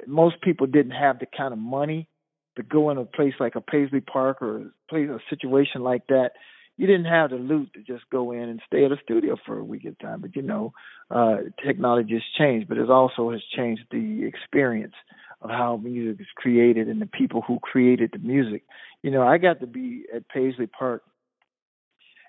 most 0.06 0.40
people 0.40 0.66
didn't 0.66 0.92
have 0.92 1.18
the 1.18 1.26
kind 1.26 1.52
of 1.52 1.58
money 1.58 2.08
to 2.56 2.62
go 2.62 2.88
in 2.88 2.96
a 2.96 3.04
place 3.04 3.34
like 3.38 3.54
a 3.54 3.60
Paisley 3.60 4.00
Park 4.00 4.40
or 4.40 4.56
a 4.56 4.70
place 4.88 5.10
a 5.10 5.18
situation 5.28 5.82
like 5.82 6.06
that 6.06 6.30
you 6.76 6.86
didn't 6.86 7.06
have 7.06 7.30
the 7.30 7.36
loot 7.36 7.72
to 7.74 7.80
just 7.80 8.08
go 8.10 8.32
in 8.32 8.42
and 8.42 8.60
stay 8.66 8.84
at 8.84 8.92
a 8.92 8.98
studio 9.02 9.36
for 9.46 9.58
a 9.58 9.64
week 9.64 9.86
at 9.86 9.92
a 9.92 10.02
time. 10.02 10.20
But 10.20 10.36
you 10.36 10.42
know, 10.42 10.72
uh, 11.10 11.36
technology 11.64 12.14
has 12.14 12.22
changed, 12.38 12.68
but 12.68 12.78
it 12.78 12.90
also 12.90 13.30
has 13.30 13.40
changed 13.54 13.82
the 13.90 14.24
experience 14.24 14.94
of 15.40 15.50
how 15.50 15.76
music 15.76 16.20
is 16.20 16.26
created 16.34 16.88
and 16.88 17.00
the 17.00 17.06
people 17.06 17.42
who 17.42 17.58
created 17.60 18.10
the 18.12 18.18
music. 18.18 18.64
You 19.02 19.10
know, 19.10 19.22
I 19.22 19.38
got 19.38 19.60
to 19.60 19.66
be 19.66 20.04
at 20.14 20.28
Paisley 20.28 20.66
Park 20.66 21.02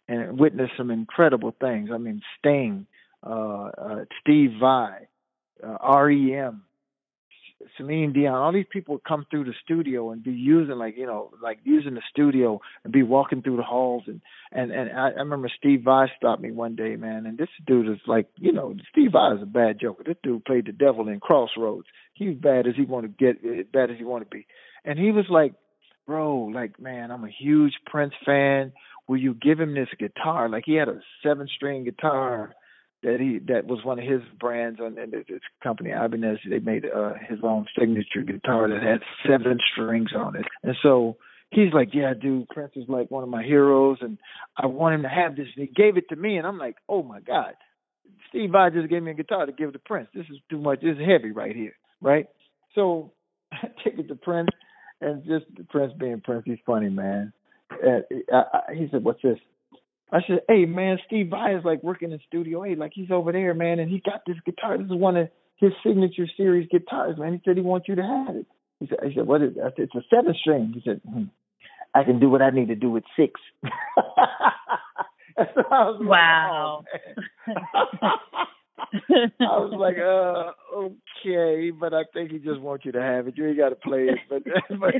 and 0.07 0.39
witness 0.39 0.69
some 0.77 0.91
incredible 0.91 1.53
things. 1.59 1.89
I 1.93 1.97
mean, 1.97 2.21
Sting, 2.39 2.85
uh, 3.25 3.69
uh, 3.77 4.05
Steve 4.21 4.51
Vai, 4.59 5.07
uh, 5.65 5.97
REM, 5.99 6.63
Celine 7.75 8.13
Dion, 8.13 8.35
all 8.35 8.53
these 8.53 8.65
people 8.69 8.95
would 8.95 9.03
come 9.03 9.25
through 9.29 9.45
the 9.45 9.53
studio 9.63 10.11
and 10.11 10.23
be 10.23 10.31
using 10.31 10.75
like 10.75 10.95
you 10.95 11.07
know 11.07 11.31
like 11.41 11.59
using 11.63 11.95
the 11.95 12.01
studio 12.11 12.61
and 12.83 12.93
be 12.93 13.03
walking 13.03 13.41
through 13.41 13.57
the 13.57 13.63
halls 13.63 14.03
and 14.05 14.21
and 14.51 14.71
and 14.71 14.91
I, 14.91 15.09
I 15.09 15.19
remember 15.19 15.49
Steve 15.57 15.81
Vai 15.83 16.07
stopped 16.17 16.41
me 16.41 16.51
one 16.51 16.75
day, 16.75 16.95
man, 16.95 17.25
and 17.25 17.37
this 17.37 17.49
dude 17.65 17.89
is 17.89 18.01
like 18.05 18.27
you 18.37 18.51
know 18.51 18.75
Steve 18.91 19.11
Vai 19.13 19.35
is 19.35 19.41
a 19.41 19.47
bad 19.47 19.79
joker. 19.79 20.03
This 20.05 20.17
dude 20.23 20.45
played 20.45 20.67
the 20.67 20.71
devil 20.71 21.07
in 21.07 21.19
Crossroads. 21.19 21.87
He 22.13 22.29
bad 22.29 22.67
as 22.67 22.75
he 22.75 22.83
want 22.83 23.05
to 23.05 23.25
get, 23.25 23.43
as 23.43 23.65
bad 23.71 23.89
as 23.89 23.97
he 23.97 24.03
want 24.03 24.23
to 24.23 24.35
be, 24.35 24.45
and 24.85 24.99
he 24.99 25.11
was 25.11 25.25
like, 25.29 25.53
bro, 26.05 26.51
like 26.53 26.79
man, 26.79 27.11
I'm 27.11 27.23
a 27.23 27.29
huge 27.29 27.73
Prince 27.85 28.13
fan. 28.25 28.71
Will 29.07 29.17
you 29.17 29.33
give 29.33 29.59
him 29.59 29.73
this 29.73 29.89
guitar? 29.97 30.47
Like 30.47 30.63
he 30.65 30.75
had 30.75 30.89
a 30.89 30.99
seven 31.23 31.47
string 31.55 31.85
guitar 31.85 32.53
that 33.03 33.19
he 33.19 33.39
that 33.51 33.65
was 33.65 33.83
one 33.83 33.99
of 33.99 34.05
his 34.05 34.21
brands 34.39 34.79
on 34.79 34.97
and 34.97 35.13
his 35.13 35.41
company 35.61 35.91
Ibanez. 35.91 36.39
They 36.49 36.59
made 36.59 36.85
uh, 36.85 37.13
his 37.27 37.39
own 37.43 37.65
signature 37.77 38.21
guitar 38.25 38.67
that 38.67 38.81
had 38.81 39.01
seven 39.27 39.59
strings 39.73 40.09
on 40.15 40.35
it, 40.35 40.45
and 40.63 40.75
so 40.81 41.17
he's 41.51 41.73
like, 41.73 41.89
"Yeah, 41.93 42.13
dude, 42.19 42.49
Prince 42.49 42.73
is 42.75 42.85
like 42.87 43.11
one 43.11 43.23
of 43.23 43.29
my 43.29 43.43
heroes, 43.43 43.97
and 44.01 44.17
I 44.55 44.65
want 44.65 44.95
him 44.95 45.03
to 45.03 45.09
have 45.09 45.35
this." 45.35 45.47
And 45.55 45.67
he 45.67 45.73
gave 45.73 45.97
it 45.97 46.09
to 46.09 46.15
me, 46.15 46.37
and 46.37 46.47
I'm 46.47 46.57
like, 46.57 46.77
"Oh 46.89 47.03
my 47.03 47.19
God." 47.19 47.53
Steve 48.29 48.51
Vai 48.51 48.69
just 48.71 48.89
gave 48.89 49.03
me 49.03 49.11
a 49.11 49.15
guitar 49.15 49.45
to 49.45 49.51
give 49.53 49.71
to 49.73 49.79
Prince. 49.79 50.09
This 50.13 50.25
is 50.29 50.37
too 50.49 50.59
much. 50.59 50.81
This 50.81 50.97
is 50.97 51.05
heavy 51.05 51.31
right 51.31 51.55
here, 51.55 51.75
right? 52.01 52.27
So 52.75 53.13
I 53.51 53.67
take 53.83 53.99
it 53.99 54.07
to 54.09 54.15
Prince, 54.15 54.49
and 55.01 55.23
just 55.23 55.45
Prince 55.69 55.93
being 55.97 56.21
Prince, 56.21 56.43
he's 56.45 56.57
funny, 56.65 56.89
man. 56.89 57.31
And 57.69 58.03
I, 58.33 58.43
I, 58.69 58.73
he 58.73 58.87
said, 58.91 59.03
"What's 59.03 59.21
this?" 59.21 59.37
I 60.11 60.19
said, 60.27 60.41
"Hey 60.47 60.65
man, 60.65 60.99
Steve 61.05 61.29
Vai 61.29 61.55
is 61.55 61.65
like 61.65 61.83
working 61.83 62.11
in 62.11 62.19
Studio 62.27 62.63
A, 62.63 62.75
like 62.75 62.91
he's 62.93 63.11
over 63.11 63.31
there, 63.31 63.53
man, 63.53 63.79
and 63.79 63.89
he 63.89 64.01
got 64.03 64.21
this 64.25 64.37
guitar. 64.45 64.77
This 64.77 64.87
is 64.87 64.93
one 64.93 65.17
of 65.17 65.29
his 65.57 65.71
signature 65.85 66.27
series 66.37 66.67
guitars, 66.69 67.17
man. 67.17 67.33
He 67.33 67.41
said 67.43 67.57
he 67.57 67.61
wants 67.61 67.87
you 67.87 67.95
to 67.95 68.03
have 68.03 68.35
it." 68.35 68.45
He 68.79 68.87
said, 68.87 68.99
"I 69.03 69.13
said, 69.13 69.27
what 69.27 69.41
is? 69.41 69.57
It? 69.57 69.61
I 69.61 69.69
said, 69.69 69.89
it's 69.93 69.95
a 69.95 70.03
seven 70.09 70.33
string." 70.39 70.71
He 70.73 70.81
said, 70.85 71.01
hmm, 71.07 71.25
"I 71.93 72.03
can 72.03 72.19
do 72.19 72.29
what 72.29 72.41
I 72.41 72.51
need 72.51 72.67
to 72.69 72.75
do 72.75 72.89
with 72.89 73.03
six. 73.17 73.39
so 75.37 75.97
wow. 76.01 76.83
Like, 77.47 77.57
oh, 77.75 78.17
I 79.39 79.57
was 79.57 79.73
like, 79.79 79.97
uh, 79.97 80.85
okay, 81.25 81.71
but 81.71 81.93
I 81.93 82.03
think 82.13 82.31
he 82.31 82.37
just 82.37 82.59
wants 82.59 82.85
you 82.85 82.91
to 82.91 83.01
have 83.01 83.27
it. 83.27 83.37
You 83.37 83.47
ain't 83.47 83.57
got 83.57 83.69
to 83.69 83.75
play 83.75 84.07
it, 84.09 84.19
but 84.29 84.43
but 84.79 84.93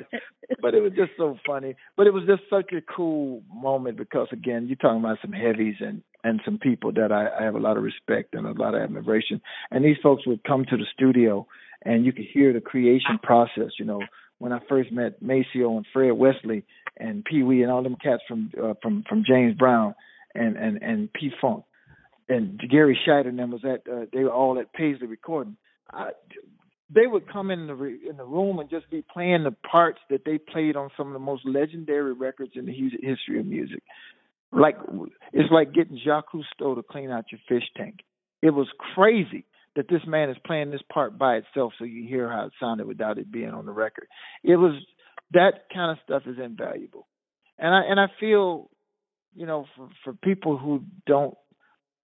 but 0.62 0.74
it 0.74 0.82
was 0.82 0.94
just 0.94 1.12
so 1.18 1.38
funny. 1.46 1.76
But 1.96 2.08
it 2.08 2.13
was 2.13 2.24
just 2.28 2.44
such 2.50 2.72
a 2.74 2.82
cool 2.82 3.44
moment 3.54 3.98
because 3.98 4.28
again, 4.32 4.68
you're 4.68 4.78
talking 4.78 5.00
about 5.00 5.20
some 5.22 5.34
heavies 5.34 5.76
and 5.80 6.02
and 6.24 6.42
some 6.44 6.58
people 6.58 6.92
that 6.94 7.12
I, 7.12 7.28
I 7.40 7.44
have 7.44 7.56
a 7.56 7.60
lot 7.60 7.78
of 7.78 7.84
respect 7.84 8.34
and 8.34 8.48
a 8.48 8.52
lot 8.52 8.74
of 8.74 8.82
admiration. 8.82 9.42
And 9.72 9.86
these 9.86 9.98
folks 10.02 10.26
would 10.26 10.44
come 10.44 10.66
to 10.70 10.78
the 10.78 10.86
studio, 10.94 11.48
and 11.84 12.06
you 12.06 12.12
could 12.12 12.26
hear 12.34 12.54
the 12.54 12.62
creation 12.62 13.20
process. 13.22 13.72
You 13.78 13.86
know, 13.86 14.02
when 14.40 14.52
I 14.52 14.60
first 14.68 14.92
met 14.92 15.22
Maceo 15.22 15.78
and 15.78 15.86
Fred 15.94 16.12
Wesley 16.12 16.66
and 16.98 17.24
Pee 17.24 17.44
Wee 17.44 17.62
and 17.62 17.72
all 17.72 17.84
them 17.84 17.98
cats 18.02 18.24
from 18.28 18.52
uh, 18.62 18.74
from 18.82 19.04
from 19.08 19.24
James 19.28 19.56
Brown 19.56 19.94
and 20.34 20.58
and 20.58 20.82
and 20.82 21.13
P 21.13 21.30
Funk 21.40 21.63
and 22.30 22.60
Garry 22.70 23.00
Shider 23.08 23.30
and 23.30 23.40
them 23.40 23.52
was 23.52 23.63
at 23.63 23.92
uh, 23.92 24.06
they 24.12 24.24
were 24.24 24.34
all 24.34 24.60
at 24.60 24.74
Paisley 24.74 25.08
recording. 25.08 25.58
I, 25.92 26.10
they 26.94 27.06
would 27.06 27.32
come 27.32 27.52
in 27.52 27.68
the 27.68 27.76
re, 27.76 28.00
in 28.10 28.18
the 28.18 28.26
room 28.26 28.60
and 28.60 28.70
just 28.70 28.90
be 28.90 29.04
playing 29.13 29.44
the 29.44 29.56
parts 29.70 30.00
that 30.10 30.24
they 30.26 30.38
played 30.38 30.76
on 30.76 30.90
some 30.96 31.08
of 31.08 31.13
the 31.13 31.20
most 31.20 31.46
legendary 31.46 32.13
records 32.13 32.54
in 32.56 32.66
the 32.66 32.74
history 32.74 33.40
of 33.40 33.46
music. 33.46 33.84
Like 34.52 34.78
it's 35.34 35.52
like 35.52 35.74
getting 35.74 36.00
Jacques 36.04 36.32
Cousteau 36.32 36.76
to 36.76 36.84
clean 36.84 37.12
out 37.12 37.26
your 37.32 37.42
fish 37.48 37.68
tank. 37.76 38.00
It 38.42 38.52
was 38.52 38.68
crazy 38.96 39.46
that 39.76 39.90
this 39.90 40.02
man 40.08 40.30
is 40.30 40.38
playing 40.46 40.72
this 40.72 40.82
part 40.92 41.18
by 41.18 41.36
itself, 41.36 41.74
so 41.78 41.86
you 41.86 42.08
hear 42.08 42.32
how 42.32 42.46
it 42.46 42.54
sounded 42.60 42.88
without 42.88 43.18
it 43.18 43.32
being 43.32 43.50
on 43.50 43.66
the 43.66 43.72
record. 43.72 44.08
It 44.44 44.56
was 44.56 44.74
that 45.34 45.66
kind 45.74 45.92
of 45.92 45.98
stuff 46.04 46.24
is 46.26 46.38
invaluable, 46.44 47.08
and 47.60 47.74
I 47.74 47.82
and 47.90 48.00
I 48.00 48.08
feel, 48.20 48.70
you 49.36 49.46
know, 49.46 49.66
for 49.76 49.90
for 50.04 50.13
people 50.13 50.58
who 50.58 50.84
don't 51.06 51.38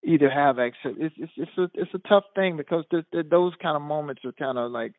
either 0.05 0.29
have 0.29 0.59
access. 0.59 0.93
It's 0.97 1.15
it's 1.17 1.31
it's 1.37 1.57
a 1.57 1.69
it's 1.73 1.93
a 1.93 2.07
tough 2.07 2.25
thing 2.35 2.57
because 2.57 2.85
the, 2.91 3.05
the, 3.11 3.23
those 3.23 3.53
kind 3.61 3.75
of 3.75 3.81
moments 3.81 4.23
are 4.25 4.31
kind 4.33 4.57
of 4.57 4.71
like 4.71 4.93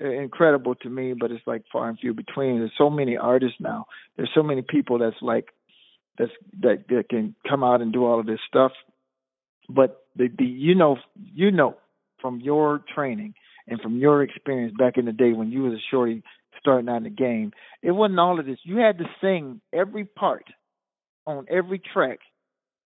uh, 0.00 0.08
incredible 0.08 0.74
to 0.76 0.88
me, 0.88 1.14
but 1.18 1.30
it's 1.30 1.46
like 1.46 1.62
far 1.72 1.88
and 1.88 1.98
few 1.98 2.14
between. 2.14 2.58
There's 2.58 2.72
so 2.78 2.90
many 2.90 3.16
artists 3.16 3.58
now. 3.60 3.86
There's 4.16 4.30
so 4.34 4.42
many 4.42 4.62
people 4.62 4.98
that's 4.98 5.16
like 5.20 5.46
that's 6.18 6.32
that 6.60 6.84
that 6.88 7.08
can 7.08 7.34
come 7.48 7.62
out 7.62 7.80
and 7.80 7.92
do 7.92 8.04
all 8.04 8.20
of 8.20 8.26
this 8.26 8.40
stuff. 8.48 8.72
But 9.68 10.02
the, 10.16 10.28
the 10.36 10.44
you 10.44 10.74
know 10.74 10.96
you 11.14 11.50
know 11.50 11.76
from 12.20 12.40
your 12.40 12.82
training 12.94 13.34
and 13.66 13.80
from 13.80 13.98
your 13.98 14.22
experience 14.22 14.74
back 14.78 14.96
in 14.96 15.04
the 15.04 15.12
day 15.12 15.32
when 15.32 15.52
you 15.52 15.62
was 15.62 15.74
a 15.74 15.82
shorty 15.90 16.22
starting 16.58 16.88
out 16.88 16.98
in 16.98 17.02
the 17.04 17.10
game, 17.10 17.52
it 17.82 17.92
wasn't 17.92 18.18
all 18.18 18.40
of 18.40 18.46
this. 18.46 18.58
You 18.64 18.78
had 18.78 18.98
to 18.98 19.04
sing 19.20 19.60
every 19.72 20.04
part 20.04 20.44
on 21.26 21.46
every 21.50 21.78
track 21.78 22.18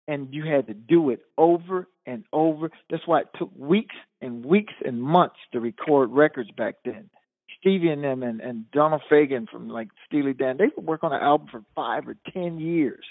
and 0.10 0.34
you 0.34 0.44
had 0.44 0.66
to 0.66 0.74
do 0.74 1.12
it 1.12 1.20
over 1.38 1.88
and 2.08 2.24
over. 2.34 2.72
That's 2.90 3.06
why 3.06 3.22
it 3.22 3.28
took 3.38 3.52
weeks 3.56 3.96
and 4.22 4.44
weeks 4.44 4.74
and 4.84 5.00
months 5.00 5.36
to 5.54 5.60
record 5.60 6.10
records 6.10 6.50
back 6.58 6.78
then. 6.84 7.12
Stevie 7.60 7.90
and 7.90 8.04
them 8.04 8.24
and, 8.24 8.42
and 8.42 8.72
Donald 8.72 9.04
Fagen 9.12 9.48
from 9.48 9.70
like 9.70 9.90
Steely 10.08 10.34
Dan, 10.34 10.58
they 10.58 10.70
would 10.76 10.86
work 10.86 11.04
on 11.04 11.14
an 11.14 11.22
album 11.22 11.48
for 11.52 11.62
five 11.76 12.08
or 12.08 12.16
ten 12.34 12.60
years. 12.60 13.06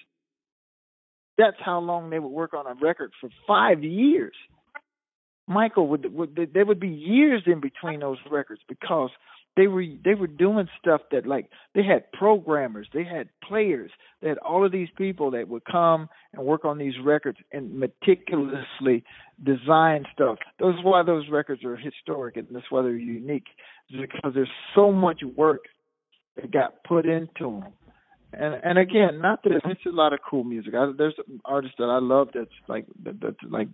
That's 1.37 1.57
how 1.65 1.79
long 1.79 2.11
they 2.11 2.19
would 2.19 2.33
work 2.33 2.53
on 2.53 2.67
a 2.67 2.75
record 2.75 3.13
for 3.21 3.31
five 3.47 3.85
years. 3.85 4.35
Michael 5.47 5.87
would, 5.87 6.13
would 6.13 6.51
there 6.53 6.67
would 6.67 6.81
be 6.81 6.89
years 6.89 7.45
in 7.47 7.61
between 7.61 8.01
those 8.01 8.19
records 8.29 8.61
because 8.69 9.11
they 9.57 9.67
were 9.67 9.85
they 10.05 10.15
were 10.15 10.29
doing 10.29 10.69
stuff 10.81 11.01
that 11.11 11.27
like 11.27 11.51
they 11.75 11.83
had 11.83 12.11
programmers, 12.13 12.89
they 12.95 13.05
had 13.05 13.29
players, 13.47 13.91
they 14.23 14.29
had 14.29 14.39
all 14.39 14.65
of 14.65 14.71
these 14.71 14.89
people 14.97 15.33
that 15.33 15.49
would 15.49 15.65
come 15.65 16.09
and 16.33 16.45
work 16.45 16.65
on 16.65 16.79
these 16.79 16.95
records 17.05 17.39
and 17.53 17.79
meticulously 17.79 19.05
design 19.43 20.05
stuff. 20.13 20.39
That's 20.61 20.79
why 20.83 21.03
those 21.03 21.29
records 21.31 21.65
are 21.65 21.77
historic 21.77 22.37
and 22.37 22.47
that's 22.53 22.71
why 22.71 22.83
they're 22.83 22.93
unique, 22.93 23.47
because 23.91 24.33
there's 24.35 24.51
so 24.75 24.93
much 24.93 25.23
work 25.37 25.63
that 26.37 26.53
got 26.53 26.85
put 26.85 27.07
into 27.07 27.61
them. 27.61 27.65
And 28.33 28.55
and 28.63 28.79
again, 28.79 29.21
not 29.21 29.43
that 29.45 29.53
it's 29.65 29.87
a 29.87 29.91
lot 29.91 30.13
of 30.13 30.21
cool 30.29 30.45
music. 30.45 30.75
I, 30.75 30.93
there's 30.97 31.15
artists 31.45 31.77
that 31.79 31.87
I 31.87 31.99
love 31.99 32.29
that's 32.35 32.51
like 32.69 32.87
that, 33.05 33.21
that's 33.21 33.37
like 33.49 33.69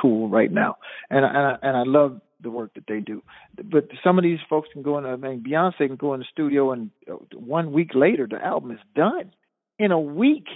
cool 0.00 0.28
right 0.28 0.50
now, 0.50 0.76
and 1.08 1.24
and 1.24 1.36
I, 1.36 1.56
and 1.62 1.76
I 1.76 1.84
love 1.86 2.20
the 2.42 2.50
work 2.50 2.74
that 2.74 2.84
they 2.86 3.00
do. 3.00 3.22
But 3.56 3.88
some 4.02 4.18
of 4.18 4.24
these 4.24 4.38
folks 4.48 4.68
can 4.72 4.82
go 4.82 4.98
in. 4.98 5.06
I 5.06 5.16
mean, 5.16 5.44
Beyonce 5.46 5.78
can 5.78 5.96
go 5.96 6.14
in 6.14 6.20
the 6.20 6.26
studio, 6.30 6.72
and 6.72 6.90
uh, 7.10 7.14
one 7.34 7.72
week 7.72 7.90
later, 7.94 8.26
the 8.28 8.42
album 8.44 8.72
is 8.72 8.80
done 8.94 9.32
in 9.78 9.92
a 9.92 10.00
week, 10.00 10.46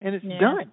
and 0.00 0.14
it's 0.14 0.24
yeah. 0.24 0.40
done. 0.40 0.72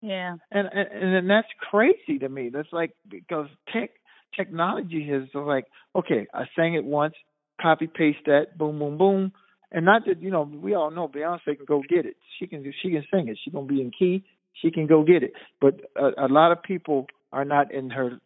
Yeah, 0.00 0.36
and, 0.50 0.68
and 0.70 1.14
and 1.14 1.30
that's 1.30 1.48
crazy 1.70 2.18
to 2.20 2.28
me. 2.28 2.50
That's 2.52 2.68
like 2.72 2.92
because 3.08 3.48
tech 3.72 3.90
technology 4.36 5.10
is 5.10 5.28
like 5.34 5.64
okay, 5.96 6.26
I 6.34 6.44
sang 6.54 6.74
it 6.74 6.84
once, 6.84 7.14
copy 7.60 7.86
paste 7.86 8.18
that, 8.26 8.58
boom, 8.58 8.78
boom, 8.78 8.98
boom, 8.98 9.32
and 9.72 9.84
not 9.84 10.02
that 10.06 10.22
you 10.22 10.30
know 10.30 10.42
we 10.42 10.74
all 10.74 10.90
know 10.90 11.08
Beyonce 11.08 11.56
can 11.56 11.64
go 11.66 11.82
get 11.88 12.04
it. 12.04 12.16
She 12.38 12.46
can 12.46 12.70
she 12.82 12.90
can 12.90 13.04
sing 13.12 13.28
it. 13.28 13.38
She 13.42 13.50
gonna 13.50 13.66
be 13.66 13.80
in 13.80 13.90
key. 13.90 14.24
She 14.60 14.70
can 14.70 14.86
go 14.86 15.02
get 15.02 15.22
it. 15.22 15.32
But 15.60 15.80
a, 15.96 16.26
a 16.26 16.28
lot 16.28 16.52
of 16.52 16.62
people 16.62 17.06
are 17.32 17.44
not 17.44 17.72
in 17.72 17.90
her 17.90 18.20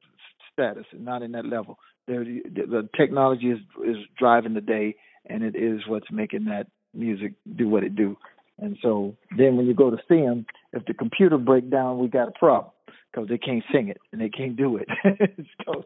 status 0.58 0.86
and 0.92 1.04
not 1.04 1.22
in 1.22 1.32
that 1.32 1.46
level. 1.46 1.78
There, 2.06 2.24
the, 2.24 2.42
the 2.54 2.88
technology 2.96 3.50
is 3.50 3.58
is 3.86 3.96
driving 4.18 4.54
the 4.54 4.60
day, 4.60 4.96
and 5.26 5.42
it 5.42 5.54
is 5.54 5.80
what's 5.86 6.10
making 6.10 6.46
that 6.46 6.66
music 6.94 7.34
do 7.56 7.68
what 7.68 7.84
it 7.84 7.94
do. 7.94 8.16
And 8.58 8.76
so 8.82 9.16
then 9.36 9.56
when 9.56 9.66
you 9.66 9.74
go 9.74 9.90
to 9.90 9.98
see 10.08 10.20
them, 10.20 10.46
if 10.72 10.84
the 10.86 10.94
computer 10.94 11.38
break 11.38 11.70
down, 11.70 11.98
we 11.98 12.08
got 12.08 12.28
a 12.28 12.32
problem 12.32 12.72
because 13.12 13.28
they 13.28 13.38
can't 13.38 13.62
sing 13.72 13.88
it 13.88 13.98
and 14.10 14.20
they 14.20 14.28
can't 14.28 14.56
do 14.56 14.78
it. 14.78 14.88
so 15.64 15.84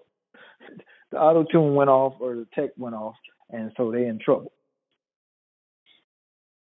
the 1.10 1.18
auto 1.18 1.44
tune 1.44 1.74
went 1.74 1.90
off 1.90 2.14
or 2.20 2.34
the 2.34 2.46
tech 2.54 2.70
went 2.78 2.94
off, 2.94 3.16
and 3.50 3.72
so 3.76 3.90
they're 3.90 4.08
in 4.08 4.18
trouble. 4.18 4.52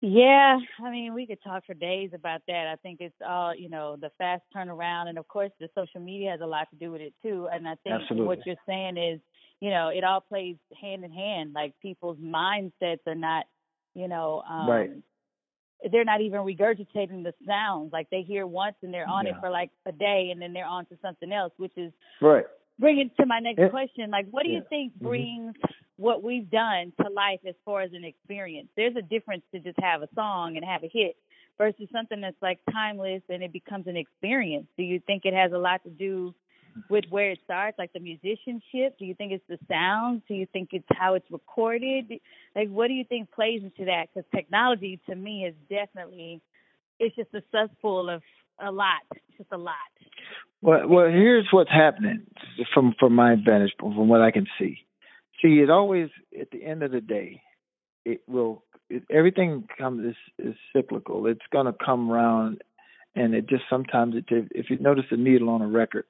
Yeah, 0.08 0.58
I 0.84 0.90
mean, 0.92 1.14
we 1.14 1.26
could 1.26 1.42
talk 1.42 1.66
for 1.66 1.74
days 1.74 2.10
about 2.14 2.42
that. 2.46 2.68
I 2.72 2.76
think 2.76 3.00
it's 3.00 3.16
all, 3.26 3.52
you 3.56 3.68
know, 3.68 3.96
the 4.00 4.10
fast 4.18 4.44
turnaround, 4.54 5.08
and 5.08 5.18
of 5.18 5.26
course, 5.26 5.50
the 5.58 5.68
social 5.74 6.00
media 6.00 6.30
has 6.30 6.40
a 6.40 6.46
lot 6.46 6.70
to 6.70 6.76
do 6.76 6.92
with 6.92 7.00
it 7.00 7.12
too. 7.22 7.48
And 7.52 7.66
I 7.66 7.74
think 7.82 8.02
Absolutely. 8.02 8.24
what 8.24 8.38
you're 8.46 8.54
saying 8.68 8.98
is, 8.98 9.18
you 9.60 9.70
know, 9.70 9.88
it 9.88 10.04
all 10.04 10.20
plays 10.20 10.54
hand 10.80 11.04
in 11.04 11.10
hand. 11.10 11.54
Like 11.54 11.74
people's 11.82 12.18
mindsets 12.18 13.00
are 13.08 13.16
not, 13.16 13.46
you 13.94 14.06
know, 14.06 14.44
um, 14.48 14.70
right. 14.70 14.90
They're 15.90 16.04
not 16.04 16.20
even 16.20 16.42
regurgitating 16.42 17.24
the 17.24 17.34
sounds. 17.44 17.92
Like 17.92 18.08
they 18.10 18.22
hear 18.22 18.46
once 18.46 18.76
and 18.82 18.94
they're 18.94 19.08
on 19.08 19.26
yeah. 19.26 19.32
it 19.32 19.40
for 19.40 19.50
like 19.50 19.70
a 19.86 19.92
day, 19.92 20.28
and 20.30 20.40
then 20.40 20.52
they're 20.52 20.66
on 20.66 20.86
to 20.86 20.96
something 21.02 21.32
else, 21.32 21.52
which 21.56 21.76
is 21.76 21.92
right. 22.22 22.44
Bringing 22.78 23.10
to 23.18 23.26
my 23.26 23.40
next 23.40 23.58
it, 23.60 23.70
question, 23.70 24.10
like, 24.10 24.26
what 24.30 24.44
do 24.44 24.50
yeah. 24.50 24.58
you 24.58 24.64
think 24.68 24.92
mm-hmm. 24.92 25.08
What 25.96 26.22
we've 26.22 26.50
done 26.50 26.92
to 27.00 27.08
life 27.10 27.40
as 27.46 27.54
far 27.64 27.82
as 27.82 27.92
an 27.92 28.04
experience? 28.04 28.68
There's 28.76 28.96
a 28.96 29.02
difference 29.02 29.42
to 29.52 29.60
just 29.60 29.78
have 29.80 30.02
a 30.02 30.08
song 30.14 30.56
and 30.56 30.64
have 30.64 30.82
a 30.82 30.90
hit 30.92 31.16
versus 31.58 31.88
something 31.92 32.20
that's 32.20 32.40
like 32.42 32.58
timeless 32.70 33.22
and 33.28 33.42
it 33.42 33.52
becomes 33.52 33.86
an 33.86 33.96
experience. 33.96 34.66
Do 34.76 34.82
you 34.82 35.00
think 35.06 35.24
it 35.24 35.34
has 35.34 35.52
a 35.52 35.58
lot 35.58 35.82
to 35.84 35.90
do 35.90 36.34
with 36.90 37.04
where 37.08 37.30
it 37.30 37.38
starts, 37.44 37.78
like 37.78 37.92
the 37.92 38.00
musicianship? 38.00 38.98
Do 38.98 39.06
you 39.06 39.14
think 39.14 39.32
it's 39.32 39.44
the 39.48 39.58
sounds? 39.68 40.22
Do 40.28 40.34
you 40.34 40.46
think 40.52 40.70
it's 40.72 40.86
how 40.90 41.14
it's 41.14 41.30
recorded? 41.30 42.20
Like, 42.54 42.68
what 42.68 42.88
do 42.88 42.94
you 42.94 43.04
think 43.04 43.32
plays 43.32 43.62
into 43.62 43.86
that? 43.86 44.08
Because 44.12 44.28
technology, 44.34 45.00
to 45.08 45.14
me, 45.16 45.46
is 45.46 45.54
definitely 45.70 46.42
it's 46.98 47.16
just 47.16 47.32
a 47.34 47.42
cesspool 47.52 48.10
of 48.10 48.22
a 48.60 48.70
lot, 48.70 49.02
just 49.36 49.50
a 49.52 49.58
lot. 49.58 49.74
Well, 50.62 50.88
well, 50.88 51.06
here's 51.06 51.46
what's 51.50 51.70
happening 51.70 52.26
from 52.72 52.94
from 52.98 53.14
my 53.14 53.36
vantage 53.36 53.72
point, 53.78 53.94
from 53.94 54.08
what 54.08 54.22
I 54.22 54.30
can 54.30 54.46
see. 54.58 54.78
See, 55.42 55.60
it 55.60 55.70
always 55.70 56.08
at 56.38 56.50
the 56.50 56.64
end 56.64 56.82
of 56.82 56.92
the 56.92 57.00
day, 57.00 57.42
it 58.04 58.22
will. 58.26 58.62
It, 58.88 59.02
everything 59.10 59.66
comes 59.76 60.06
is, 60.06 60.46
is 60.46 60.54
cyclical. 60.74 61.26
It's 61.26 61.40
going 61.52 61.66
to 61.66 61.74
come 61.84 62.10
around, 62.10 62.62
and 63.14 63.34
it 63.34 63.48
just 63.48 63.64
sometimes 63.68 64.14
it. 64.16 64.24
If 64.28 64.70
you 64.70 64.78
notice 64.78 65.04
the 65.10 65.16
needle 65.16 65.50
on 65.50 65.62
a 65.62 65.68
record, 65.68 66.04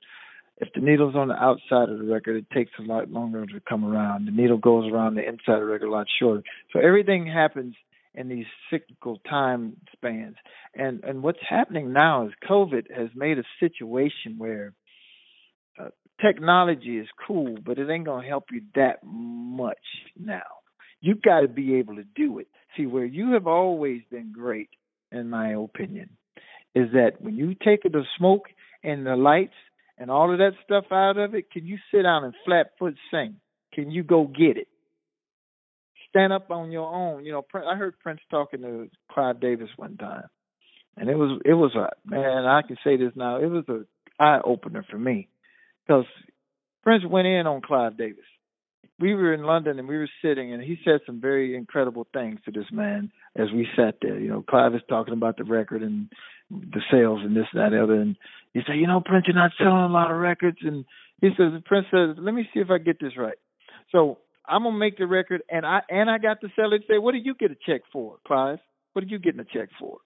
if 0.59 0.68
the 0.74 0.81
needle's 0.81 1.14
on 1.14 1.29
the 1.29 1.35
outside 1.35 1.89
of 1.89 1.99
the 1.99 2.05
record, 2.05 2.37
it 2.37 2.51
takes 2.55 2.72
a 2.79 2.83
lot 2.83 3.11
longer 3.11 3.45
to 3.45 3.61
come 3.68 3.85
around. 3.85 4.27
The 4.27 4.31
needle 4.31 4.59
goes 4.59 4.91
around 4.91 5.14
the 5.14 5.27
inside 5.27 5.55
of 5.55 5.61
the 5.61 5.66
record 5.66 5.89
a 5.89 5.91
lot 5.91 6.07
shorter. 6.20 6.43
So 6.72 6.81
everything 6.81 7.27
happens 7.27 7.74
in 8.14 8.29
these 8.29 8.47
cyclical 8.70 9.18
time 9.29 9.77
spans. 9.93 10.37
And 10.74 11.05
and 11.05 11.22
what's 11.22 11.39
happening 11.49 11.93
now 11.93 12.27
is 12.27 12.33
COVID 12.49 12.91
has 12.97 13.09
made 13.14 13.39
a 13.39 13.45
situation 13.61 14.37
where 14.39 14.72
technology 16.21 16.99
is 16.99 17.09
cool, 17.27 17.57
but 17.64 17.79
it 17.79 17.91
ain't 17.91 18.07
gonna 18.07 18.27
help 18.27 18.45
you 18.53 18.62
that 18.75 19.01
much 19.05 19.77
now. 20.19 20.43
You 21.01 21.14
got 21.14 21.41
to 21.41 21.49
be 21.49 21.77
able 21.77 21.97
to 21.97 22.05
do 22.05 22.39
it. 22.39 22.49
See, 22.77 22.87
where 22.87 23.05
you 23.05 23.33
have 23.33 23.47
always 23.47 24.03
been 24.11 24.33
great, 24.33 24.71
in 25.12 25.31
my 25.31 25.53
opinion, 25.53 26.11
is 26.75 26.93
that 26.93 27.21
when 27.21 27.37
you 27.37 27.55
take 27.55 27.83
the 27.83 28.05
smoke 28.19 28.47
and 28.83 29.07
the 29.07 29.17
lights 29.17 29.55
and 29.99 30.11
all 30.11 30.33
of 30.33 30.39
that 30.39 30.53
stuff 30.64 30.87
out 30.91 31.17
of 31.17 31.35
it, 31.35 31.51
can 31.51 31.67
you 31.67 31.79
sit 31.93 32.03
down 32.03 32.25
and 32.25 32.35
flat 32.45 32.73
foot 32.79 32.95
sing? 33.11 33.37
Can 33.73 33.91
you 33.91 34.03
go 34.03 34.27
get 34.27 34.57
it? 34.57 34.69
stand 36.17 36.33
up 36.33 36.51
on 36.51 36.71
your 36.71 36.93
own. 36.93 37.25
You 37.25 37.33
know, 37.33 37.47
I 37.55 37.77
heard 37.77 37.99
Prince 37.99 38.21
talking 38.31 38.62
to 38.62 38.89
Clive 39.12 39.41
Davis 39.41 39.69
one 39.77 39.97
time, 39.97 40.29
and 40.97 41.11
it 41.11 41.17
was 41.17 41.41
it 41.45 41.55
was 41.55 41.75
a 41.75 41.91
man. 42.09 42.47
I 42.47 42.62
can 42.62 42.77
say 42.83 42.97
this 42.97 43.12
now. 43.14 43.37
It 43.37 43.47
was 43.47 43.64
a 43.69 43.85
eye 44.23 44.41
opener 44.45 44.85
for 44.91 44.99
me 44.99 45.29
because 45.87 46.07
Prince 46.82 47.05
went 47.09 47.26
in 47.26 47.47
on 47.47 47.62
Clive 47.62 47.97
Davis. 47.97 48.24
We 48.99 49.14
were 49.14 49.34
in 49.34 49.43
London 49.43 49.78
and 49.78 49.87
we 49.87 49.99
were 49.99 50.09
sitting, 50.22 50.55
and 50.55 50.62
he 50.62 50.78
said 50.84 51.01
some 51.05 51.20
very 51.20 51.55
incredible 51.55 52.07
things 52.14 52.39
to 52.45 52.51
this 52.51 52.66
man 52.72 53.11
as 53.37 53.49
we 53.53 53.66
sat 53.76 53.97
there. 54.01 54.18
You 54.18 54.30
know, 54.30 54.45
Clive 54.49 54.74
is 54.74 54.80
talking 54.89 55.12
about 55.12 55.37
the 55.37 55.45
record 55.45 55.82
and 55.82 56.09
the 56.51 56.80
sales 56.91 57.20
and 57.22 57.37
this, 57.37 57.47
that, 57.53 57.64
and 57.64 57.74
the 57.74 57.82
other. 57.82 58.01
And 58.01 58.16
he 58.55 58.61
said, 58.66 58.76
you 58.76 58.87
know, 58.87 59.03
Prince, 59.05 59.26
you're 59.26 59.37
not 59.37 59.51
selling 59.59 59.82
a 59.82 59.89
lot 59.89 60.11
of 60.11 60.16
records. 60.16 60.59
And 60.62 60.87
he 61.20 61.28
says, 61.37 61.53
Prince 61.66 61.87
says, 61.91 62.16
let 62.18 62.34
me 62.34 62.49
see 62.55 62.61
if 62.61 62.70
I 62.70 62.78
get 62.78 62.99
this 62.99 63.18
right. 63.18 63.37
So 63.93 64.18
I'm 64.49 64.62
gonna 64.62 64.78
make 64.78 64.97
the 64.97 65.07
record, 65.07 65.43
and 65.51 65.66
I 65.66 65.80
and 65.89 66.11
I 66.11 66.18
got 66.18 66.41
to 66.41 66.49
sell 66.57 66.72
it. 66.72 66.82
Say, 66.89 66.99
what 66.99 67.12
did 67.12 67.26
you 67.26 67.34
get 67.34 67.51
a 67.51 67.57
check 67.66 67.82
for, 67.93 68.16
Clive? 68.26 68.59
What 68.93 69.05
are 69.05 69.09
you 69.09 69.18
getting 69.18 69.41
a 69.41 69.45
check 69.45 69.68
for? 69.78 69.99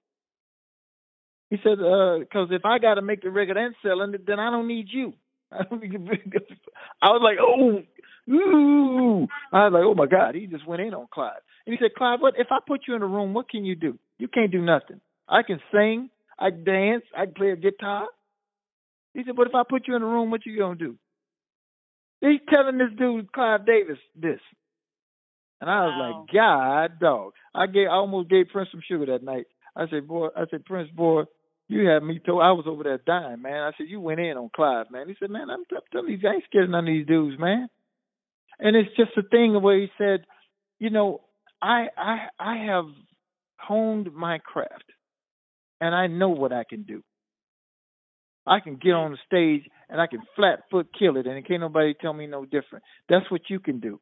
He 1.51 1.57
said, 1.57 1.78
because 1.78 2.49
uh, 2.51 2.55
if 2.55 2.64
I 2.64 2.78
got 2.78 2.95
to 2.95 3.03
make 3.03 3.22
the 3.22 3.31
record 3.31 3.57
and 3.57 3.74
sell 3.83 4.01
it, 4.03 4.26
then 4.26 4.39
I 4.39 4.51
don't 4.51 4.68
need 4.68 4.87
you. 4.91 5.12
I 5.53 5.65
don't 5.65 5.83
need 5.83 5.95
I 7.03 7.09
was 7.09 7.23
like, 7.23 7.39
oh, 7.41 7.83
ooh. 8.33 9.27
I 9.53 9.69
was 9.69 9.73
like, 9.73 9.83
oh 9.85 9.95
my 9.95 10.07
God, 10.07 10.35
he 10.35 10.47
just 10.47 10.67
went 10.67 10.83
in 10.83 10.95
on 10.95 11.09
Clive. 11.13 11.41
And 11.67 11.77
he 11.77 11.85
said, 11.85 11.95
Clive, 11.97 12.21
what 12.21 12.35
if 12.39 12.49
I 12.51 12.59
put 12.67 12.83
you 12.87 12.95
in 12.95 13.03
a 13.03 13.07
room? 13.07 13.35
What 13.35 13.49
can 13.49 13.65
you 13.65 13.75
do? 13.75 13.99
You 14.19 14.29
can't 14.29 14.53
do 14.53 14.63
nothing. 14.63 15.01
I 15.29 15.43
can 15.43 15.61
sing, 15.73 16.11
I 16.39 16.51
can 16.51 16.65
dance, 16.65 17.05
I 17.17 17.25
can 17.27 17.35
play 17.35 17.51
a 17.51 17.57
guitar. 17.57 18.07
He 19.15 19.23
said, 19.25 19.37
but 19.37 19.49
if 19.49 19.55
I 19.55 19.63
put 19.69 19.89
you 19.89 19.97
in 19.97 20.03
a 20.03 20.07
room, 20.07 20.31
what 20.31 20.47
you 20.47 20.57
gonna 20.59 20.77
do? 20.77 20.97
He's 22.21 22.41
telling 22.53 22.79
this 22.79 22.91
dude 22.99 23.33
Clive 23.33 23.67
Davis 23.67 23.99
this. 24.15 24.41
And 25.61 25.69
I 25.69 25.85
was 25.87 25.95
wow. 25.99 26.21
like, 26.21 26.35
God 26.35 27.01
dog. 27.01 27.33
I 27.55 27.67
gave 27.67 27.89
I 27.89 27.95
almost 27.95 28.31
gave 28.31 28.49
Prince 28.49 28.71
some 28.71 28.83
sugar 28.87 29.07
that 29.07 29.25
night. 29.25 29.47
I 29.77 29.89
said, 29.89 30.07
Boy 30.07 30.29
I 30.37 30.45
said, 30.51 30.65
Prince, 30.65 30.91
boy, 30.91 31.25
you 31.71 31.87
had 31.87 32.03
me 32.03 32.18
told 32.18 32.43
I 32.43 32.51
was 32.51 32.64
over 32.66 32.83
there 32.83 32.99
dying, 32.99 33.43
man. 33.43 33.62
I 33.62 33.71
said, 33.79 33.87
You 33.89 34.01
went 34.01 34.18
in 34.18 34.37
on 34.37 34.51
Clive, 34.55 34.91
man. 34.91 35.09
He 35.09 35.14
said, 35.21 35.31
Man, 35.31 35.49
I'm, 35.51 35.64
telling 35.93 36.11
you, 36.11 36.29
I 36.29 36.35
ain't 36.35 36.45
scared 36.45 36.64
of 36.64 36.71
none 36.71 36.81
of 36.81 36.93
these 36.93 37.07
dudes, 37.07 37.39
man. 37.39 37.68
And 38.59 38.77
it's 38.77 38.91
just 38.97 39.12
a 39.16 39.23
thing 39.23 39.61
where 39.62 39.79
he 39.79 39.89
said, 39.97 40.25
you 40.81 40.91
know, 40.91 41.21
I 41.62 41.87
I 41.97 42.27
I 42.39 42.57
have 42.66 42.87
honed 43.57 44.12
my 44.12 44.39
craft 44.39 44.85
and 45.81 45.95
I 45.95 46.09
know 46.09 46.31
what 46.31 46.53
I 46.53 46.64
can 46.64 46.83
do. 46.83 47.03
I 48.47 48.59
can 48.59 48.77
get 48.77 48.93
on 48.93 49.12
the 49.12 49.18
stage 49.27 49.71
and 49.89 50.01
I 50.01 50.09
can 50.09 50.23
flat 50.35 50.64
foot 50.71 50.89
kill 50.99 51.16
it, 51.18 51.27
and 51.27 51.37
it 51.37 51.47
can't 51.47 51.61
nobody 51.61 51.95
tell 51.95 52.12
me 52.12 52.27
no 52.27 52.45
different. 52.45 52.85
That's 53.09 53.31
what 53.31 53.43
you 53.49 53.61
can 53.61 53.79
do. 53.79 54.01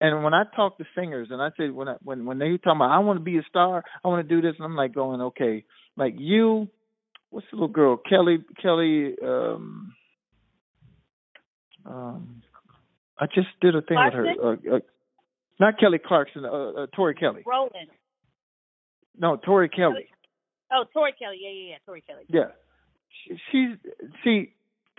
And 0.00 0.24
when 0.24 0.34
I 0.34 0.42
talk 0.56 0.78
to 0.78 0.84
singers, 0.96 1.28
and 1.30 1.40
I 1.40 1.50
say 1.56 1.70
when 1.70 1.88
I, 1.88 1.94
when 2.02 2.24
when 2.24 2.40
they 2.40 2.58
talk 2.58 2.74
about 2.74 2.90
I 2.90 2.98
want 2.98 3.20
to 3.20 3.24
be 3.24 3.38
a 3.38 3.42
star, 3.48 3.84
I 4.04 4.08
want 4.08 4.28
to 4.28 4.34
do 4.34 4.42
this, 4.42 4.56
and 4.58 4.64
I'm 4.64 4.74
like 4.74 4.92
going, 4.92 5.20
okay, 5.20 5.64
like 5.96 6.14
you, 6.18 6.68
what's 7.30 7.46
the 7.50 7.56
little 7.56 7.68
girl, 7.68 7.96
Kelly, 7.96 8.38
Kelly, 8.60 9.14
um, 9.24 9.94
um, 11.84 12.42
I 13.18 13.26
just 13.26 13.48
did 13.60 13.74
a 13.74 13.82
thing 13.82 13.96
Clarkson? 13.96 14.22
with 14.22 14.64
her, 14.64 14.72
uh, 14.72 14.76
uh, 14.76 14.80
not 15.60 15.78
Kelly 15.78 15.98
Clarkson, 16.04 16.44
uh, 16.44 16.48
uh, 16.48 16.86
Tori 16.94 17.14
Kelly. 17.14 17.42
Rowland. 17.46 17.88
No, 19.18 19.36
Tori 19.36 19.68
Kelly. 19.68 20.06
Oh, 20.72 20.84
Tori 20.92 21.12
Kelly. 21.18 21.38
Yeah, 21.40 21.50
yeah, 21.50 21.70
yeah. 21.70 21.76
Tori 21.84 22.02
Kelly. 22.06 22.24
Yeah, 22.28 22.52
she, 23.24 23.36
she's 23.50 23.92
see 24.24 24.54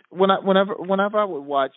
when 0.09 0.29
I 0.29 0.39
whenever 0.39 0.75
whenever 0.75 1.17
I 1.17 1.25
would 1.25 1.41
watch 1.41 1.71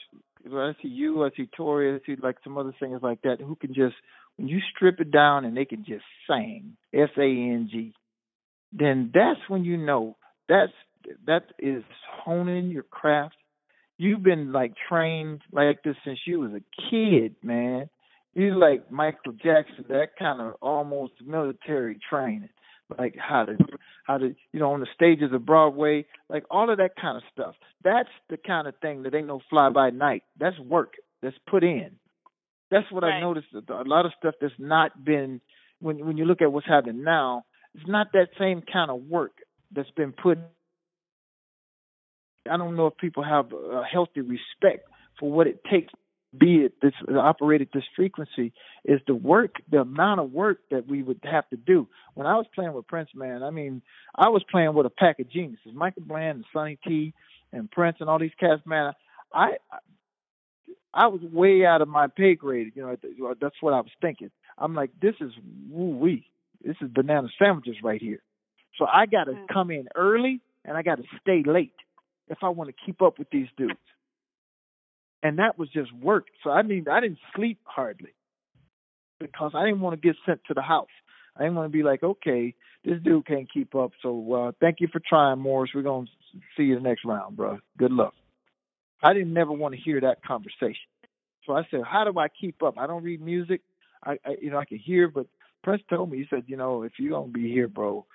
when 0.44 0.62
I 0.62 0.72
see 0.82 0.88
you, 0.88 1.24
I 1.24 1.30
see 1.36 1.48
Tori, 1.56 1.94
I 1.94 1.98
see 2.06 2.16
like 2.20 2.36
some 2.44 2.58
other 2.58 2.74
singers 2.78 3.02
like 3.02 3.22
that 3.22 3.40
who 3.40 3.56
can 3.56 3.74
just 3.74 3.94
when 4.36 4.48
you 4.48 4.60
strip 4.74 5.00
it 5.00 5.10
down 5.10 5.44
and 5.44 5.56
they 5.56 5.64
can 5.64 5.84
just 5.84 6.04
sing 6.28 6.76
S 6.94 7.10
A 7.16 7.22
N 7.22 7.68
G, 7.70 7.94
then 8.72 9.10
that's 9.12 9.40
when 9.48 9.64
you 9.64 9.76
know 9.76 10.16
that's 10.48 10.72
that 11.26 11.44
is 11.58 11.84
honing 12.24 12.68
your 12.68 12.82
craft. 12.82 13.36
You've 13.98 14.22
been 14.22 14.52
like 14.52 14.74
trained 14.88 15.42
like 15.52 15.82
this 15.82 15.96
since 16.04 16.18
you 16.26 16.40
was 16.40 16.52
a 16.52 16.90
kid, 16.90 17.36
man. 17.42 17.88
You're 18.34 18.56
like 18.56 18.90
Michael 18.90 19.32
Jackson, 19.32 19.86
that 19.88 20.16
kind 20.18 20.42
of 20.42 20.54
almost 20.60 21.14
military 21.24 21.98
training 22.10 22.50
like 22.98 23.16
how 23.18 23.44
to 23.44 23.56
how 24.04 24.18
to 24.18 24.34
you 24.52 24.60
know 24.60 24.72
on 24.72 24.80
the 24.80 24.86
stages 24.94 25.32
of 25.32 25.44
Broadway, 25.44 26.06
like 26.28 26.44
all 26.50 26.70
of 26.70 26.78
that 26.78 26.92
kind 27.00 27.16
of 27.16 27.22
stuff. 27.32 27.54
That's 27.82 28.08
the 28.30 28.36
kind 28.36 28.68
of 28.68 28.74
thing 28.80 29.02
that 29.02 29.14
ain't 29.14 29.26
no 29.26 29.40
fly 29.50 29.70
by 29.70 29.90
night. 29.90 30.22
That's 30.38 30.58
work 30.58 30.94
that's 31.22 31.36
put 31.48 31.64
in. 31.64 31.92
That's 32.70 32.90
what 32.90 33.02
right. 33.02 33.18
I 33.18 33.20
noticed. 33.20 33.48
A 33.54 33.82
lot 33.84 34.06
of 34.06 34.12
stuff 34.18 34.34
that's 34.40 34.54
not 34.58 35.04
been 35.04 35.40
when 35.80 36.04
when 36.06 36.16
you 36.16 36.24
look 36.24 36.42
at 36.42 36.52
what's 36.52 36.66
happening 36.66 37.02
now, 37.02 37.44
it's 37.76 37.86
not 37.86 38.12
that 38.12 38.28
same 38.38 38.62
kind 38.62 38.90
of 38.90 39.02
work 39.02 39.32
that's 39.70 39.90
been 39.90 40.12
put. 40.12 40.38
I 42.50 42.56
don't 42.56 42.76
know 42.76 42.86
if 42.86 42.96
people 42.96 43.22
have 43.22 43.52
a 43.52 43.82
healthy 43.84 44.22
respect 44.22 44.88
for 45.20 45.30
what 45.30 45.46
it 45.46 45.60
takes 45.70 45.92
be 46.38 46.56
it 46.56 46.74
this 46.82 46.92
operate 47.08 47.60
at 47.60 47.68
this 47.72 47.84
frequency. 47.94 48.52
Is 48.84 49.00
the 49.06 49.14
work 49.14 49.56
the 49.70 49.80
amount 49.80 50.20
of 50.20 50.32
work 50.32 50.58
that 50.70 50.86
we 50.86 51.02
would 51.02 51.20
have 51.24 51.48
to 51.50 51.56
do. 51.56 51.88
When 52.14 52.26
i 52.26 52.34
was 52.34 52.46
playing 52.54 52.72
with 52.72 52.86
prince 52.86 53.10
man 53.14 53.42
i 53.42 53.50
mean 53.50 53.82
i 54.14 54.28
was 54.28 54.42
playing 54.50 54.74
with 54.74 54.86
a 54.86 54.90
pack 54.90 55.18
of 55.18 55.30
geniuses 55.30 55.72
michael 55.74 56.02
bland 56.06 56.36
and 56.36 56.44
sonny 56.52 56.78
t 56.86 57.14
and 57.52 57.70
prince 57.70 57.98
and 58.00 58.08
all 58.08 58.18
these 58.18 58.30
cats 58.38 58.62
man. 58.64 58.92
I 59.32 59.52
i 60.94 61.06
was 61.06 61.20
way 61.22 61.64
out 61.64 61.82
of 61.82 61.88
my 61.88 62.06
pay 62.06 62.34
grade 62.34 62.72
you 62.74 62.82
know 62.82 62.96
that's 63.40 63.56
what 63.60 63.74
i 63.74 63.80
was 63.80 63.92
thinking. 64.00 64.30
I'm 64.58 64.74
like 64.74 64.90
this 65.00 65.14
is 65.20 65.32
woo 65.70 65.96
wee 65.96 66.26
this 66.64 66.76
is 66.80 66.88
banana 66.88 67.28
sandwiches 67.38 67.76
right 67.82 68.00
here. 68.00 68.22
So 68.78 68.86
I 68.86 69.06
got 69.06 69.24
to 69.24 69.32
Mm. 69.32 69.48
come 69.48 69.70
in 69.70 69.88
early 69.94 70.40
and 70.64 70.76
I 70.76 70.82
got 70.82 70.96
to 70.96 71.04
stay 71.20 71.42
late 71.44 71.74
if 72.28 72.38
I 72.42 72.48
want 72.50 72.68
to 72.70 72.76
keep 72.84 73.02
up 73.02 73.18
with 73.18 73.30
these 73.30 73.48
dudes. 73.56 73.78
And 75.22 75.38
that 75.38 75.58
was 75.58 75.68
just 75.70 75.92
work. 75.92 76.26
So 76.42 76.50
I 76.50 76.62
mean, 76.62 76.88
I 76.88 77.00
didn't 77.00 77.18
sleep 77.34 77.58
hardly 77.64 78.14
because 79.18 79.52
I 79.54 79.64
didn't 79.64 79.80
want 79.80 80.00
to 80.00 80.06
get 80.06 80.16
sent 80.26 80.44
to 80.44 80.54
the 80.54 80.62
house. 80.62 80.88
I 81.36 81.42
didn't 81.42 81.56
want 81.56 81.70
to 81.70 81.76
be 81.76 81.82
like, 81.82 82.02
okay, 82.02 82.54
this 82.84 83.00
dude 83.02 83.26
can't 83.26 83.50
keep 83.52 83.74
up. 83.74 83.92
So 84.02 84.32
uh, 84.32 84.52
thank 84.60 84.80
you 84.80 84.88
for 84.92 85.00
trying, 85.00 85.38
Morris. 85.38 85.72
We're 85.74 85.82
gonna 85.82 86.06
see 86.56 86.64
you 86.64 86.76
the 86.76 86.80
next 86.80 87.04
round, 87.04 87.36
bro. 87.36 87.58
Good 87.76 87.92
luck. 87.92 88.14
I 89.02 89.12
didn't 89.12 89.32
never 89.32 89.52
want 89.52 89.74
to 89.74 89.80
hear 89.80 90.00
that 90.00 90.24
conversation. 90.24 90.88
So 91.46 91.52
I 91.54 91.62
said, 91.70 91.82
how 91.84 92.04
do 92.04 92.18
I 92.18 92.28
keep 92.28 92.62
up? 92.62 92.78
I 92.78 92.86
don't 92.86 93.02
read 93.02 93.20
music. 93.20 93.60
I, 94.04 94.18
I 94.24 94.36
you 94.40 94.50
know, 94.50 94.58
I 94.58 94.64
can 94.64 94.78
hear, 94.78 95.08
but 95.08 95.26
Prince 95.66 95.82
told 95.90 96.12
me, 96.12 96.18
he 96.18 96.26
said, 96.30 96.44
you 96.46 96.56
know, 96.56 96.84
if 96.84 96.92
you're 96.96 97.10
gonna 97.10 97.32
be 97.32 97.50
here, 97.50 97.66
bro, 97.66 98.06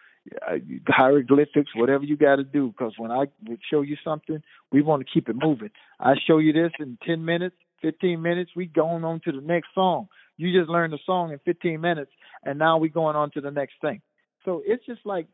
uh, 0.48 0.54
hieroglyphics, 0.88 1.76
whatever 1.76 2.06
you 2.06 2.16
got 2.16 2.38
to 2.38 2.46
do, 2.46 2.68
because 2.68 2.94
when 2.98 3.12
I 3.12 3.26
would 3.46 3.60
show 3.70 3.82
you 3.82 3.98
something, 4.06 4.42
we 4.72 4.82
want 4.82 5.06
to 5.06 5.14
keep 5.14 5.28
it 5.28 5.36
moving. 5.36 5.72
I 6.00 6.14
show 6.26 6.38
you 6.38 6.54
this 6.54 6.72
in 6.80 6.98
10 7.06 7.26
minutes, 7.26 7.58
15 7.82 8.22
minutes, 8.22 8.52
we 8.56 8.68
going 8.68 9.04
on 9.04 9.20
to 9.26 9.34
the 9.34 9.42
next 9.42 9.68
song. 9.76 10.08
You 10.38 10.58
just 10.58 10.70
learned 10.70 10.94
the 10.94 11.00
song 11.06 11.34
in 11.34 11.40
15 11.40 11.82
minutes, 11.82 12.12
and 12.46 12.58
now 12.58 12.78
we 12.78 12.88
going 12.88 13.18
on 13.18 13.32
to 13.32 13.42
the 13.42 13.52
next 13.52 13.74
thing. 13.82 14.02
So 14.46 14.64
it's 14.66 14.86
just 14.86 15.02
like 15.04 15.28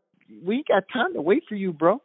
we 0.44 0.56
ain't 0.56 0.66
got 0.66 0.82
time 0.92 1.14
to 1.14 1.22
wait 1.22 1.44
for 1.48 1.54
you, 1.54 1.72
bro. 1.72 2.02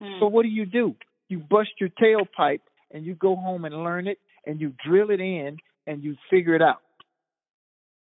Mm. 0.00 0.20
So 0.20 0.28
what 0.28 0.44
do 0.44 0.50
you 0.50 0.66
do? 0.66 0.94
You 1.28 1.40
bust 1.40 1.70
your 1.80 1.90
tailpipe 2.00 2.60
and 2.92 3.04
you 3.04 3.16
go 3.16 3.34
home 3.34 3.64
and 3.64 3.82
learn 3.82 4.06
it 4.06 4.18
and 4.46 4.60
you 4.60 4.72
drill 4.86 5.10
it 5.10 5.20
in 5.20 5.56
and 5.88 6.04
you 6.04 6.14
figure 6.30 6.54
it 6.54 6.62
out. 6.62 6.80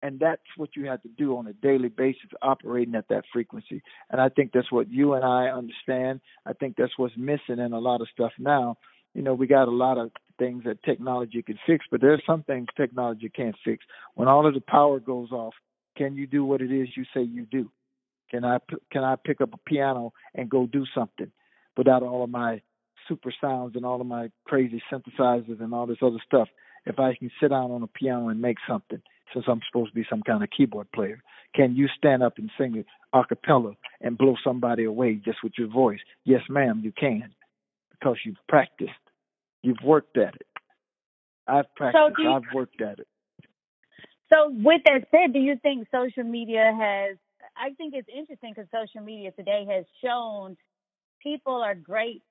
And 0.03 0.19
that's 0.19 0.41
what 0.57 0.75
you 0.75 0.85
have 0.85 1.01
to 1.03 1.09
do 1.09 1.37
on 1.37 1.47
a 1.47 1.53
daily 1.53 1.89
basis, 1.89 2.29
operating 2.41 2.95
at 2.95 3.07
that 3.09 3.23
frequency. 3.31 3.83
And 4.09 4.19
I 4.19 4.29
think 4.29 4.51
that's 4.51 4.71
what 4.71 4.89
you 4.89 5.13
and 5.13 5.23
I 5.23 5.49
understand. 5.49 6.21
I 6.45 6.53
think 6.53 6.75
that's 6.77 6.97
what's 6.97 7.15
missing 7.17 7.59
in 7.59 7.73
a 7.73 7.79
lot 7.79 8.01
of 8.01 8.07
stuff 8.13 8.31
now. 8.39 8.77
You 9.13 9.21
know, 9.21 9.33
we 9.33 9.45
got 9.45 9.67
a 9.67 9.71
lot 9.71 9.97
of 9.97 10.11
things 10.39 10.63
that 10.63 10.81
technology 10.83 11.43
can 11.43 11.59
fix, 11.67 11.85
but 11.91 12.01
there's 12.01 12.23
some 12.25 12.43
things 12.43 12.67
technology 12.75 13.29
can't 13.29 13.55
fix. 13.63 13.85
When 14.15 14.27
all 14.27 14.47
of 14.47 14.53
the 14.55 14.61
power 14.61 14.99
goes 14.99 15.31
off, 15.31 15.53
can 15.95 16.15
you 16.15 16.25
do 16.25 16.43
what 16.43 16.61
it 16.61 16.71
is 16.71 16.87
you 16.95 17.03
say 17.13 17.21
you 17.21 17.45
do? 17.45 17.69
Can 18.31 18.45
i 18.45 18.57
can 18.91 19.03
I 19.03 19.15
pick 19.23 19.41
up 19.41 19.53
a 19.53 19.69
piano 19.69 20.13
and 20.33 20.49
go 20.49 20.65
do 20.65 20.85
something 20.95 21.31
without 21.77 22.01
all 22.01 22.23
of 22.23 22.29
my 22.29 22.61
super 23.07 23.33
sounds 23.41 23.75
and 23.75 23.85
all 23.85 23.99
of 23.99 24.07
my 24.07 24.31
crazy 24.45 24.81
synthesizers 24.91 25.61
and 25.61 25.73
all 25.73 25.85
this 25.85 25.97
other 26.01 26.21
stuff? 26.25 26.47
If 26.85 26.97
I 26.97 27.13
can 27.15 27.29
sit 27.39 27.49
down 27.49 27.71
on 27.71 27.83
a 27.83 27.87
piano 27.87 28.29
and 28.29 28.41
make 28.41 28.57
something, 28.67 29.01
since 29.33 29.45
I'm 29.47 29.61
supposed 29.69 29.91
to 29.91 29.95
be 29.95 30.05
some 30.09 30.21
kind 30.21 30.43
of 30.43 30.49
keyboard 30.55 30.91
player, 30.91 31.21
can 31.55 31.75
you 31.75 31.87
stand 31.97 32.23
up 32.23 32.37
and 32.37 32.49
sing 32.57 32.83
a 33.13 33.23
cappella 33.25 33.73
and 34.01 34.17
blow 34.17 34.35
somebody 34.43 34.85
away 34.85 35.15
just 35.15 35.43
with 35.43 35.53
your 35.57 35.67
voice? 35.67 35.99
Yes, 36.23 36.41
ma'am, 36.49 36.81
you 36.83 36.91
can, 36.91 37.33
because 37.91 38.17
you've 38.25 38.37
practiced, 38.47 38.91
you've 39.61 39.81
worked 39.83 40.17
at 40.17 40.35
it. 40.35 40.47
I've 41.47 41.73
practiced, 41.75 42.15
do 42.17 42.23
you- 42.23 42.31
I've 42.31 42.53
worked 42.53 42.81
at 42.81 42.99
it. 42.99 43.07
So, 44.31 44.49
with 44.49 44.81
that 44.85 45.09
said, 45.11 45.33
do 45.33 45.39
you 45.39 45.57
think 45.57 45.89
social 45.91 46.23
media 46.23 46.73
has? 46.73 47.17
I 47.57 47.73
think 47.73 47.93
it's 47.93 48.07
interesting 48.07 48.53
because 48.55 48.69
social 48.71 49.01
media 49.01 49.31
today 49.31 49.65
has 49.65 49.85
shown 50.01 50.55
people 51.21 51.61
are 51.61 51.75
great. 51.75 52.23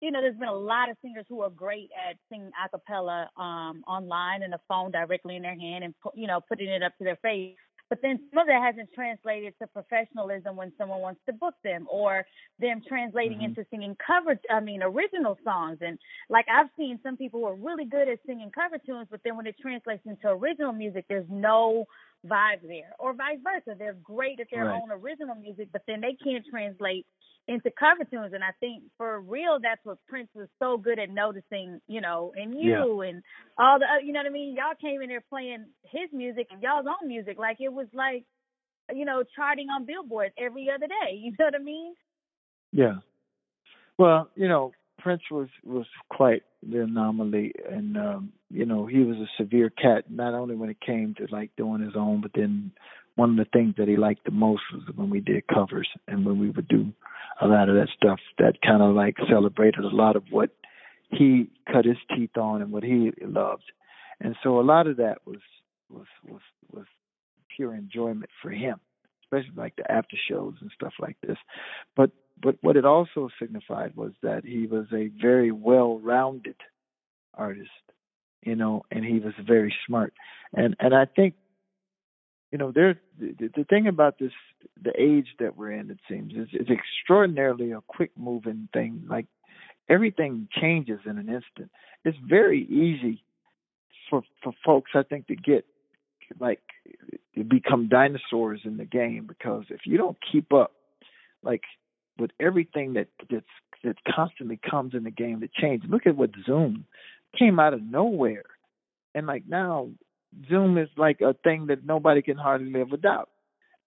You 0.00 0.10
know, 0.10 0.20
there's 0.22 0.36
been 0.36 0.48
a 0.48 0.54
lot 0.54 0.90
of 0.90 0.96
singers 1.02 1.26
who 1.28 1.42
are 1.42 1.50
great 1.50 1.90
at 2.08 2.16
singing 2.30 2.50
a 2.64 2.68
cappella 2.70 3.28
um, 3.36 3.84
online 3.86 4.42
and 4.42 4.54
a 4.54 4.60
phone 4.66 4.90
directly 4.90 5.36
in 5.36 5.42
their 5.42 5.58
hand 5.58 5.84
and 5.84 5.94
you 6.14 6.26
know 6.26 6.40
putting 6.48 6.68
it 6.68 6.82
up 6.82 6.96
to 6.98 7.04
their 7.04 7.16
face. 7.16 7.56
But 7.90 7.98
then 8.02 8.20
some 8.32 8.42
of 8.42 8.46
that 8.46 8.62
hasn't 8.62 8.88
translated 8.94 9.52
to 9.60 9.66
professionalism 9.66 10.54
when 10.56 10.72
someone 10.78 11.00
wants 11.00 11.20
to 11.26 11.32
book 11.32 11.54
them, 11.64 11.86
or 11.90 12.24
them 12.60 12.80
translating 12.86 13.40
Mhm. 13.40 13.44
into 13.46 13.66
singing 13.68 13.96
cover. 13.96 14.38
I 14.48 14.60
mean, 14.60 14.82
original 14.82 15.36
songs. 15.44 15.78
And 15.82 15.98
like 16.28 16.46
I've 16.48 16.70
seen 16.78 17.00
some 17.02 17.16
people 17.16 17.40
who 17.40 17.46
are 17.46 17.56
really 17.56 17.84
good 17.84 18.08
at 18.08 18.20
singing 18.26 18.50
cover 18.52 18.78
tunes, 18.78 19.08
but 19.10 19.20
then 19.24 19.36
when 19.36 19.46
it 19.46 19.56
translates 19.60 20.06
into 20.06 20.28
original 20.28 20.72
music, 20.72 21.04
there's 21.08 21.28
no 21.28 21.86
vibe 22.26 22.62
there, 22.62 22.94
or 22.98 23.14
vice 23.14 23.38
versa. 23.42 23.76
They're 23.78 23.94
great 24.02 24.40
at 24.40 24.48
their 24.50 24.66
Right. 24.66 24.82
own 24.82 24.90
original 24.90 25.34
music, 25.34 25.68
but 25.72 25.82
then 25.86 26.00
they 26.00 26.14
can't 26.22 26.44
translate 26.50 27.06
into 27.48 27.70
cover 27.70 28.04
tunes. 28.04 28.32
And 28.34 28.44
I 28.44 28.52
think 28.60 28.84
for 28.96 29.20
real, 29.20 29.58
that's 29.60 29.84
what 29.84 29.98
Prince 30.08 30.28
was 30.34 30.48
so 30.58 30.76
good 30.76 30.98
at 30.98 31.10
noticing, 31.10 31.80
you 31.88 32.00
know, 32.00 32.32
and 32.36 32.54
you 32.60 33.00
and 33.02 33.22
all 33.58 33.78
the, 33.78 33.86
you 34.04 34.12
know 34.12 34.20
what 34.20 34.26
I 34.26 34.30
mean? 34.30 34.54
Y'all 34.54 34.74
came 34.80 35.02
in 35.02 35.08
there 35.08 35.24
playing 35.28 35.66
his 35.84 36.10
music 36.12 36.48
and 36.50 36.62
y'all's 36.62 36.86
own 36.86 37.08
music. 37.08 37.38
Like 37.38 37.56
it 37.60 37.72
was 37.72 37.88
like, 37.92 38.24
you 38.94 39.04
know, 39.04 39.24
charting 39.34 39.68
on 39.68 39.86
billboards 39.86 40.34
every 40.38 40.68
other 40.70 40.86
day. 40.86 41.14
You 41.22 41.32
know 41.38 41.46
what 41.46 41.54
I 41.54 41.58
mean? 41.58 41.94
Yeah. 42.72 42.96
Well, 43.98 44.30
you 44.36 44.48
know, 44.48 44.72
Prince 44.98 45.22
was 45.30 45.48
was 45.64 45.86
quite 46.10 46.42
the 46.62 46.82
anomaly, 46.82 47.52
and 47.70 47.96
um, 47.96 48.32
you 48.50 48.66
know, 48.66 48.86
he 48.86 48.98
was 49.00 49.16
a 49.16 49.42
severe 49.42 49.70
cat. 49.70 50.10
Not 50.10 50.34
only 50.34 50.54
when 50.54 50.70
it 50.70 50.80
came 50.80 51.14
to 51.18 51.26
like 51.30 51.50
doing 51.56 51.80
his 51.80 51.94
own, 51.96 52.20
but 52.20 52.32
then 52.34 52.72
one 53.16 53.30
of 53.30 53.36
the 53.36 53.50
things 53.50 53.74
that 53.78 53.88
he 53.88 53.96
liked 53.96 54.24
the 54.24 54.30
most 54.30 54.62
was 54.72 54.82
when 54.94 55.10
we 55.10 55.20
did 55.20 55.46
covers 55.46 55.88
and 56.08 56.24
when 56.24 56.38
we 56.38 56.50
would 56.50 56.68
do 56.68 56.92
a 57.40 57.46
lot 57.46 57.68
of 57.68 57.74
that 57.74 57.88
stuff 57.96 58.18
that 58.38 58.60
kind 58.62 58.82
of 58.82 58.94
like 58.94 59.16
celebrated 59.28 59.84
a 59.84 59.88
lot 59.88 60.16
of 60.16 60.24
what 60.30 60.50
he 61.10 61.50
cut 61.70 61.84
his 61.84 61.96
teeth 62.14 62.36
on 62.36 62.62
and 62.62 62.72
what 62.72 62.82
he 62.82 63.12
loved. 63.22 63.72
And 64.20 64.36
so 64.42 64.60
a 64.60 64.62
lot 64.62 64.86
of 64.86 64.98
that 64.98 65.18
was 65.26 65.40
was 65.88 66.06
was 66.28 66.40
was 66.72 66.86
pure 67.56 67.74
enjoyment 67.74 68.30
for 68.42 68.50
him, 68.50 68.78
especially 69.24 69.56
like 69.56 69.76
the 69.76 69.90
after 69.90 70.16
shows 70.28 70.54
and 70.60 70.70
stuff 70.74 70.92
like 71.00 71.16
this. 71.26 71.38
But 71.96 72.10
but 72.42 72.56
what 72.60 72.76
it 72.76 72.84
also 72.84 73.28
signified 73.40 73.96
was 73.96 74.12
that 74.22 74.44
he 74.44 74.66
was 74.66 74.86
a 74.92 75.10
very 75.20 75.50
well-rounded 75.50 76.56
artist, 77.34 77.70
you 78.42 78.56
know, 78.56 78.82
and 78.90 79.04
he 79.04 79.18
was 79.18 79.34
very 79.46 79.74
smart. 79.86 80.14
And 80.54 80.76
and 80.80 80.94
I 80.94 81.04
think 81.04 81.34
you 82.50 82.58
know, 82.58 82.72
there 82.72 83.00
the, 83.18 83.50
the 83.56 83.64
thing 83.64 83.86
about 83.86 84.18
this 84.18 84.32
the 84.82 84.92
age 84.98 85.28
that 85.38 85.56
we're 85.56 85.72
in, 85.72 85.90
it 85.90 86.00
seems, 86.08 86.32
is 86.32 86.48
it's 86.52 86.70
extraordinarily 86.70 87.72
a 87.72 87.80
quick 87.86 88.10
moving 88.16 88.68
thing. 88.72 89.04
Like 89.08 89.26
everything 89.88 90.48
changes 90.60 91.00
in 91.04 91.18
an 91.18 91.28
instant. 91.28 91.70
It's 92.04 92.18
very 92.26 92.62
easy 92.64 93.22
for 94.08 94.22
for 94.42 94.52
folks, 94.64 94.92
I 94.94 95.02
think, 95.02 95.28
to 95.28 95.36
get 95.36 95.64
like 96.38 96.60
become 97.48 97.88
dinosaurs 97.88 98.60
in 98.64 98.76
the 98.76 98.84
game 98.84 99.26
because 99.26 99.64
if 99.70 99.80
you 99.84 99.96
don't 99.96 100.18
keep 100.32 100.52
up, 100.52 100.72
like 101.42 101.62
with 102.20 102.30
everything 102.38 102.94
that 102.94 103.08
that's 103.30 103.44
that 103.82 103.96
constantly 104.14 104.60
comes 104.68 104.94
in 104.94 105.04
the 105.04 105.10
game 105.10 105.40
that 105.40 105.52
changes. 105.54 105.88
Look 105.90 106.06
at 106.06 106.16
what 106.16 106.30
Zoom 106.44 106.84
came 107.38 107.58
out 107.58 107.74
of 107.74 107.82
nowhere, 107.82 108.44
and 109.14 109.26
like 109.26 109.44
now 109.48 109.90
Zoom 110.48 110.78
is 110.78 110.88
like 110.96 111.20
a 111.20 111.34
thing 111.34 111.66
that 111.66 111.84
nobody 111.84 112.22
can 112.22 112.36
hardly 112.36 112.70
live 112.70 112.90
without. 112.90 113.30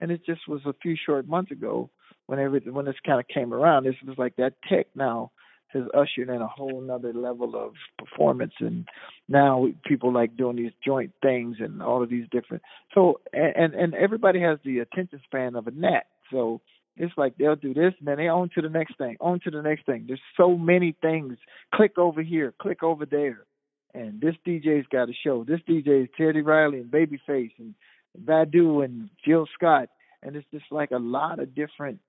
And 0.02 0.12
it 0.12 0.26
just 0.26 0.48
was 0.48 0.62
a 0.66 0.74
few 0.82 0.98
short 1.06 1.28
months 1.28 1.52
ago 1.52 1.90
when 2.26 2.40
everything 2.40 2.74
when 2.74 2.86
this 2.86 2.96
kind 3.06 3.20
of 3.20 3.28
came 3.28 3.54
around. 3.54 3.86
This 3.86 3.96
was 4.06 4.18
like 4.18 4.36
that 4.38 4.54
tech 4.68 4.88
now 4.96 5.32
has 5.74 5.84
ushered 5.94 6.30
in 6.30 6.42
a 6.42 6.48
whole 6.48 6.82
nother 6.82 7.14
level 7.14 7.56
of 7.56 7.74
performance 7.98 8.54
and 8.60 8.88
now 9.28 9.68
people 9.86 10.14
like 10.14 10.38
doing 10.38 10.56
these 10.56 10.72
joint 10.86 11.12
things 11.22 11.58
and 11.60 11.82
all 11.82 12.04
of 12.04 12.10
these 12.10 12.28
different 12.32 12.62
so 12.94 13.20
and 13.34 13.74
and 13.74 13.96
everybody 13.96 14.40
has 14.40 14.60
the 14.64 14.80
attention 14.80 15.20
span 15.26 15.56
of 15.56 15.68
a 15.68 15.72
gnat 15.72 16.06
so 16.32 16.62
it's 16.96 17.14
like 17.18 17.36
they'll 17.38 17.56
do 17.56 17.74
this 17.74 17.94
and 18.00 18.08
then 18.08 18.18
they 18.18 18.28
on 18.28 18.50
to 18.54 18.62
the 18.62 18.70
next 18.70 18.98
thing 18.98 19.18
on 19.20 19.40
to 19.40 19.52
the 19.52 19.62
next 19.62 19.86
thing 19.86 20.06
there's 20.08 20.22
so 20.38 20.58
many 20.58 20.96
things 21.02 21.38
click 21.74 21.98
over 21.98 22.22
here 22.22 22.54
click 22.60 22.84
over 22.84 23.06
there 23.06 23.46
and 23.94 24.20
this 24.20 24.36
DJ's 24.46 24.88
got 24.92 25.10
a 25.10 25.14
show. 25.24 25.44
This 25.44 25.60
DJ 25.70 26.04
is 26.04 26.10
Teddy 26.18 26.42
Riley 26.42 26.80
and 26.80 26.92
Babyface 26.92 27.52
and 27.60 27.76
Badu 28.20 28.84
and 28.84 29.10
Jill 29.26 29.48
Scott, 29.54 29.90
and 30.22 30.36
it's 30.36 30.48
just 30.52 30.66
like 30.72 30.92
a 30.92 30.98
lot 30.98 31.40
of 31.40 31.54
different 31.54 32.00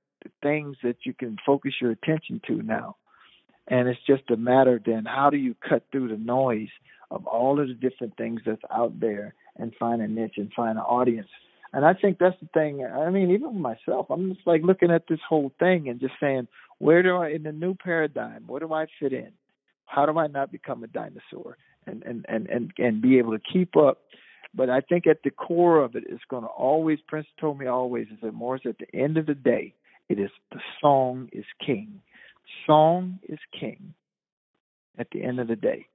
things 0.42 0.76
that 0.82 0.96
you 1.04 1.12
can 1.12 1.36
focus 1.44 1.74
your 1.80 1.90
attention 1.90 2.40
to 2.46 2.62
now. 2.62 2.96
And 3.68 3.88
it's 3.88 4.00
just 4.06 4.30
a 4.30 4.36
matter 4.36 4.80
then 4.84 5.04
how 5.06 5.30
do 5.30 5.36
you 5.36 5.54
cut 5.66 5.84
through 5.90 6.08
the 6.08 6.16
noise 6.16 6.68
of 7.10 7.26
all 7.26 7.60
of 7.60 7.68
the 7.68 7.74
different 7.74 8.16
things 8.16 8.40
that's 8.44 8.62
out 8.72 8.98
there 8.98 9.34
and 9.56 9.72
find 9.78 10.00
a 10.00 10.08
niche 10.08 10.34
and 10.36 10.52
find 10.54 10.78
an 10.78 10.84
audience. 10.84 11.28
And 11.74 11.84
I 11.84 11.92
think 11.92 12.18
that's 12.18 12.36
the 12.40 12.48
thing. 12.54 12.86
I 12.86 13.10
mean, 13.10 13.32
even 13.32 13.50
for 13.50 13.52
myself, 13.52 14.06
I'm 14.08 14.32
just 14.32 14.46
like 14.46 14.62
looking 14.62 14.92
at 14.92 15.08
this 15.08 15.18
whole 15.28 15.50
thing 15.58 15.88
and 15.88 15.98
just 15.98 16.14
saying, 16.20 16.46
where 16.78 17.02
do 17.02 17.16
I 17.16 17.30
in 17.30 17.42
the 17.42 17.50
new 17.50 17.74
paradigm? 17.74 18.44
Where 18.46 18.60
do 18.60 18.72
I 18.72 18.86
fit 19.00 19.12
in? 19.12 19.32
How 19.84 20.06
do 20.06 20.16
I 20.16 20.28
not 20.28 20.52
become 20.52 20.84
a 20.84 20.86
dinosaur 20.86 21.58
and 21.84 22.04
and 22.04 22.24
and 22.28 22.48
and, 22.48 22.72
and 22.78 23.02
be 23.02 23.18
able 23.18 23.32
to 23.32 23.42
keep 23.52 23.76
up? 23.76 24.02
But 24.54 24.70
I 24.70 24.82
think 24.82 25.08
at 25.08 25.24
the 25.24 25.32
core 25.32 25.82
of 25.82 25.96
it 25.96 26.04
is 26.08 26.20
going 26.30 26.44
to 26.44 26.48
always. 26.48 27.00
Prince 27.08 27.26
told 27.40 27.58
me 27.58 27.66
always 27.66 28.06
is 28.06 28.20
that 28.22 28.34
Morris. 28.34 28.62
At 28.66 28.78
the 28.78 28.96
end 28.96 29.16
of 29.16 29.26
the 29.26 29.34
day, 29.34 29.74
it 30.08 30.20
is 30.20 30.30
the 30.52 30.60
song 30.80 31.28
is 31.32 31.44
king. 31.64 32.00
Song 32.68 33.18
is 33.28 33.40
king. 33.58 33.94
At 34.96 35.08
the 35.10 35.24
end 35.24 35.40
of 35.40 35.48
the 35.48 35.56
day, 35.56 35.88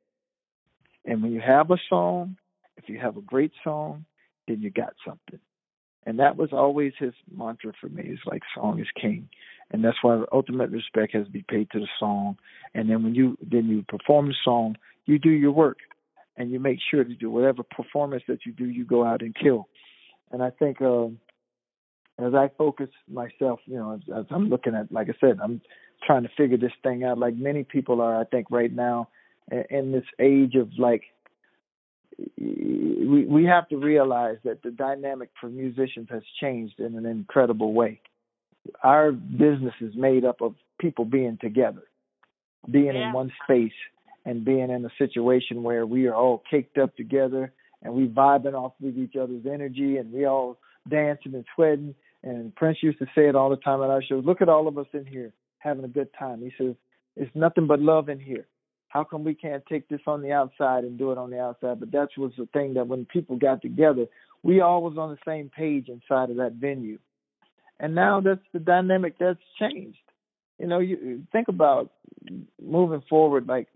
and 1.06 1.24
when 1.24 1.32
you 1.32 1.40
have 1.40 1.72
a 1.72 1.78
song, 1.88 2.36
if 2.76 2.90
you 2.90 3.00
have 3.00 3.16
a 3.16 3.22
great 3.22 3.54
song, 3.64 4.04
then 4.46 4.62
you 4.62 4.72
got 4.72 4.94
something. 5.08 5.40
And 6.06 6.20
that 6.20 6.38
was 6.38 6.50
always 6.54 6.94
his 6.98 7.14
mantra 7.36 7.74
for 7.80 7.88
me. 7.88 8.04
It's 8.06 8.22
like 8.26 8.42
song 8.56 8.80
is 8.80 8.88
king. 9.00 9.30
And 9.72 9.84
that's 9.84 9.98
why 10.02 10.24
ultimate 10.32 10.72
respect 10.72 11.14
has 11.14 11.26
to 11.26 11.32
be 11.32 11.46
paid 11.48 11.70
to 11.72 11.80
the 11.80 11.88
song. 12.00 12.38
And 12.74 12.90
then 12.90 13.04
when 13.04 13.14
you 13.14 13.38
then 13.42 13.68
you 13.68 13.84
perform 13.88 14.28
the 14.28 14.36
song, 14.44 14.78
you 15.06 15.20
do 15.20 15.30
your 15.30 15.52
work 15.52 15.78
and 16.38 16.52
you 16.52 16.60
make 16.60 16.80
sure 16.90 17.04
to 17.04 17.14
do 17.14 17.30
whatever 17.30 17.64
performance 17.64 18.24
that 18.28 18.46
you 18.46 18.54
do, 18.54 18.66
you 18.66 18.86
go 18.86 19.04
out 19.06 19.22
and 19.22 19.36
kill. 19.36 19.68
And 20.32 20.42
I 20.42 20.52
think 20.52 20.82
uh, 20.82 21.08
as 22.18 22.34
I 22.34 22.50
focus 22.58 22.90
myself, 23.12 23.60
you 23.66 23.76
know, 23.76 23.94
as, 23.94 24.02
as 24.16 24.26
I'm 24.30 24.50
looking 24.50 24.76
at, 24.76 24.92
like 24.92 25.10
I 25.10 25.14
said, 25.20 25.40
I'm 25.44 25.62
trying 26.06 26.24
to 26.24 26.30
figure 26.38 26.58
this 26.58 26.72
thing 26.82 27.04
out, 27.04 27.18
like 27.18 27.36
many 27.36 27.64
people 27.64 28.02
are, 28.02 28.20
I 28.20 28.24
think, 28.24 28.48
right 28.50 28.72
now, 28.72 29.10
in 29.70 29.92
this 29.92 30.06
age 30.20 30.56
of 30.56 30.70
like, 30.78 31.04
we 32.38 33.26
we 33.28 33.46
have 33.46 33.68
to 33.70 33.78
realize 33.78 34.38
that 34.44 34.62
the 34.64 34.72
dynamic 34.72 35.30
for 35.40 35.50
musicians 35.50 36.08
has 36.10 36.24
changed 36.42 36.80
in 36.80 36.96
an 36.98 37.06
incredible 37.06 37.74
way. 37.74 38.02
Our 38.84 39.12
business 39.12 39.74
is 39.82 39.94
made 39.96 40.26
up 40.26 40.42
of 40.42 40.56
people 40.80 41.06
being 41.06 41.38
together, 41.42 41.84
being 42.70 42.96
Yeah. 42.96 43.08
in 43.08 43.14
one 43.14 43.32
space, 43.44 43.74
and 44.26 44.44
being 44.46 44.70
in 44.70 44.86
a 44.86 44.90
situation 44.98 45.64
where 45.64 45.86
we 45.86 46.08
are 46.08 46.16
all 46.16 46.44
caked 46.50 46.78
up 46.78 46.96
together 46.96 47.52
and 47.82 47.94
we 47.94 48.08
vibing 48.08 48.54
off 48.54 48.74
with 48.82 48.98
each 48.98 49.16
other's 49.16 49.46
energy 49.46 49.98
and 49.98 50.12
we 50.12 50.26
all 50.26 50.58
dancing 50.88 51.34
and 51.34 51.46
sweating. 51.56 51.96
And 52.22 52.54
Prince 52.56 52.84
used 52.84 53.00
to 53.00 53.06
say 53.16 53.28
it 53.30 53.36
all 53.36 53.50
the 53.50 53.56
time 53.58 53.82
at 53.82 53.90
our 53.90 54.04
shows. 54.04 54.26
Look 54.26 54.42
at 54.42 54.50
all 54.50 54.68
of 54.68 54.78
us 54.78 54.88
in 54.94 55.06
here 55.06 55.32
having 55.60 55.86
a 55.86 55.90
good 55.90 56.10
time. 56.18 56.42
He 56.42 56.52
says, 56.58 56.76
It's 57.16 57.34
nothing 57.36 57.66
but 57.66 57.80
love 57.80 58.10
in 58.10 58.20
here. 58.20 58.46
How 58.90 59.04
come 59.04 59.24
we 59.24 59.36
can't 59.36 59.64
take 59.68 59.88
this 59.88 60.02
on 60.08 60.22
the 60.22 60.32
outside 60.32 60.84
and 60.84 60.98
do 60.98 61.12
it 61.12 61.18
on 61.18 61.30
the 61.30 61.40
outside? 61.40 61.80
But 61.80 61.92
that 61.92 62.10
was 62.18 62.34
the 62.38 62.48
thing 62.48 62.74
that 62.74 62.88
when 62.88 63.06
people 63.06 63.38
got 63.38 63.62
together, 63.62 64.08
we 64.44 64.62
all 64.62 64.82
was 64.82 64.98
on 64.98 65.12
the 65.12 65.18
same 65.26 65.50
page 65.50 65.90
inside 65.90 66.32
of 66.32 66.38
that 66.38 66.54
venue. 66.54 66.98
And 67.80 67.96
now 67.96 68.20
that's 68.20 68.42
the 68.52 68.60
dynamic 68.60 69.18
that's 69.20 69.40
changed. 69.60 70.00
You 70.58 70.68
know, 70.68 70.80
you 70.80 71.24
think 71.32 71.48
about 71.48 71.92
moving 72.62 73.04
forward, 73.10 73.48
like 73.48 73.68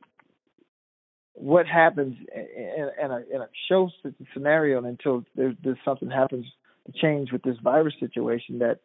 what 1.34 1.68
happens 1.68 2.18
in, 2.36 2.90
in 3.02 3.12
a 3.12 3.18
in 3.34 3.42
a 3.42 3.50
show 3.70 3.90
scenario 4.34 4.84
until 4.84 5.24
there's, 5.36 5.56
there's 5.64 5.78
something 5.86 6.10
happens 6.10 6.46
to 6.86 6.92
change 6.92 7.32
with 7.32 7.44
this 7.44 7.58
virus 7.64 7.94
situation 8.00 8.60
that 8.60 8.80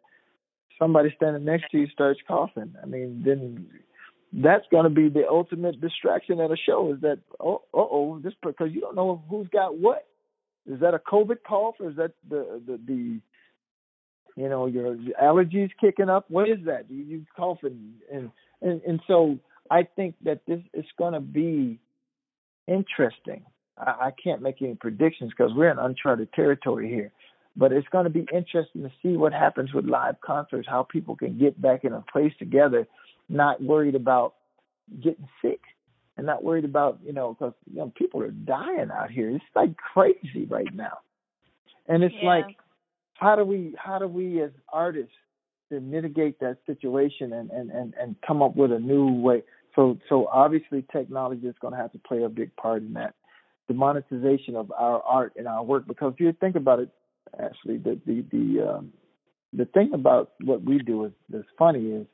somebody 0.79 1.13
standing 1.17 1.43
next 1.43 1.69
to 1.71 1.79
you 1.79 1.87
starts 1.87 2.19
coughing. 2.27 2.73
I 2.81 2.85
mean, 2.85 3.23
then 3.25 3.67
that's 4.31 4.65
going 4.71 4.83
to 4.83 4.89
be 4.89 5.09
the 5.09 5.27
ultimate 5.27 5.81
distraction 5.81 6.39
at 6.39 6.51
a 6.51 6.57
show. 6.57 6.93
Is 6.93 7.01
that 7.01 7.19
oh 7.39 7.63
oh 7.73 8.19
this 8.19 8.33
because 8.43 8.69
you 8.71 8.81
don't 8.81 8.95
know 8.95 9.23
who's 9.29 9.47
got 9.47 9.77
what. 9.77 10.05
Is 10.71 10.79
that 10.81 10.93
a 10.93 10.99
COVID 10.99 11.37
cough 11.47 11.75
or 11.79 11.89
is 11.89 11.95
that 11.95 12.11
the 12.29 12.61
the, 12.65 12.79
the 12.85 13.19
you 14.35 14.49
know 14.49 14.67
your 14.67 14.95
allergies 15.21 15.71
kicking 15.81 16.09
up? 16.09 16.25
What 16.29 16.47
is 16.47 16.59
that? 16.65 16.85
You, 16.89 17.03
you 17.03 17.25
coughing 17.35 17.95
and 18.11 18.31
and 18.61 18.81
and 18.87 19.01
so 19.07 19.39
I 19.71 19.87
think 19.95 20.15
that 20.23 20.41
this 20.47 20.61
is 20.73 20.85
going 20.97 21.13
to 21.13 21.19
be 21.19 21.79
interesting. 22.67 23.43
I, 23.77 24.07
I 24.07 24.11
can't 24.23 24.41
make 24.41 24.61
any 24.61 24.75
predictions 24.75 25.31
because 25.35 25.53
we're 25.55 25.71
in 25.71 25.79
uncharted 25.79 26.33
territory 26.33 26.89
here. 26.89 27.11
But 27.55 27.71
it's 27.71 27.87
going 27.89 28.05
to 28.05 28.09
be 28.09 28.25
interesting 28.31 28.83
to 28.83 28.91
see 29.01 29.17
what 29.17 29.33
happens 29.33 29.73
with 29.73 29.85
live 29.85 30.21
concerts, 30.21 30.67
how 30.69 30.83
people 30.83 31.15
can 31.15 31.37
get 31.37 31.59
back 31.59 31.83
in 31.83 31.93
a 31.93 32.01
place 32.01 32.31
together, 32.37 32.87
not 33.29 33.61
worried 33.61 33.95
about 33.95 34.35
getting 35.01 35.27
sick 35.41 35.61
and 36.17 36.25
not 36.25 36.43
worried 36.43 36.65
about, 36.65 36.99
you 37.03 37.13
know, 37.13 37.33
because 37.33 37.53
you 37.71 37.77
know, 37.77 37.93
people 37.95 38.21
are 38.21 38.31
dying 38.31 38.89
out 38.91 39.11
here. 39.11 39.29
It's 39.29 39.43
like 39.55 39.77
crazy 39.77 40.45
right 40.49 40.73
now. 40.73 40.99
And 41.87 42.03
it's 42.03 42.15
Yeah. 42.15 42.27
like, 42.27 42.57
how 43.15 43.35
do 43.35 43.43
we, 43.43 43.75
how 43.77 43.99
do 43.99 44.07
we 44.07 44.41
as 44.41 44.51
artists 44.71 45.13
to 45.69 45.79
mitigate 45.79 46.39
that 46.39 46.57
situation 46.65 47.33
and, 47.33 47.49
and, 47.51 47.69
and, 47.69 47.93
and 47.99 48.15
come 48.25 48.41
up 48.41 48.55
with 48.55 48.71
a 48.71 48.79
new 48.79 49.11
way? 49.13 49.43
So, 49.75 49.97
so 50.09 50.27
obviously 50.27 50.83
technology 50.91 51.47
is 51.47 51.55
going 51.61 51.73
to 51.73 51.79
have 51.79 51.91
to 51.91 51.99
play 51.99 52.23
a 52.23 52.29
big 52.29 52.55
part 52.55 52.81
in 52.81 52.93
that. 52.93 53.15
The 53.67 53.73
monetization 53.75 54.55
of 54.55 54.71
our 54.71 55.01
art 55.03 55.33
and 55.35 55.47
our 55.47 55.63
work, 55.63 55.85
because 55.87 56.13
if 56.13 56.19
you 56.19 56.33
think 56.33 56.55
about 56.55 56.79
it, 56.79 56.89
actually 57.37 57.77
the 57.77 57.99
the 58.05 58.25
the 58.31 58.67
um, 58.67 58.93
the 59.53 59.65
thing 59.65 59.91
about 59.93 60.31
what 60.43 60.63
we 60.63 60.79
do 60.79 61.05
is 61.05 61.11
that's 61.29 61.45
funny 61.57 61.91
is 61.91 62.07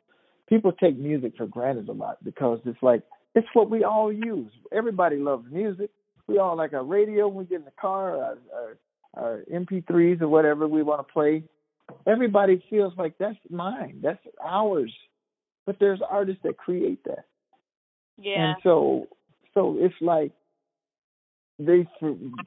people 0.47 0.71
take 0.71 0.97
music 0.97 1.33
for 1.37 1.47
granted 1.47 1.89
a 1.89 1.93
lot 1.93 2.23
because 2.23 2.59
it's 2.65 2.81
like 2.81 3.01
it's 3.33 3.47
what 3.53 3.69
we 3.69 3.83
all 3.83 4.11
use. 4.11 4.51
Everybody 4.71 5.17
loves 5.17 5.45
music. 5.51 5.89
We 6.27 6.39
all 6.39 6.55
like 6.55 6.73
our 6.73 6.83
radio 6.83 7.27
when 7.27 7.37
we 7.37 7.45
get 7.45 7.59
in 7.59 7.65
the 7.65 7.71
car, 7.79 8.17
our, 8.17 8.37
our, 8.53 8.77
our 9.15 9.43
MP3s 9.51 10.21
or 10.21 10.27
whatever 10.27 10.67
we 10.67 10.81
want 10.81 11.05
to 11.05 11.13
play. 11.13 11.43
Everybody 12.07 12.63
feels 12.69 12.93
like 12.97 13.17
that's 13.19 13.37
mine, 13.49 13.99
that's 14.01 14.25
ours. 14.43 14.91
But 15.65 15.77
there's 15.79 15.99
artists 16.07 16.41
that 16.43 16.57
create 16.57 17.03
that. 17.05 17.25
Yeah. 18.17 18.49
And 18.49 18.55
so, 18.63 19.07
so 19.53 19.77
it's 19.79 19.95
like 20.01 20.31
they 21.59 21.87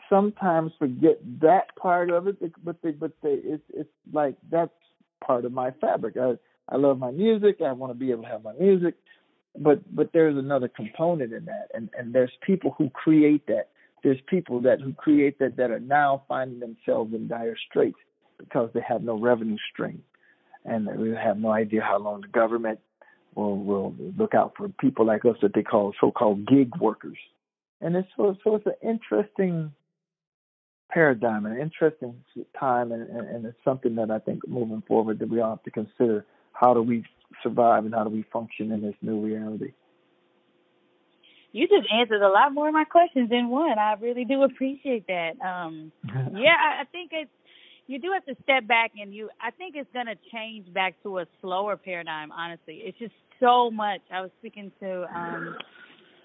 sometimes 0.08 0.72
forget 0.78 1.18
that 1.40 1.74
part 1.76 2.10
of 2.10 2.26
it, 2.26 2.36
but 2.64 2.76
they, 2.82 2.90
but 2.90 3.12
they, 3.22 3.34
it's 3.42 3.62
it's 3.72 3.90
like 4.12 4.36
that's 4.50 4.72
part 5.24 5.44
of 5.44 5.52
my 5.52 5.70
fabric. 5.80 6.16
I 6.16 6.34
I 6.68 6.76
love 6.76 6.98
my 6.98 7.10
music. 7.10 7.60
I 7.64 7.72
want 7.72 7.92
to 7.92 7.98
be 7.98 8.10
able 8.10 8.24
to 8.24 8.28
have 8.28 8.44
my 8.44 8.52
music, 8.54 8.94
but 9.58 9.80
but 9.94 10.10
there's 10.12 10.36
another 10.36 10.68
component 10.68 11.32
in 11.32 11.44
that, 11.46 11.68
and 11.74 11.88
and 11.98 12.14
there's 12.14 12.32
people 12.42 12.74
who 12.76 12.90
create 12.90 13.46
that. 13.46 13.68
There's 14.04 14.20
people 14.26 14.60
that 14.62 14.80
who 14.80 14.92
create 14.92 15.38
that 15.38 15.56
that 15.56 15.70
are 15.70 15.80
now 15.80 16.24
finding 16.28 16.60
themselves 16.60 17.14
in 17.14 17.26
dire 17.28 17.56
straits 17.68 17.98
because 18.38 18.70
they 18.74 18.82
have 18.86 19.02
no 19.02 19.18
revenue 19.18 19.56
stream, 19.72 20.02
and 20.64 20.86
they 20.86 21.20
have 21.20 21.38
no 21.38 21.50
idea 21.50 21.82
how 21.82 21.98
long 21.98 22.20
the 22.20 22.28
government 22.28 22.78
will 23.34 23.56
will 23.56 23.94
look 24.16 24.34
out 24.34 24.52
for 24.56 24.68
people 24.68 25.06
like 25.06 25.24
us 25.24 25.36
that 25.42 25.54
they 25.54 25.62
call 25.62 25.94
so-called 26.00 26.46
gig 26.46 26.70
workers. 26.80 27.18
And 27.80 27.96
it's 27.96 28.08
so 28.16 28.36
so 28.44 28.56
it's 28.56 28.66
an 28.66 28.74
interesting 28.82 29.72
paradigm, 30.90 31.46
an 31.46 31.58
interesting 31.58 32.14
time, 32.58 32.92
and, 32.92 33.08
and, 33.08 33.28
and 33.28 33.46
it's 33.46 33.58
something 33.64 33.94
that 33.96 34.10
I 34.10 34.18
think 34.18 34.46
moving 34.48 34.82
forward 34.86 35.18
that 35.18 35.28
we 35.28 35.40
all 35.40 35.50
have 35.50 35.62
to 35.64 35.70
consider. 35.70 36.24
How 36.58 36.74
do 36.74 36.82
we 36.82 37.04
survive 37.42 37.84
and 37.84 37.94
how 37.94 38.04
do 38.04 38.10
we 38.10 38.24
function 38.32 38.72
in 38.72 38.82
this 38.82 38.94
new 39.00 39.20
reality? 39.20 39.72
You 41.52 41.66
just 41.66 41.88
answered 41.92 42.22
a 42.22 42.28
lot 42.28 42.52
more 42.52 42.68
of 42.68 42.74
my 42.74 42.84
questions 42.84 43.30
in 43.32 43.48
one. 43.48 43.78
I 43.78 43.94
really 44.00 44.24
do 44.24 44.42
appreciate 44.42 45.06
that. 45.06 45.40
Um, 45.40 45.92
yeah, 46.34 46.54
I, 46.54 46.82
I 46.82 46.84
think 46.90 47.10
it's 47.12 47.30
you 47.86 47.98
do 47.98 48.10
have 48.12 48.24
to 48.26 48.40
step 48.42 48.66
back 48.66 48.92
and 49.00 49.14
you. 49.14 49.30
I 49.40 49.50
think 49.50 49.74
it's 49.74 49.90
going 49.92 50.06
to 50.06 50.16
change 50.32 50.72
back 50.74 51.02
to 51.04 51.18
a 51.18 51.26
slower 51.40 51.76
paradigm. 51.76 52.30
Honestly, 52.32 52.82
it's 52.84 52.98
just 52.98 53.14
so 53.40 53.70
much. 53.70 54.00
I 54.12 54.20
was 54.20 54.30
speaking 54.40 54.70
to 54.80 55.06
um, 55.16 55.56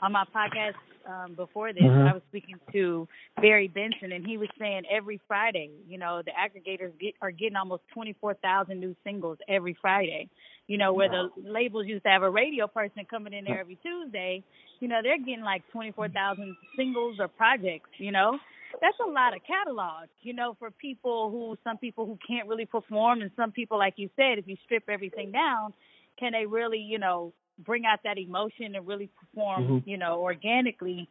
on 0.04 0.12
my 0.12 0.26
podcast 0.36 0.76
um, 1.08 1.34
before 1.36 1.74
this. 1.74 1.84
Mhm. 1.84 2.08
I 2.10 2.14
was 2.14 2.22
speaking 2.30 2.60
to 2.74 3.08
Barry 3.42 3.68
Benson, 3.68 4.12
and 4.12 4.26
he 4.26 4.38
was 4.38 4.50
saying 4.60 4.84
every 4.92 5.20
Friday, 5.28 5.72
you 5.88 5.98
know, 5.98 6.22
the 6.22 6.32
aggregators 6.32 6.98
get, 7.00 7.16
are 7.22 7.32
getting 7.32 7.56
almost 7.56 7.84
twenty 7.94 8.14
four 8.14 8.34
thousand 8.36 8.80
new 8.80 8.96
singles 9.04 9.38
every 9.48 9.74
Friday. 9.82 10.30
You 10.68 10.78
know, 10.78 10.94
where 10.94 11.10
the 11.10 11.30
labels 11.44 11.88
used 11.88 12.04
to 12.04 12.10
have 12.10 12.24
a 12.24 12.30
radio 12.30 12.68
person 12.68 13.06
coming 13.10 13.34
in 13.34 13.44
there 13.46 13.60
every 13.60 13.76
Tuesday, 13.84 14.44
you 14.80 14.88
know, 14.88 15.02
they're 15.04 15.18
getting 15.20 15.42
like 15.44 15.62
24,000 15.74 16.56
singles 16.78 17.18
or 17.20 17.28
projects, 17.28 17.90
you 17.98 18.12
know. 18.12 18.40
That's 18.82 18.98
a 19.06 19.10
lot 19.10 19.36
of 19.36 19.42
catalog, 19.46 20.08
you 20.22 20.34
know, 20.34 20.56
for 20.60 20.72
people 20.72 21.30
who, 21.32 21.58
some 21.66 21.78
people 21.78 22.06
who 22.06 22.18
can't 22.26 22.48
really 22.48 22.66
perform, 22.66 23.22
and 23.22 23.30
some 23.36 23.52
people, 23.52 23.78
like 23.78 23.96
you 23.98 24.10
said, 24.16 24.40
if 24.40 24.48
you 24.48 24.56
strip 24.64 24.84
everything 24.90 25.32
down, 25.32 25.74
can 26.18 26.32
they 26.32 26.46
really, 26.46 26.80
you 26.80 26.98
know, 26.98 27.34
bring 27.60 27.86
out 27.86 28.00
that 28.04 28.18
emotion 28.18 28.76
and 28.76 28.88
really 28.88 29.10
perform, 29.20 29.64
Mhm. 29.64 29.84
you 29.86 29.98
know, 29.98 30.22
organically? 30.22 31.08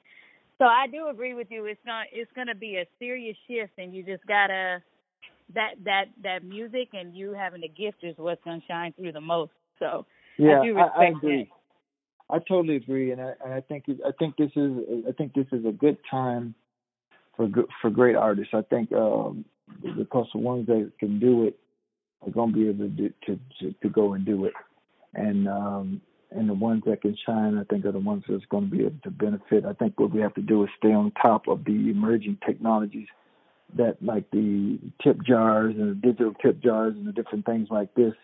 So 0.58 0.64
I 0.64 0.86
do 0.86 1.08
agree 1.08 1.34
with 1.34 1.50
you. 1.50 1.66
It's 1.66 1.80
gonna, 1.84 2.04
it's 2.12 2.30
gonna 2.32 2.54
be 2.54 2.76
a 2.76 2.86
serious 2.98 3.36
shift, 3.48 3.72
and 3.78 3.94
you 3.94 4.02
just 4.02 4.24
gotta 4.26 4.82
that 5.54 5.74
that 5.84 6.06
that 6.22 6.44
music 6.44 6.88
and 6.92 7.14
you 7.14 7.32
having 7.32 7.60
the 7.60 7.68
gift 7.68 8.04
is 8.04 8.16
what's 8.18 8.42
gonna 8.44 8.60
shine 8.68 8.92
through 8.92 9.12
the 9.12 9.20
most. 9.20 9.52
So 9.78 10.06
Yeah, 10.38 10.60
I 10.60 10.64
do 10.64 10.76
I, 10.76 10.80
I 10.80 11.04
respect 11.04 11.16
agree. 11.16 11.50
I 12.30 12.38
totally 12.38 12.76
agree, 12.76 13.10
and 13.10 13.20
I, 13.20 13.34
and 13.44 13.52
I 13.52 13.60
think 13.60 13.84
I 14.06 14.10
think 14.18 14.36
this 14.36 14.50
is 14.56 14.72
I 15.08 15.12
think 15.12 15.34
this 15.34 15.46
is 15.52 15.64
a 15.66 15.72
good 15.72 15.98
time 16.10 16.54
for 17.36 17.46
good, 17.46 17.66
for 17.80 17.90
great 17.90 18.16
artists. 18.16 18.54
I 18.54 18.62
think 18.62 18.92
um, 18.92 19.44
because 19.96 20.26
the 20.32 20.38
ones 20.38 20.66
that 20.66 20.92
can 20.98 21.18
do 21.18 21.46
it 21.46 21.58
are 22.24 22.30
going 22.30 22.52
to 22.52 22.56
be 22.56 22.68
able 22.68 22.84
to, 22.84 22.88
do, 22.88 23.10
to 23.26 23.40
to 23.60 23.74
to 23.82 23.88
go 23.88 24.14
and 24.14 24.24
do 24.24 24.46
it, 24.46 24.54
and 25.14 25.48
um, 25.48 26.00
and 26.34 26.48
the 26.48 26.54
ones 26.54 26.82
that 26.86 27.02
can 27.02 27.16
shine, 27.26 27.58
I 27.58 27.64
think, 27.64 27.84
are 27.84 27.92
the 27.92 27.98
ones 27.98 28.24
that's 28.28 28.44
going 28.46 28.70
to 28.70 28.76
be 28.76 28.84
able 28.84 28.98
to 29.04 29.10
benefit. 29.10 29.64
I 29.64 29.72
think 29.72 29.98
what 29.98 30.12
we 30.12 30.20
have 30.20 30.34
to 30.34 30.42
do 30.42 30.64
is 30.64 30.70
stay 30.76 30.92
on 30.92 31.12
top 31.20 31.48
of 31.48 31.64
the 31.64 31.90
emerging 31.90 32.38
technologies 32.46 33.08
that, 33.76 33.96
like 34.02 34.30
the 34.30 34.78
tip 35.02 35.22
jars 35.22 35.74
and 35.76 35.90
the 35.90 35.94
digital 35.94 36.34
tip 36.42 36.62
jars 36.62 36.94
and 36.96 37.06
the 37.06 37.12
different 37.12 37.46
things 37.46 37.68
like 37.70 37.94
this, 37.94 38.14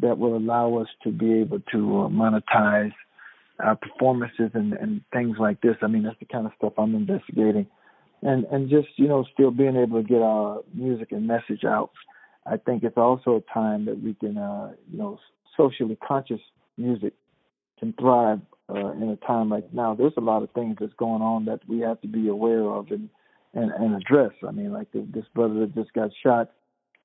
that 0.00 0.18
will 0.18 0.36
allow 0.36 0.76
us 0.76 0.88
to 1.02 1.10
be 1.10 1.40
able 1.40 1.60
to 1.72 2.00
uh, 2.02 2.08
monetize 2.08 2.92
our 3.60 3.76
performances 3.76 4.50
and, 4.54 4.74
and 4.74 5.00
things 5.12 5.36
like 5.38 5.60
this. 5.60 5.76
I 5.82 5.86
mean, 5.86 6.02
that's 6.02 6.18
the 6.18 6.26
kind 6.26 6.46
of 6.46 6.52
stuff 6.58 6.74
I'm 6.78 6.94
investigating, 6.94 7.66
and 8.22 8.44
and 8.46 8.68
just 8.68 8.88
you 8.96 9.08
know, 9.08 9.24
still 9.32 9.50
being 9.50 9.76
able 9.76 10.02
to 10.02 10.08
get 10.08 10.20
our 10.20 10.60
music 10.74 11.12
and 11.12 11.26
message 11.26 11.64
out. 11.64 11.90
I 12.44 12.58
think 12.58 12.84
it's 12.84 12.96
also 12.96 13.36
a 13.36 13.52
time 13.52 13.86
that 13.86 14.00
we 14.00 14.14
can, 14.14 14.38
uh, 14.38 14.72
you 14.90 14.98
know, 14.98 15.18
socially 15.56 15.98
conscious 16.06 16.40
music 16.76 17.14
can 17.78 17.94
thrive 17.98 18.40
uh, 18.68 18.92
in 18.92 19.10
a 19.10 19.26
time 19.26 19.50
like 19.50 19.72
now. 19.72 19.94
There's 19.94 20.12
a 20.16 20.22
lot 20.22 20.42
of 20.42 20.50
things 20.52 20.76
that's 20.80 20.94
going 20.94 21.22
on 21.22 21.44
that 21.46 21.60
we 21.68 21.80
have 21.80 22.00
to 22.02 22.08
be 22.08 22.28
aware 22.28 22.64
of 22.64 22.90
and 22.90 23.08
and, 23.54 23.70
and 23.72 23.94
address. 23.94 24.32
I 24.46 24.50
mean, 24.50 24.72
like 24.72 24.92
the, 24.92 25.06
this 25.12 25.24
brother 25.34 25.60
that 25.60 25.74
just 25.74 25.92
got 25.92 26.10
shot. 26.22 26.50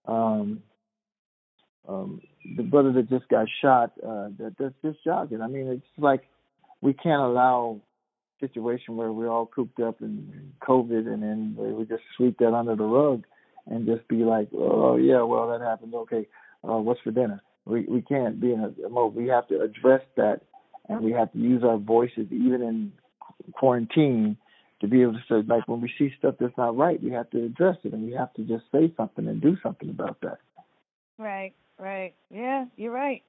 Um, 0.06 0.64
um, 1.88 2.22
the 2.58 2.64
brother 2.64 2.92
that 2.94 3.10
just 3.10 3.28
got 3.30 3.48
shot. 3.62 3.92
Uh, 4.04 4.30
that 4.40 4.56
that's 4.60 4.76
just 4.84 5.04
shocking. 5.04 5.42
I 5.42 5.48
mean, 5.48 5.68
it's 5.68 5.86
like 5.98 6.24
we 6.82 6.94
can't 6.94 7.22
allow 7.22 7.82
situation 8.42 8.98
where 8.98 9.12
we're 9.12 9.30
all 9.30 9.46
cooped 9.46 9.80
up 9.80 10.02
in 10.02 10.52
COVID 10.68 11.08
and 11.08 11.24
then 11.24 11.56
we 11.58 11.86
just 11.86 12.04
sweep 12.18 12.38
that 12.40 12.54
under 12.54 12.76
the 12.76 12.84
rug 12.84 13.24
and 13.68 13.86
just 13.86 14.06
be 14.08 14.24
like, 14.24 14.50
oh 14.54 14.98
yeah, 14.98 15.22
well 15.22 15.50
that 15.50 15.62
happened. 15.62 15.94
Okay, 15.94 16.28
uh, 16.68 16.78
what's 16.78 17.00
for 17.02 17.12
dinner? 17.12 17.42
We 17.66 17.86
we 17.86 18.02
can't 18.02 18.42
be 18.42 18.52
in 18.52 18.60
a 18.62 18.90
mode. 18.90 19.16
We 19.16 19.28
have 19.28 19.48
to 19.50 19.62
address 19.62 20.02
that, 20.18 20.42
and 20.92 21.04
we 21.04 21.12
have 21.12 21.32
to 21.32 21.40
use 21.40 21.64
our 21.64 21.78
voices 21.78 22.28
even 22.32 22.62
in 22.62 22.92
quarantine 23.54 24.38
to 24.82 24.88
be 24.88 25.02
able 25.02 25.14
to 25.14 25.24
say 25.30 25.42
like 25.48 25.68
when 25.68 25.82
we 25.82 25.92
see 25.98 26.12
stuff 26.18 26.36
that's 26.40 26.58
not 26.58 26.76
right, 26.76 27.02
we 27.02 27.12
have 27.12 27.30
to 27.30 27.44
address 27.46 27.78
it 27.84 27.94
and 27.94 28.06
we 28.06 28.14
have 28.14 28.34
to 28.34 28.44
just 28.44 28.64
say 28.72 28.92
something 28.98 29.28
and 29.28 29.42
do 29.42 29.56
something 29.64 29.90
about 29.90 30.20
that. 30.22 30.40
Right, 31.18 31.54
right. 31.80 32.14
Yeah, 32.30 32.66
you're 32.78 32.92
right. 32.92 33.24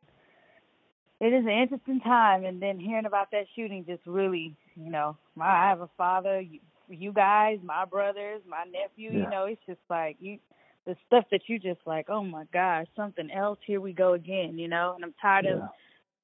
It 1.20 1.32
is 1.32 1.44
an 1.44 1.50
interesting 1.50 2.00
time, 2.00 2.44
and 2.44 2.60
then 2.60 2.80
hearing 2.80 3.06
about 3.06 3.30
that 3.30 3.44
shooting 3.54 3.84
just 3.86 4.04
really, 4.06 4.56
you 4.74 4.90
know, 4.90 5.16
my, 5.36 5.46
I 5.46 5.68
have 5.68 5.80
a 5.80 5.88
father, 5.96 6.40
you, 6.40 6.58
you 6.88 7.12
guys, 7.12 7.58
my 7.62 7.84
brothers, 7.84 8.40
my 8.48 8.64
nephew. 8.64 9.12
Yeah. 9.12 9.24
You 9.24 9.30
know, 9.30 9.44
it's 9.44 9.60
just 9.64 9.78
like 9.88 10.16
you, 10.18 10.38
the 10.84 10.96
stuff 11.06 11.24
that 11.30 11.42
you 11.46 11.60
just 11.60 11.78
like, 11.86 12.10
oh 12.10 12.24
my 12.24 12.44
gosh, 12.52 12.86
something 12.96 13.30
else. 13.30 13.58
Here 13.64 13.80
we 13.80 13.92
go 13.92 14.14
again. 14.14 14.58
You 14.58 14.66
know, 14.66 14.94
and 14.96 15.04
I'm 15.04 15.14
tired 15.22 15.44
Yeah. 15.44 15.52
of 15.52 15.62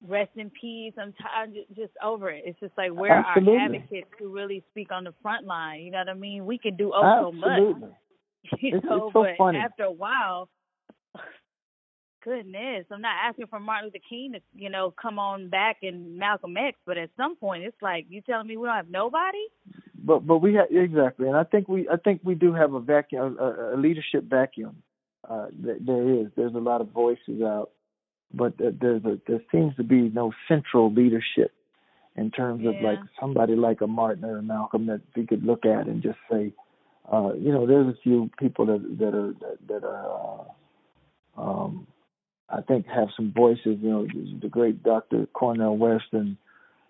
rest 0.07 0.30
in 0.36 0.51
peace. 0.51 0.92
I'm 1.01 1.12
tired, 1.14 1.55
just 1.74 1.92
over 2.03 2.30
it. 2.30 2.42
It's 2.46 2.61
just 2.61 2.72
like 2.78 2.92
where 2.92 3.12
Absolutely. 3.12 3.57
are 3.57 3.64
advocates 3.64 4.09
who 4.18 4.28
really 4.32 4.62
speak 4.70 4.92
on 4.92 5.05
the 5.05 5.14
front 5.22 5.46
line? 5.46 5.80
You 5.80 5.90
know 5.90 5.99
what 5.99 6.09
I 6.09 6.14
mean? 6.14 6.46
We 6.46 6.59
can 6.59 6.76
do 6.76 6.92
oh 6.94 7.30
so 7.30 7.32
much. 7.32 7.49
Absolutely. 7.49 7.88
You 8.61 8.68
It's- 8.78 8.84
know, 8.84 9.07
it's 9.09 9.12
so 9.12 9.22
but 9.22 9.30
funny. 9.36 9.59
after 9.59 9.82
a 9.84 9.90
while, 9.92 10.49
goodness, 12.24 12.84
I'm 12.90 13.01
not 13.01 13.16
asking 13.28 13.46
for 13.49 13.61
Martin 13.61 13.86
Luther 13.86 14.05
King 14.09 14.32
to, 14.32 14.40
you 14.55 14.70
know, 14.70 14.92
come 15.01 15.18
on 15.18 15.49
back 15.49 15.78
and 15.82 16.16
Malcolm 16.16 16.57
X, 16.57 16.78
but 16.86 16.99
at 16.99 17.11
some 17.16 17.36
point, 17.36 17.64
it's 17.64 17.76
like 17.82 18.07
you 18.09 18.20
telling 18.22 18.46
me 18.46 18.57
we 18.57 18.66
don't 18.66 18.76
have 18.76 18.90
nobody. 18.90 19.44
but 20.05 20.26
but 20.26 20.38
we 20.38 20.55
have 20.55 20.66
exactly, 20.70 21.28
and 21.28 21.36
I 21.36 21.44
think 21.44 21.68
we 21.68 21.88
I 21.88 21.96
think 21.96 22.20
we 22.24 22.34
do 22.34 22.53
have 22.53 22.74
a 22.74 22.80
vacuum, 22.80 23.36
a, 23.40 23.74
a 23.74 23.76
leadership 23.76 24.24
vacuum. 24.24 24.82
Uh, 25.28 25.46
th- 25.62 25.78
there 25.84 26.09
is. 26.20 26.28
There's 26.36 26.55
a 26.55 26.59
lot 26.59 26.80
of 26.80 26.88
voices 26.90 27.42
out, 27.42 27.70
but 28.33 28.57
th- 28.59 28.74
there's 28.81 29.05
a 29.05 29.18
there 29.26 29.43
seems 29.51 29.74
to 29.76 29.85
be 29.85 30.11
no 30.11 30.33
central 30.49 30.93
leadership 30.93 31.53
in 32.16 32.31
terms 32.31 32.66
of 32.66 32.74
like 32.83 32.99
somebody 33.20 33.55
like 33.55 33.81
a 33.81 33.87
Martin 33.87 34.24
or 34.24 34.39
a 34.39 34.43
Malcolm 34.43 34.87
that 34.87 35.01
we 35.16 35.26
could 35.26 35.45
look 35.45 35.64
at 35.64 35.87
and 35.87 36.03
just 36.03 36.18
say, 36.31 36.53
uh, 37.11 37.33
you 37.35 37.53
know, 37.53 37.66
there's 37.66 37.87
a 37.87 37.99
few 38.03 38.31
people 38.39 38.66
that 38.66 38.99
that 38.99 39.14
are 39.14 39.33
that, 39.41 39.59
that 39.68 39.85
are. 39.85 40.47
Uh, 41.37 41.41
um, 41.41 41.87
I 42.51 42.62
think 42.62 42.87
have 42.87 43.09
some 43.14 43.33
voices, 43.33 43.79
you 43.83 43.91
know, 43.91 44.07
the 44.41 44.49
great 44.49 44.83
Dr. 44.83 45.26
Cornel 45.35 45.76
West 45.76 46.07
and 46.12 46.37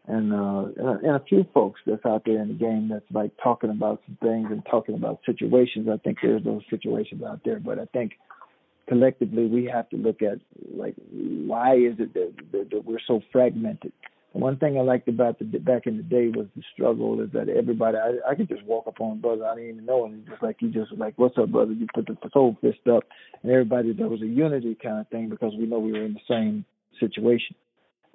and 0.07 0.33
uh, 0.33 0.65
and, 0.77 0.89
a, 0.89 0.99
and 1.03 1.17
a 1.17 1.25
few 1.29 1.45
folks 1.53 1.81
that's 1.87 2.05
out 2.07 2.23
there 2.25 2.41
in 2.41 2.49
the 2.49 2.55
game 2.55 2.89
that's 2.89 3.05
like 3.13 3.33
talking 3.43 3.71
about 3.71 4.01
some 4.07 4.17
things 4.23 4.49
and 4.51 4.65
talking 4.71 4.95
about 4.95 5.21
situations. 5.27 5.89
I 5.93 5.99
think 5.99 6.19
there's 6.23 6.45
those 6.45 6.63
situations 6.71 7.23
out 7.23 7.41
there, 7.45 7.61
but 7.61 7.79
I 7.79 7.85
think 7.87 8.13
collectively 8.89 9.47
we 9.47 9.65
have 9.67 9.89
to 9.91 9.97
look 9.97 10.23
at 10.23 10.39
like 10.75 10.95
why 11.11 11.75
is 11.77 11.95
it 11.99 12.15
that, 12.15 12.33
that, 12.53 12.71
that 12.71 12.85
we're 12.85 12.99
so 13.07 13.21
fragmented. 13.31 13.93
One 14.33 14.59
thing 14.59 14.79
I 14.79 14.83
liked 14.83 15.09
about 15.09 15.39
the 15.39 15.45
back 15.45 15.87
in 15.87 15.97
the 15.97 16.03
day 16.03 16.29
was 16.29 16.47
the 16.55 16.63
struggle 16.73 17.21
is 17.21 17.31
that 17.33 17.49
everybody 17.49 17.97
I, 17.97 18.31
I 18.31 18.35
could 18.35 18.49
just 18.49 18.65
walk 18.65 18.87
up 18.87 19.01
on 19.01 19.21
brother 19.21 19.47
I 19.47 19.55
didn't 19.57 19.71
even 19.71 19.87
know 19.87 20.07
him. 20.07 20.25
Just 20.29 20.43
like 20.43 20.57
you 20.61 20.71
just 20.71 20.93
like 20.93 21.15
what's 21.17 21.37
up 21.39 21.51
brother? 21.51 21.73
You 21.73 21.87
put 21.95 22.07
the 22.07 22.17
soul 22.33 22.57
fist 22.61 22.87
up 22.91 23.05
and 23.43 23.53
everybody 23.53 23.93
there 23.93 24.09
was 24.09 24.23
a 24.23 24.27
unity 24.27 24.77
kind 24.81 25.01
of 25.01 25.09
thing 25.09 25.29
because 25.29 25.53
we 25.59 25.67
know 25.67 25.79
we 25.79 25.93
were 25.93 26.05
in 26.05 26.15
the 26.15 26.21
same 26.29 26.65
situation. 27.01 27.57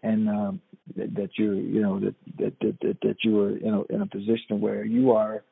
And 0.02 0.30
um 0.30 0.62
that, 0.96 1.14
that 1.16 1.30
you're 1.38 1.56
you 1.56 1.82
know 1.82 2.00
that 2.00 2.16
that 2.40 2.54
that 2.62 2.78
that, 2.82 2.98
that 3.02 3.16
you 3.24 3.40
are 3.42 3.58
in 3.58 3.74
a 3.74 3.82
in 3.94 4.02
a 4.02 4.08
position 4.08 4.60
where 4.62 4.86
you 4.86 5.12
are 5.12 5.44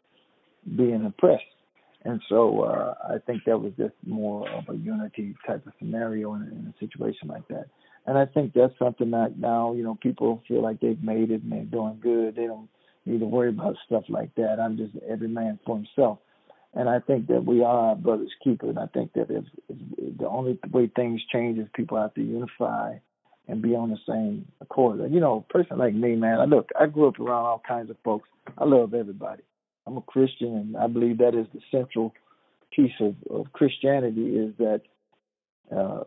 being 0.76 1.06
oppressed 1.06 1.44
and 2.04 2.22
so 2.30 2.62
uh 2.62 2.94
I 3.14 3.18
think 3.26 3.44
that 3.46 3.60
was 3.60 3.74
just 3.78 3.94
more 4.06 4.48
of 4.50 4.70
a 4.70 4.76
unity 4.76 5.36
type 5.46 5.66
of 5.66 5.74
scenario 5.80 6.34
in, 6.36 6.44
in 6.44 6.74
a 6.74 6.80
situation 6.80 7.28
like 7.28 7.48
that 7.50 7.66
and 8.06 8.18
I 8.18 8.26
think 8.26 8.54
that's 8.54 8.78
something 8.80 9.12
that 9.12 9.38
now 9.38 9.74
you 9.74 9.84
know 9.84 9.98
people 10.02 10.42
feel 10.48 10.62
like 10.62 10.80
they've 10.80 11.02
made 11.04 11.32
it 11.32 11.44
and 11.44 11.52
they're 11.52 11.64
doing 11.64 12.00
good 12.02 12.36
they 12.36 12.48
don't 12.48 12.70
need 13.06 13.20
to 13.20 13.26
worry 13.26 13.50
about 13.50 13.76
stuff 13.86 14.04
like 14.10 14.34
that 14.36 14.60
I'm 14.60 14.78
just 14.78 14.94
every 15.08 15.28
man 15.28 15.60
for 15.66 15.78
himself 15.78 16.20
and 16.74 16.88
I 16.88 17.00
think 17.00 17.28
that 17.28 17.44
we 17.46 17.64
are 17.64 17.96
brother's 17.96 18.34
keeper 18.44 18.70
and 18.70 18.80
I 18.80 18.88
think 18.88 19.14
that 19.14 19.28
if, 19.30 19.46
if 19.70 20.18
the 20.20 20.28
only 20.28 20.58
way 20.72 20.90
things 20.96 21.22
change 21.32 21.60
is 21.60 21.68
people 21.76 21.98
have 21.98 22.14
to 22.16 22.22
unify 22.22 22.96
and 23.48 23.62
be 23.62 23.76
on 23.76 23.90
the 23.90 23.98
same 24.08 24.48
accord. 24.62 25.00
You 25.12 25.20
know, 25.20 25.46
a 25.50 25.54
person 25.54 25.78
like 25.78 25.94
me, 25.94 26.16
man, 26.16 26.40
I 26.40 26.46
look, 26.46 26.70
I 26.80 26.86
grew 26.86 27.08
up 27.08 27.20
around 27.20 27.46
all 27.46 27.62
kinds 27.68 27.90
of 27.90 27.98
folks. 28.04 28.30
I 28.58 28.66
love 28.66 28.94
everybody. 28.94 29.44
I'm 29.88 29.98
a 29.98 30.02
Christian, 30.02 30.56
and 30.56 30.78
I 30.78 30.88
believe 30.88 31.18
that 31.20 31.36
is 31.36 31.48
the 31.54 31.62
central 31.72 32.14
piece 32.72 32.94
of, 33.00 33.16
of 33.30 33.52
Christianity 33.54 34.36
is 34.36 34.54
that 34.58 34.82
uh, 35.76 36.04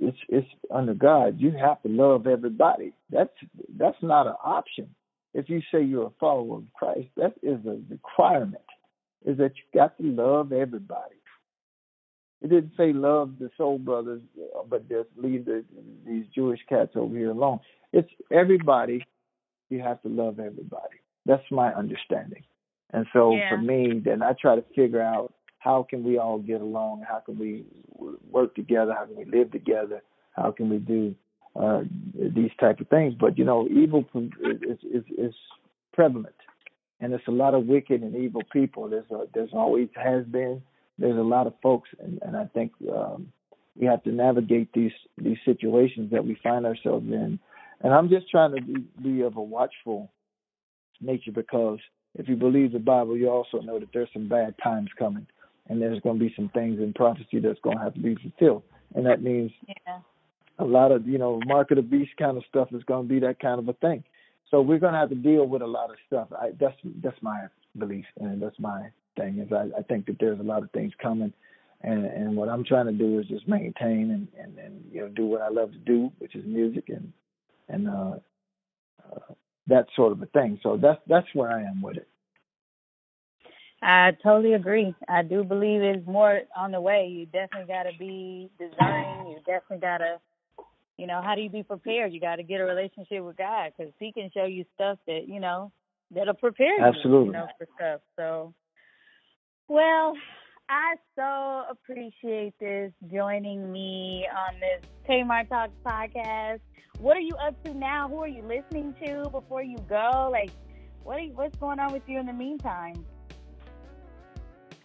it's 0.00 0.18
it's 0.28 0.48
under 0.70 0.94
God. 0.94 1.40
You 1.40 1.52
have 1.52 1.82
to 1.82 1.88
love 1.88 2.26
everybody. 2.26 2.92
That's 3.10 3.32
that's 3.78 3.96
not 4.02 4.26
an 4.26 4.34
option. 4.44 4.94
If 5.34 5.48
you 5.48 5.60
say 5.72 5.82
you're 5.82 6.06
a 6.06 6.20
follower 6.20 6.58
of 6.58 6.64
Christ, 6.74 7.08
that 7.16 7.34
is 7.42 7.58
a 7.66 7.78
requirement. 7.88 8.62
Is 9.24 9.38
that 9.38 9.52
you 9.56 9.78
got 9.78 9.96
to 9.98 10.04
love 10.04 10.52
everybody. 10.52 11.16
It 12.42 12.50
didn't 12.50 12.72
say 12.76 12.92
love 12.92 13.34
the 13.40 13.50
soul 13.56 13.78
brothers, 13.78 14.20
but 14.68 14.88
just 14.88 15.08
leave 15.16 15.46
the, 15.46 15.64
these 16.06 16.26
Jewish 16.34 16.60
cats 16.68 16.92
over 16.94 17.16
here 17.16 17.30
alone. 17.30 17.60
It's 17.92 18.10
everybody. 18.30 19.04
You 19.70 19.80
have 19.80 20.00
to 20.02 20.08
love 20.08 20.38
everybody. 20.38 21.00
That's 21.26 21.42
my 21.50 21.74
understanding. 21.74 22.44
And 22.90 23.06
so 23.12 23.34
Yeah. 23.34 23.48
for 23.48 23.58
me, 23.58 23.98
then 23.98 24.22
I 24.22 24.32
try 24.32 24.56
to 24.56 24.62
figure 24.74 25.02
out 25.02 25.32
how 25.58 25.82
can 25.82 26.04
we 26.04 26.18
all 26.18 26.38
get 26.38 26.60
along? 26.60 27.02
How 27.02 27.18
can 27.18 27.38
we 27.38 27.64
work 28.30 28.54
together? 28.54 28.94
How 28.94 29.04
can 29.06 29.16
we 29.16 29.24
live 29.24 29.50
together? 29.50 30.02
How 30.32 30.52
can 30.52 30.70
we 30.70 30.78
do 30.78 31.14
uh, 31.56 31.82
these 32.14 32.52
type 32.60 32.80
of 32.80 32.88
things? 32.88 33.14
But 33.14 33.36
you 33.36 33.44
know, 33.44 33.66
evil 33.68 34.04
is 34.14 34.78
is, 34.84 35.04
is 35.18 35.34
prevalent, 35.92 36.36
and 37.00 37.12
there's 37.12 37.26
a 37.26 37.32
lot 37.32 37.54
of 37.54 37.66
wicked 37.66 38.02
and 38.02 38.14
evil 38.14 38.42
people. 38.52 38.88
There's 38.88 39.10
a, 39.10 39.24
there's 39.34 39.52
always 39.52 39.88
has 39.96 40.24
been. 40.26 40.62
There's 40.98 41.18
a 41.18 41.22
lot 41.22 41.46
of 41.46 41.54
folks, 41.62 41.90
and, 41.98 42.20
and 42.22 42.36
I 42.36 42.46
think 42.46 42.72
um, 42.90 43.32
we 43.74 43.86
have 43.86 44.02
to 44.04 44.12
navigate 44.12 44.72
these 44.72 44.92
these 45.18 45.38
situations 45.44 46.10
that 46.12 46.24
we 46.24 46.38
find 46.42 46.64
ourselves 46.64 47.06
in. 47.06 47.38
And 47.82 47.92
I'm 47.92 48.08
just 48.08 48.30
trying 48.30 48.54
to 48.54 48.62
be, 48.62 48.84
be 49.02 49.20
of 49.22 49.36
a 49.36 49.42
watchful 49.42 50.10
nature 51.00 51.32
because 51.32 51.78
if 52.14 52.28
you 52.28 52.36
believe 52.36 52.72
the 52.72 52.78
Bible, 52.78 53.16
you 53.16 53.28
also 53.28 53.58
know 53.58 53.78
that 53.78 53.88
there's 53.92 54.08
some 54.12 54.28
bad 54.28 54.54
times 54.62 54.88
coming, 54.98 55.26
and 55.68 55.80
there's 55.80 56.00
going 56.00 56.18
to 56.18 56.24
be 56.24 56.32
some 56.34 56.48
things 56.50 56.80
in 56.80 56.92
prophecy 56.92 57.40
that's 57.40 57.60
going 57.60 57.76
to 57.76 57.84
have 57.84 57.94
to 57.94 58.00
be 58.00 58.16
fulfilled, 58.16 58.62
and 58.94 59.04
that 59.06 59.22
means 59.22 59.52
Yeah. 59.86 60.00
a 60.58 60.64
lot 60.64 60.92
of 60.92 61.06
you 61.06 61.18
know 61.18 61.40
mark 61.46 61.70
of 61.70 61.76
the 61.76 61.82
beast 61.82 62.12
kind 62.18 62.36
of 62.36 62.44
stuff 62.48 62.72
is 62.72 62.82
going 62.84 63.06
to 63.06 63.14
be 63.14 63.20
that 63.20 63.38
kind 63.38 63.58
of 63.58 63.68
a 63.68 63.74
thing. 63.74 64.02
So 64.50 64.60
we're 64.60 64.78
going 64.78 64.92
to 64.92 64.98
have 64.98 65.08
to 65.08 65.14
deal 65.16 65.46
with 65.46 65.62
a 65.62 65.66
lot 65.66 65.90
of 65.90 65.96
stuff. 66.06 66.28
I, 66.32 66.52
that's 66.58 66.76
that's 67.02 67.20
my 67.20 67.46
belief, 67.78 68.06
and 68.20 68.40
that's 68.40 68.58
my 68.58 68.90
thing. 69.16 69.38
Is 69.38 69.52
I, 69.52 69.78
I 69.78 69.82
think 69.82 70.06
that 70.06 70.16
there's 70.18 70.40
a 70.40 70.44
lot 70.44 70.62
of 70.62 70.70
things 70.70 70.92
coming, 71.02 71.32
and 71.82 72.06
and 72.06 72.36
what 72.36 72.48
I'm 72.48 72.64
trying 72.64 72.86
to 72.86 72.92
do 72.92 73.18
is 73.18 73.26
just 73.26 73.46
maintain 73.48 74.10
and 74.10 74.28
and, 74.42 74.58
and 74.58 74.84
you 74.90 75.00
know 75.00 75.08
do 75.08 75.26
what 75.26 75.42
I 75.42 75.48
love 75.48 75.72
to 75.72 75.78
do, 75.78 76.12
which 76.18 76.34
is 76.34 76.44
music 76.46 76.88
and 76.88 77.12
and 77.68 77.88
uh, 77.88 78.16
uh, 79.04 79.34
that 79.68 79.86
sort 79.94 80.12
of 80.12 80.22
a 80.22 80.26
thing. 80.26 80.58
So 80.62 80.78
that's 80.80 81.00
that's 81.06 81.26
where 81.34 81.50
I 81.50 81.62
am 81.62 81.82
with 81.82 81.96
it. 81.96 82.08
I 83.82 84.16
totally 84.22 84.54
agree. 84.54 84.94
I 85.08 85.22
do 85.22 85.44
believe 85.44 85.82
it's 85.82 86.06
more 86.06 86.40
on 86.56 86.72
the 86.72 86.80
way. 86.80 87.08
You 87.08 87.26
definitely 87.26 87.72
got 87.72 87.84
to 87.84 87.92
be 87.98 88.50
discerning. 88.58 89.28
You 89.28 89.36
definitely 89.46 89.78
got 89.78 89.98
to, 89.98 90.16
you 90.96 91.06
know, 91.06 91.20
how 91.22 91.34
do 91.34 91.42
you 91.42 91.50
be 91.50 91.62
prepared? 91.62 92.12
You 92.12 92.20
got 92.20 92.36
to 92.36 92.42
get 92.42 92.60
a 92.60 92.64
relationship 92.64 93.22
with 93.22 93.36
God 93.36 93.72
because 93.76 93.92
He 93.98 94.12
can 94.12 94.30
show 94.32 94.44
you 94.44 94.64
stuff 94.74 94.98
that 95.06 95.28
you 95.28 95.40
know 95.40 95.70
that'll 96.10 96.34
prepare 96.34 96.78
you, 96.78 96.84
Absolutely. 96.84 97.26
you 97.26 97.32
know, 97.32 97.46
for 97.58 97.66
stuff. 97.76 98.00
So, 98.16 98.54
well, 99.68 100.14
I 100.68 100.96
so 101.14 101.64
appreciate 101.70 102.58
this 102.58 102.92
joining 103.12 103.70
me 103.70 104.26
on 104.30 104.58
this 104.58 104.90
Tamar 105.06 105.44
Talks 105.44 105.72
podcast. 105.84 106.58
What 106.98 107.16
are 107.16 107.20
you 107.20 107.34
up 107.36 107.62
to 107.64 107.74
now? 107.74 108.08
Who 108.08 108.18
are 108.18 108.28
you 108.28 108.42
listening 108.42 108.94
to 109.04 109.28
before 109.30 109.62
you 109.62 109.78
go? 109.88 110.28
Like, 110.32 110.50
what 111.04 111.18
are 111.18 111.22
you, 111.22 111.34
what's 111.34 111.56
going 111.58 111.78
on 111.78 111.92
with 111.92 112.02
you 112.06 112.18
in 112.18 112.26
the 112.26 112.32
meantime? 112.32 113.04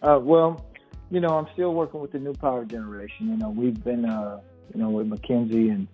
Uh, 0.02 0.20
well, 0.22 0.64
you 1.10 1.20
know, 1.20 1.30
I'm 1.30 1.46
still 1.54 1.74
working 1.74 2.00
with 2.00 2.12
the 2.12 2.18
new 2.18 2.34
power 2.34 2.64
generation. 2.64 3.28
You 3.28 3.36
know, 3.36 3.50
we've 3.50 3.82
been, 3.82 4.04
uh, 4.04 4.40
you 4.72 4.80
know, 4.80 4.90
with 4.90 5.08
Mackenzie 5.08 5.68
and 5.70 5.88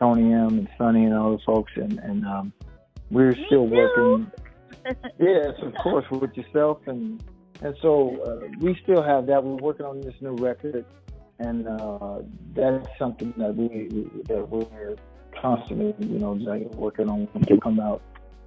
Tony 0.00 0.32
M 0.32 0.58
and 0.58 0.68
Sonny 0.76 1.04
and 1.04 1.14
all 1.14 1.30
those 1.30 1.44
folks, 1.44 1.72
and 1.76 1.98
and 2.00 2.26
um, 2.26 2.52
we're 3.10 3.32
Me 3.32 3.44
still 3.46 3.68
too. 3.68 3.74
working. 3.74 4.32
yes, 5.18 5.54
of 5.62 5.74
course, 5.82 6.04
with 6.10 6.36
yourself, 6.36 6.78
and 6.86 7.22
and 7.62 7.74
so 7.82 8.16
uh, 8.22 8.48
we 8.60 8.78
still 8.82 9.02
have 9.02 9.26
that. 9.26 9.42
We're 9.42 9.56
working 9.56 9.86
on 9.86 10.00
this 10.00 10.14
new 10.20 10.34
record, 10.36 10.84
and 11.38 11.66
uh, 11.66 12.18
that's 12.54 12.88
something 12.98 13.32
that 13.36 13.54
we 13.54 13.88
that 14.24 14.48
we're 14.48 14.96
constantly, 15.40 15.94
you 16.06 16.18
know, 16.18 16.32
like 16.32 16.72
working 16.74 17.08
on 17.08 17.28
to 17.46 17.60
come 17.60 17.80
out 17.80 18.02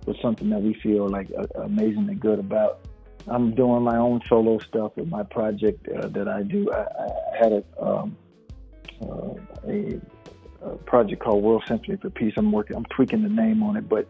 with 0.06 0.18
something 0.22 0.50
that 0.50 0.62
we 0.62 0.74
feel 0.76 1.08
like 1.10 1.30
uh, 1.38 1.62
amazingly 1.62 2.16
good 2.16 2.40
about. 2.40 2.80
I'm 3.28 3.54
doing 3.54 3.84
my 3.84 3.98
own 3.98 4.22
solo 4.28 4.58
stuff 4.60 4.94
with 4.96 5.08
my 5.08 5.24
project 5.24 5.88
uh, 5.90 6.08
that 6.08 6.28
I 6.28 6.42
do. 6.42 6.72
I, 6.72 6.80
I 6.80 7.38
had 7.38 7.52
a, 7.54 7.64
um, 7.80 8.18
uh, 9.02 9.34
a, 9.68 10.02
a 10.64 10.76
project 10.86 11.22
called 11.22 11.44
World 11.44 11.64
Symphony 11.68 11.98
for 11.98 12.10
Peace. 12.10 12.34
I'm 12.38 12.52
working. 12.52 12.76
I'm 12.76 12.86
tweaking 12.86 13.22
the 13.22 13.30
name 13.30 13.62
on 13.62 13.78
it, 13.78 13.88
but 13.88 14.08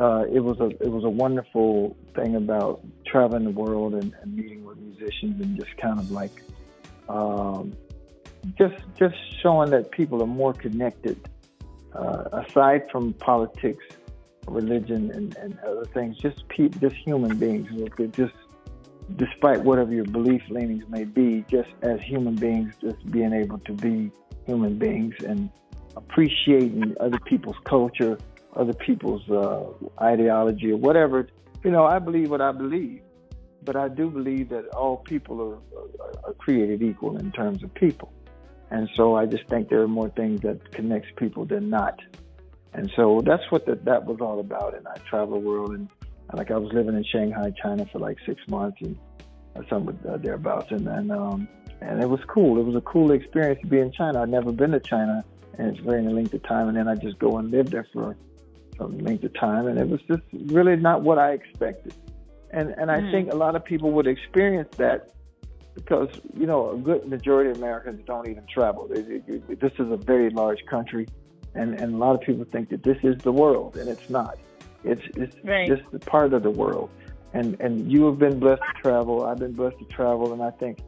uh, 0.00 0.24
it 0.32 0.40
was 0.40 0.58
a 0.60 0.68
it 0.82 0.90
was 0.90 1.04
a 1.04 1.10
wonderful 1.10 1.94
thing 2.14 2.34
about 2.34 2.80
traveling 3.06 3.44
the 3.44 3.50
world 3.50 3.94
and, 3.94 4.14
and 4.22 4.34
meeting 4.34 4.64
with 4.64 4.78
musicians 4.78 5.38
and 5.42 5.58
just 5.58 5.76
kind 5.76 5.98
of 5.98 6.10
like 6.10 6.42
um, 7.10 7.76
just 8.58 8.82
just 8.98 9.16
showing 9.42 9.70
that 9.70 9.90
people 9.90 10.22
are 10.22 10.26
more 10.26 10.54
connected 10.54 11.28
uh, 11.94 12.24
aside 12.32 12.82
from 12.90 13.12
politics, 13.14 13.84
religion, 14.48 15.10
and, 15.10 15.36
and 15.36 15.58
other 15.60 15.84
things. 15.84 16.16
Just 16.16 16.48
pe- 16.48 16.68
just 16.68 16.96
human 16.96 17.36
beings. 17.36 17.68
Just 18.12 18.32
despite 19.16 19.62
whatever 19.64 19.92
your 19.92 20.06
belief 20.06 20.42
leanings 20.48 20.84
may 20.88 21.04
be, 21.04 21.44
just 21.50 21.70
as 21.82 22.00
human 22.00 22.36
beings, 22.36 22.72
just 22.80 23.10
being 23.10 23.34
able 23.34 23.58
to 23.58 23.74
be 23.74 24.10
human 24.46 24.78
beings 24.78 25.14
and 25.26 25.50
appreciating 25.96 26.94
other 27.00 27.18
people's 27.26 27.58
culture, 27.64 28.16
other 28.56 28.72
people's 28.74 29.28
uh, 29.30 29.66
ideology, 30.02 30.72
or 30.72 30.76
whatever. 30.76 31.28
You 31.64 31.70
know, 31.70 31.84
I 31.84 31.98
believe 31.98 32.30
what 32.30 32.40
I 32.40 32.52
believe, 32.52 33.02
but 33.62 33.76
I 33.76 33.88
do 33.88 34.10
believe 34.10 34.48
that 34.48 34.68
all 34.68 34.98
people 34.98 35.40
are, 35.40 36.28
are, 36.28 36.32
created 36.34 36.82
equal 36.82 37.18
in 37.18 37.30
terms 37.32 37.62
of 37.62 37.72
people. 37.74 38.12
And 38.70 38.88
so 38.96 39.16
I 39.16 39.26
just 39.26 39.46
think 39.48 39.68
there 39.68 39.82
are 39.82 39.88
more 39.88 40.08
things 40.10 40.40
that 40.42 40.72
connects 40.72 41.08
people 41.16 41.44
than 41.44 41.68
not. 41.68 42.00
And 42.72 42.90
so 42.96 43.20
that's 43.24 43.42
what 43.50 43.66
the, 43.66 43.74
that 43.84 44.06
was 44.06 44.20
all 44.20 44.40
about. 44.40 44.74
And 44.76 44.86
I 44.86 44.94
traveled 45.08 45.42
the 45.42 45.46
world 45.46 45.72
and 45.72 45.88
like 46.32 46.50
I 46.50 46.56
was 46.56 46.72
living 46.72 46.94
in 46.94 47.04
Shanghai, 47.04 47.52
China 47.60 47.84
for 47.92 47.98
like 47.98 48.16
six 48.24 48.40
months 48.48 48.78
and 48.82 48.96
or 49.56 49.66
something 49.68 49.98
uh, 50.08 50.16
thereabouts. 50.16 50.70
And 50.70 50.86
then, 50.86 51.10
um, 51.10 51.48
and 51.80 52.00
it 52.00 52.08
was 52.08 52.20
cool. 52.28 52.60
It 52.60 52.64
was 52.64 52.76
a 52.76 52.80
cool 52.82 53.10
experience 53.10 53.60
to 53.62 53.66
be 53.66 53.80
in 53.80 53.90
China. 53.90 54.22
I'd 54.22 54.28
never 54.28 54.52
been 54.52 54.70
to 54.70 54.80
China 54.80 55.24
and 55.58 55.76
it's 55.76 55.84
very 55.84 56.02
length 56.02 56.32
of 56.34 56.42
time. 56.44 56.68
And 56.68 56.76
then 56.76 56.88
I 56.88 56.94
just 56.94 57.18
go 57.18 57.38
and 57.38 57.50
live 57.50 57.70
there 57.70 57.86
for 57.92 58.16
length 58.86 59.24
of 59.24 59.34
time. 59.34 59.66
And 59.66 59.78
it 59.78 59.88
was 59.88 60.00
just 60.02 60.22
really 60.32 60.76
not 60.76 61.02
what 61.02 61.18
I 61.18 61.32
expected. 61.32 61.94
And, 62.52 62.70
and 62.70 62.90
I 62.90 63.00
Mm. 63.00 63.10
think 63.12 63.32
a 63.32 63.36
lot 63.36 63.54
of 63.56 63.64
people 63.64 63.90
would 63.92 64.06
experience 64.06 64.74
that 64.76 65.10
because 65.74 66.08
you 66.36 66.46
know 66.46 66.70
a 66.70 66.76
good 66.76 67.08
majority 67.08 67.50
of 67.50 67.56
Americans 67.58 68.02
don't 68.06 68.28
even 68.28 68.44
travel. 68.52 68.88
They- 68.88 69.02
they- 69.02 69.18
they- 69.38 69.54
This 69.54 69.72
is 69.78 69.90
a 69.90 69.96
very 69.96 70.28
large 70.30 70.64
country, 70.66 71.06
and 71.54 71.80
and 71.80 71.94
a 71.94 71.96
lot 71.96 72.14
of 72.16 72.20
people 72.22 72.44
think 72.50 72.68
that 72.70 72.82
this 72.82 72.98
is 73.04 73.16
the 73.18 73.32
world, 73.32 73.76
and 73.76 73.88
it's 73.88 74.10
not. 74.10 74.36
It's 74.84 75.02
it's 75.16 75.36
Right. 75.44 75.68
just 75.68 75.82
a 75.94 75.98
part 76.00 76.32
of 76.32 76.42
the 76.42 76.50
world, 76.50 76.90
and 77.34 77.56
and 77.60 77.90
you 77.90 78.04
have 78.06 78.18
been 78.18 78.38
blessed 78.40 78.62
to 78.62 78.82
travel. 78.82 79.22
I've 79.24 79.38
been 79.38 79.52
blessed 79.52 79.78
to 79.78 79.84
travel, 79.86 80.32
and 80.32 80.42
I 80.42 80.50
think 80.50 80.78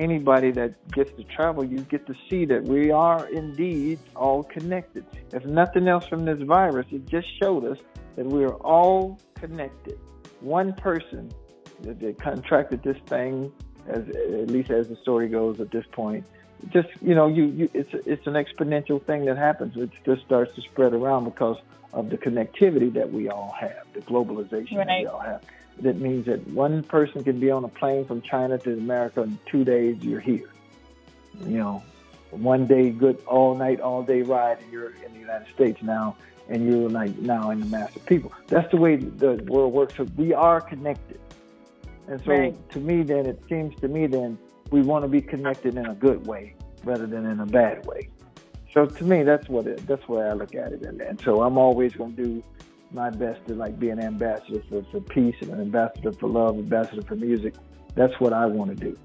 anybody 0.00 0.50
that 0.52 0.74
gets 0.90 1.12
to 1.12 1.24
travel, 1.24 1.62
you 1.62 1.80
get 1.80 2.06
to 2.06 2.14
see 2.28 2.44
that 2.46 2.64
we 2.64 2.90
are 2.90 3.28
indeed 3.28 3.98
all 4.16 4.42
connected. 4.42 5.04
If 5.32 5.44
nothing 5.44 5.86
else 5.86 6.06
from 6.06 6.24
this 6.24 6.40
virus, 6.42 6.86
it 6.90 7.06
just 7.06 7.28
showed 7.40 7.64
us 7.64 7.78
that 8.16 8.26
we 8.26 8.44
are 8.44 8.54
all 8.54 9.20
connected. 9.34 9.98
One 10.40 10.72
person 10.72 11.30
that 11.82 12.18
contracted 12.18 12.82
this 12.82 12.96
thing, 13.06 13.52
as 13.88 14.08
at 14.08 14.50
least 14.50 14.70
as 14.70 14.88
the 14.88 14.96
story 14.96 15.28
goes 15.28 15.60
at 15.60 15.70
this 15.70 15.84
point, 15.92 16.26
just 16.68 16.88
you 17.00 17.14
know, 17.14 17.26
you, 17.26 17.44
you 17.44 17.70
it's 17.74 17.90
it's 18.06 18.26
an 18.26 18.34
exponential 18.34 19.02
thing 19.04 19.24
that 19.26 19.38
happens. 19.38 19.76
It 19.76 19.90
just 20.04 20.22
starts 20.22 20.54
to 20.56 20.62
spread 20.62 20.92
around 20.92 21.24
because 21.24 21.56
of 21.92 22.10
the 22.10 22.18
connectivity 22.18 22.92
that 22.94 23.12
we 23.12 23.28
all 23.28 23.54
have, 23.58 23.84
the 23.94 24.00
globalization 24.00 24.76
that 24.76 24.86
we 24.86 25.06
all 25.06 25.20
have. 25.20 25.42
That 25.82 25.98
means 25.98 26.26
that 26.26 26.46
one 26.48 26.82
person 26.82 27.24
can 27.24 27.40
be 27.40 27.50
on 27.50 27.64
a 27.64 27.68
plane 27.68 28.04
from 28.04 28.22
China 28.22 28.58
to 28.58 28.72
America 28.74 29.22
in 29.22 29.38
two 29.46 29.64
days. 29.64 29.96
You're 30.02 30.20
here. 30.20 30.50
You 31.46 31.58
know, 31.58 31.82
one 32.30 32.66
day 32.66 32.90
good 32.90 33.22
all 33.26 33.54
night, 33.54 33.80
all 33.80 34.02
day 34.02 34.22
ride, 34.22 34.58
and 34.62 34.72
you're 34.72 34.90
in 35.04 35.12
the 35.14 35.20
United 35.20 35.48
States 35.54 35.82
now, 35.82 36.16
and 36.48 36.66
you're 36.66 36.90
like 36.90 37.16
now 37.18 37.50
in 37.50 37.60
the 37.60 37.66
mass 37.66 37.94
of 37.96 38.04
people. 38.06 38.32
That's 38.48 38.70
the 38.70 38.76
way 38.76 38.96
the 38.96 39.42
world 39.46 39.72
works. 39.72 39.96
So 39.96 40.04
we 40.16 40.34
are 40.34 40.60
connected. 40.60 41.20
And 42.08 42.20
so 42.24 42.32
Right. 42.32 42.70
to 42.70 42.78
me, 42.78 43.02
then 43.02 43.26
it 43.26 43.40
seems 43.48 43.78
to 43.80 43.88
me 43.88 44.06
then 44.06 44.36
we 44.70 44.82
want 44.82 45.04
to 45.04 45.08
be 45.08 45.20
connected 45.20 45.76
in 45.76 45.86
a 45.86 45.94
good 45.94 46.26
way 46.26 46.54
rather 46.84 47.06
than 47.06 47.24
in 47.26 47.40
a 47.40 47.46
bad 47.46 47.86
way. 47.86 48.08
So 48.72 48.86
to 48.86 49.04
me, 49.04 49.22
that's 49.22 49.48
what 49.48 49.66
it, 49.66 49.86
that's 49.86 50.08
way 50.08 50.24
I 50.24 50.32
look 50.32 50.54
at 50.54 50.72
it. 50.72 50.82
And, 50.82 51.00
and 51.00 51.20
so 51.20 51.42
I'm 51.42 51.58
always 51.58 51.92
going 51.94 52.14
to 52.16 52.22
do 52.24 52.44
my 52.92 53.10
best 53.10 53.46
to 53.46 53.54
like 53.54 53.78
be 53.78 53.90
an 53.90 54.00
ambassador 54.00 54.62
for, 54.68 54.82
for 54.90 55.00
peace 55.00 55.36
and 55.40 55.50
an 55.50 55.60
ambassador 55.60 56.12
for 56.12 56.28
love, 56.28 56.58
ambassador 56.58 57.02
for 57.02 57.16
music. 57.16 57.54
That's 57.94 58.18
what 58.20 58.32
I 58.32 58.46
want 58.46 58.70
to 58.70 58.76
do. 58.76 58.98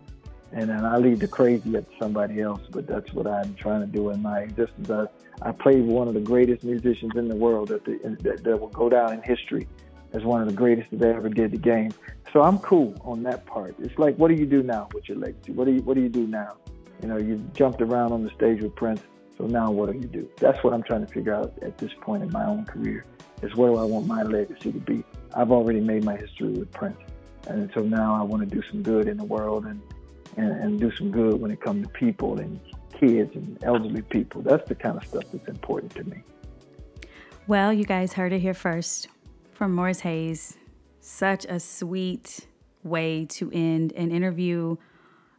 And 0.52 0.70
then 0.70 0.86
I 0.86 0.98
leave 0.98 1.20
the 1.20 1.28
crazy 1.28 1.76
up 1.78 1.90
to 1.90 1.98
somebody 2.00 2.42
else, 2.42 2.62
but 2.72 2.88
that's 2.88 3.12
what 3.14 3.28
I'm 3.28 3.56
trying 3.56 3.82
to 3.82 3.88
do 3.88 4.10
in 4.12 4.22
my 4.22 4.40
existence. 4.40 4.90
I, 4.90 5.08
I 5.42 5.52
played 5.52 5.84
one 5.84 6.08
of 6.08 6.14
the 6.14 6.22
greatest 6.22 6.64
musicians 6.64 7.12
in 7.16 7.28
the 7.28 7.36
world 7.36 7.68
that, 7.70 7.84
the, 7.84 8.00
that, 8.22 8.44
that 8.44 8.58
will 8.58 8.70
go 8.70 8.88
down 8.88 9.14
in 9.14 9.22
history 9.22 9.68
as 10.14 10.24
one 10.24 10.42
of 10.42 10.48
the 10.48 10.54
greatest 10.54 10.88
that 10.92 11.16
ever 11.16 11.30
did 11.30 11.52
the 11.52 11.58
game. 11.58 11.92
So 12.32 12.42
I'm 12.42 12.60
cool 12.60 12.96
on 13.04 13.24
that 13.24 13.46
part. 13.46 13.76
It's 13.80 13.98
like, 13.98 14.16
what 14.16 14.30
do 14.30 14.36
you 14.36 14.46
do 14.46 14.64
now 14.64 14.88
with 14.94 15.10
your 15.10 15.18
legacy? 15.18 15.52
What 15.52 15.66
do 15.66 15.74
you 15.74 15.82
What 15.82 15.96
do 15.96 16.02
you 16.02 16.10
do 16.10 16.26
now? 16.26 16.56
You 17.02 17.10
know, 17.10 17.18
you 17.18 17.38
jumped 17.54 17.82
around 17.82 18.14
on 18.14 18.24
the 18.24 18.30
stage 18.30 18.62
with 18.62 18.76
Prince. 18.76 19.02
So 19.38 19.46
now 19.46 19.70
what 19.72 19.92
do 19.92 19.98
you 19.98 20.08
do? 20.08 20.30
That's 20.38 20.64
what 20.64 20.74
I'm 20.74 20.84
trying 20.84 21.06
to 21.06 21.12
figure 21.12 21.34
out 21.34 21.54
at 21.62 21.78
this 21.78 21.92
point 22.00 22.24
in 22.24 22.32
my 22.32 22.46
own 22.46 22.66
career. 22.66 23.06
Is 23.46 23.56
what 23.56 23.68
do 23.68 23.78
I 23.78 23.84
want 23.84 24.08
my 24.08 24.24
legacy 24.24 24.72
to 24.72 24.80
be? 24.80 25.04
I've 25.36 25.52
already 25.52 25.80
made 25.80 26.04
my 26.04 26.16
history 26.16 26.50
with 26.50 26.72
Prince, 26.72 26.98
and 27.48 27.70
so 27.74 27.82
now 27.82 28.16
I 28.16 28.24
want 28.24 28.48
to 28.48 28.56
do 28.56 28.62
some 28.72 28.82
good 28.82 29.08
in 29.08 29.18
the 29.18 29.24
world 29.24 29.66
and 29.66 29.82
and, 30.38 30.52
and 30.52 30.80
do 30.80 30.92
some 30.96 31.12
good 31.12 31.40
when 31.40 31.52
it 31.52 31.62
comes 31.62 31.86
to 31.86 31.94
people 31.94 32.40
and 32.40 32.60
kids 32.94 33.36
and 33.36 33.58
elderly 33.64 34.02
people. 34.02 34.42
That's 34.42 34.68
the 34.68 34.76
kind 34.76 34.98
of 34.98 35.08
stuff 35.08 35.26
that's 35.32 35.48
important 35.48 35.94
to 35.96 36.04
me. 36.06 36.24
Well, 37.48 37.72
you 37.72 37.86
guys 37.86 38.14
heard 38.14 38.34
it 38.34 38.40
here 38.40 38.54
first 38.54 39.08
from 39.54 39.74
Morris 39.74 40.00
Hayes. 40.02 40.58
Such 41.00 41.46
a 41.46 41.60
sweet 41.60 42.48
way 42.84 43.26
to 43.26 43.52
end 43.54 43.94
an 43.94 44.12
interview. 44.12 44.76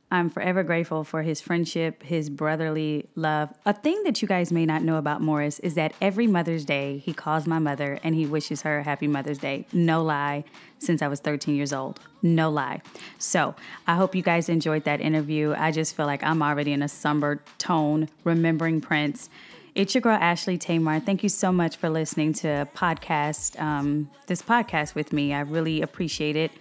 I'm 0.09 0.31
forever 0.31 0.63
grateful 0.63 1.03
for 1.03 1.23
his 1.23 1.41
friendship, 1.41 2.05
his 2.05 2.31
brotherly 2.31 3.09
love. 3.17 3.53
A 3.65 3.73
thing 3.73 4.05
that 4.05 4.23
you 4.23 4.29
guys 4.29 4.53
may 4.53 4.65
not 4.65 4.83
know 4.83 4.99
about 4.99 5.21
Morris 5.21 5.59
is 5.61 5.75
that 5.75 5.95
every 6.01 6.29
Mother's 6.29 6.65
Day, 6.65 6.99
he 6.99 7.13
calls 7.13 7.45
my 7.45 7.59
mother 7.59 7.99
and 8.05 8.15
he 8.15 8.25
wishes 8.25 8.63
her 8.63 8.79
a 8.79 8.83
happy 8.85 9.09
Mother's 9.09 9.39
Day. 9.39 9.67
No 9.73 10.05
lie, 10.05 10.45
since 10.79 11.03
I 11.03 11.09
was 11.09 11.19
13 11.19 11.57
years 11.57 11.73
old. 11.73 11.99
No 12.23 12.51
lie. 12.51 12.83
So 13.19 13.57
I 13.89 13.97
hope 13.97 14.15
you 14.15 14.23
guys 14.23 14.49
enjoyed 14.49 14.85
that 14.85 15.01
interview. 15.01 15.55
I 15.59 15.73
just 15.73 15.97
feel 15.97 16.07
like 16.07 16.23
I'm 16.23 16.41
already 16.41 16.73
in 16.73 16.83
a 16.83 16.89
somber 16.89 17.43
tone, 17.59 18.09
remembering 18.23 18.81
Prince. 18.81 19.29
It's 19.75 19.93
your 19.93 20.03
girl 20.03 20.17
Ashley 20.19 20.57
Tamar. 20.57 21.01
Thank 21.01 21.25
you 21.25 21.29
so 21.29 21.51
much 21.51 21.77
for 21.77 21.91
listening 21.91 22.33
to 22.35 22.69
podcast 22.77 23.61
um, 23.61 24.09
this 24.27 24.41
podcast 24.41 24.95
with 24.95 25.13
me. 25.13 25.35
I 25.35 25.41
really 25.41 25.83
appreciate 25.83 26.37
it. 26.37 26.53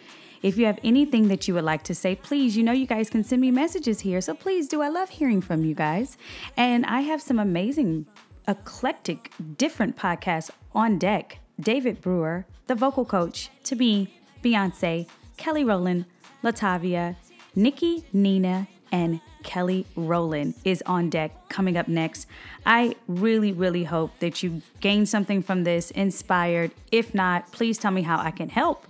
If 0.42 0.58
you 0.58 0.66
have 0.66 0.80
anything 0.84 1.28
that 1.28 1.48
you 1.48 1.54
would 1.54 1.64
like 1.64 1.84
to 1.84 1.96
say, 1.96 2.16
please, 2.16 2.56
you 2.56 2.64
know 2.64 2.72
you 2.72 2.88
guys 2.88 3.10
can 3.10 3.24
send 3.24 3.42
me 3.42 3.52
messages 3.52 4.02
here. 4.02 4.22
So 4.22 4.34
please 4.34 4.68
do. 4.68 4.82
I 4.82 4.90
love 4.90 5.10
hearing 5.10 5.42
from 5.42 5.66
you 5.66 5.76
guys. 5.76 6.18
And 6.58 6.86
I 6.86 7.02
have 7.02 7.22
some 7.22 7.40
amazing, 7.40 8.06
eclectic, 8.48 9.32
different 9.58 9.98
podcasts 9.98 10.50
on 10.74 10.98
deck. 10.98 11.40
David 11.60 12.02
Brewer, 12.02 12.46
the 12.68 12.76
vocal 12.76 13.06
coach, 13.06 13.50
to 13.64 13.76
me, 13.76 14.14
Beyonce, 14.44 15.08
Kelly 15.38 15.64
Rowland, 15.64 16.06
Latavia, 16.44 17.16
Nikki, 17.56 18.06
Nina, 18.12 18.68
and 18.92 19.22
Kelly 19.44 19.86
Rowland 19.96 20.56
is 20.64 20.84
on 20.86 21.10
deck 21.10 21.50
coming 21.50 21.78
up 21.78 21.88
next. 21.88 22.28
I 22.66 22.96
really, 23.08 23.52
really 23.52 23.84
hope 23.84 24.18
that 24.20 24.44
you 24.44 24.62
gain 24.80 25.06
something 25.06 25.42
from 25.42 25.64
this, 25.64 25.92
inspired. 25.92 26.72
If 26.92 27.14
not, 27.14 27.52
please 27.52 27.78
tell 27.78 27.92
me 27.92 28.02
how 28.02 28.18
I 28.18 28.32
can 28.32 28.50
help. 28.50 28.86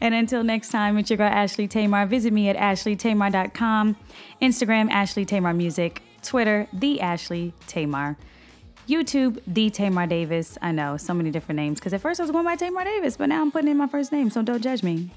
and 0.00 0.14
until 0.14 0.42
next 0.42 0.70
time, 0.70 0.96
it's 0.98 1.10
your 1.10 1.16
girl 1.16 1.28
Ashley 1.28 1.68
Tamar. 1.68 2.06
Visit 2.06 2.32
me 2.32 2.48
at 2.48 2.56
ashleytamar.com, 2.56 3.96
Instagram 4.40 4.90
Ashley 4.90 5.24
Tamar 5.24 5.52
Music, 5.54 6.02
Twitter 6.22 6.66
The 6.72 7.00
Ashley 7.00 7.54
Tamar. 7.66 8.16
YouTube, 8.88 9.40
the 9.46 9.70
Tamar 9.70 10.06
Davis. 10.06 10.58
I 10.60 10.72
know, 10.72 10.96
so 10.96 11.14
many 11.14 11.30
different 11.30 11.56
names. 11.56 11.78
Because 11.78 11.92
at 11.92 12.00
first 12.00 12.18
I 12.18 12.24
was 12.24 12.32
going 12.32 12.44
by 12.44 12.56
Tamar 12.56 12.84
Davis, 12.84 13.16
but 13.16 13.28
now 13.28 13.40
I'm 13.40 13.52
putting 13.52 13.70
in 13.70 13.76
my 13.76 13.86
first 13.86 14.10
name, 14.10 14.30
so 14.30 14.42
don't 14.42 14.62
judge 14.62 14.82
me. 14.82 15.10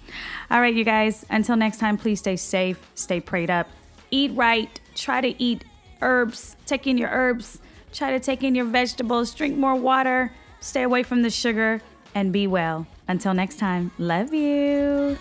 All 0.52 0.62
right, 0.62 0.74
you 0.74 0.84
guys, 0.84 1.26
until 1.30 1.56
next 1.56 1.80
time, 1.80 1.98
please 1.98 2.20
stay 2.20 2.36
safe, 2.36 2.80
stay 2.94 3.20
prayed 3.20 3.50
up, 3.50 3.68
eat 4.12 4.32
right, 4.36 4.80
try 4.94 5.22
to 5.22 5.42
eat 5.42 5.66
herbs, 6.02 6.56
take 6.68 6.86
in 6.86 6.98
your 6.98 7.10
herbs, 7.10 7.60
try 7.92 8.12
to 8.12 8.20
take 8.20 8.44
in 8.44 8.54
your 8.54 8.66
vegetables, 8.66 9.34
drink 9.34 9.58
more 9.58 9.76
water, 9.76 10.32
stay 10.60 10.84
away 10.84 11.02
from 11.02 11.24
the 11.24 11.30
sugar, 11.32 11.82
and 12.16 12.32
be 12.32 12.48
well. 12.48 12.88
Until 13.08 13.34
next 13.34 13.58
time, 13.60 13.92
love 13.98 14.34
you. 14.34 15.18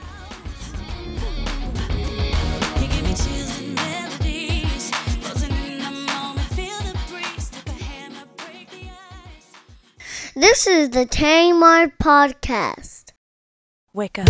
You 2.80 2.86
give 2.88 3.02
me 3.02 3.14
chills 3.14 3.60
and 3.60 3.74
melodies. 3.74 4.90
Frozen 5.20 5.52
in 5.52 5.78
the 5.78 5.90
moment, 5.90 6.48
feel 6.54 6.78
the 6.80 6.98
breeze. 7.10 7.50
Like 7.54 7.68
a 7.68 7.82
hammer, 7.82 8.26
break 8.36 8.70
the 8.70 8.88
ice. 8.88 10.32
This 10.34 10.66
is 10.66 10.90
the 10.90 11.06
Tamar 11.06 11.88
Podcast. 12.00 13.12
Wake 13.92 14.18
up. 14.18 14.28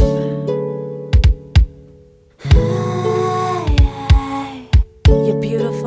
You're 5.08 5.40
beautiful. 5.40 5.81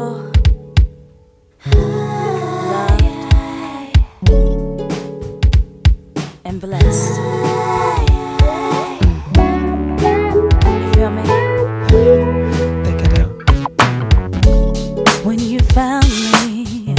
And 6.56 6.62
blessed. 6.62 7.20
You 10.80 10.88
feel 10.94 11.12
me? 11.12 11.24
Think 12.86 13.00
I 13.02 13.08
do. 13.14 13.24
When 15.28 15.40
you 15.40 15.60
found 15.60 16.08
me, 16.08 16.96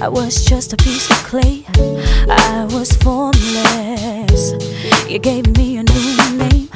I 0.00 0.08
was 0.08 0.44
just 0.44 0.72
a 0.74 0.76
piece 0.76 1.10
of 1.10 1.16
clay. 1.24 1.64
I 2.28 2.68
was 2.70 2.92
formless. 2.92 4.52
You 5.10 5.18
gave 5.18 5.48
me 5.56 5.78
a 5.78 5.82
new 5.82 6.38
name 6.38 6.68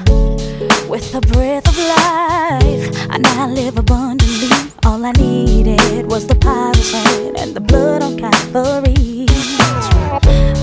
with 0.89 1.15
a 1.15 1.21
breath 1.21 1.69
of 1.69 1.79
life. 1.79 3.11
I 3.11 3.19
now 3.19 3.47
live 3.47 3.79
abundantly. 3.79 4.73
All 4.85 5.05
I 5.05 5.13
needed 5.13 6.11
was 6.11 6.27
the 6.27 6.35
hand 6.43 7.39
and 7.39 7.55
the 7.55 7.61
blood 7.61 8.03
on 8.03 8.19
Calvary. 8.19 9.27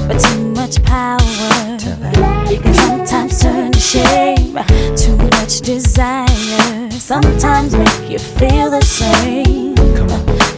But 0.05 0.19
much 0.69 0.85
power 0.85 1.77
can 2.61 2.73
sometimes 2.73 3.39
turn 3.41 3.71
to 3.71 3.79
shame. 3.79 4.57
Too 4.95 5.15
much 5.17 5.61
desire 5.61 6.91
sometimes 6.91 7.75
make 7.75 8.09
you 8.09 8.19
feel 8.19 8.69
the 8.69 8.81
same. 8.81 9.73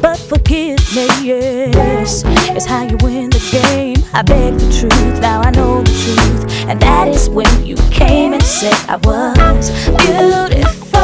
But 0.01 0.17
forgiveness 0.17 2.25
is 2.25 2.65
how 2.65 2.83
you 2.83 2.97
win 3.01 3.29
the 3.29 3.39
game. 3.51 4.03
I 4.13 4.21
beg 4.23 4.55
the 4.55 4.69
truth, 4.79 5.21
now 5.21 5.41
I 5.41 5.51
know 5.51 5.81
the 5.81 5.93
truth. 6.03 6.51
And 6.67 6.79
that 6.81 7.07
is 7.07 7.29
when 7.29 7.65
you 7.65 7.77
came 7.89 8.33
and 8.33 8.43
said 8.43 8.75
I 8.89 8.97
was 8.97 9.69
beautiful, 9.95 10.99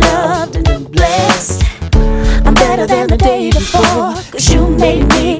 loved, 0.00 0.56
and 0.56 0.90
blessed. 0.90 1.62
I'm 2.46 2.54
better 2.54 2.86
than 2.86 3.08
the 3.08 3.18
day 3.18 3.50
before. 3.50 4.14
Cause 4.32 4.48
you 4.50 4.66
made 4.66 5.06
me 5.08 5.38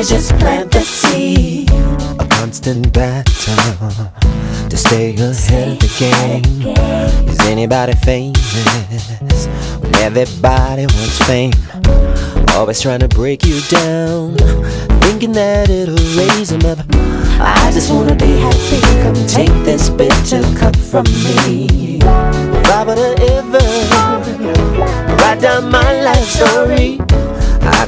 you 0.00 0.06
gotta 0.06 0.14
do 0.14 0.16
is 0.16 0.26
just 0.26 0.38
plant 0.38 0.72
the 0.72 0.80
seed. 0.80 1.70
A 2.18 2.26
constant 2.28 2.92
battle 2.92 3.32
to 4.68 4.76
stay 4.76 5.14
ahead 5.14 5.72
of 5.72 5.78
the 5.78 5.88
game. 5.98 6.66
Is 7.28 7.40
anybody 7.40 7.92
famous 7.94 9.46
when 9.80 9.94
everybody 9.96 10.86
wants 10.86 11.18
fame? 11.26 11.52
Always 12.54 12.80
trying 12.80 13.00
to 13.00 13.08
break 13.08 13.44
you 13.44 13.60
down, 13.62 14.36
thinking 15.02 15.32
that 15.32 15.68
it'll 15.70 15.94
raise 16.16 16.48
them 16.48 16.64
up. 16.64 16.78
I 17.40 17.70
just 17.72 17.90
wanna 17.90 18.14
be 18.16 18.38
happy. 18.38 18.80
Come 19.02 19.26
take 19.26 19.52
this 19.64 19.88
bitter 19.90 20.42
cup 20.58 20.76
from 20.76 21.04
me. 21.04 21.98
If 22.00 22.66
I 22.66 22.82
ever 23.36 23.58
write 25.16 25.40
down 25.40 25.70
my 25.70 26.00
life 26.02 26.26
story, 26.26 27.00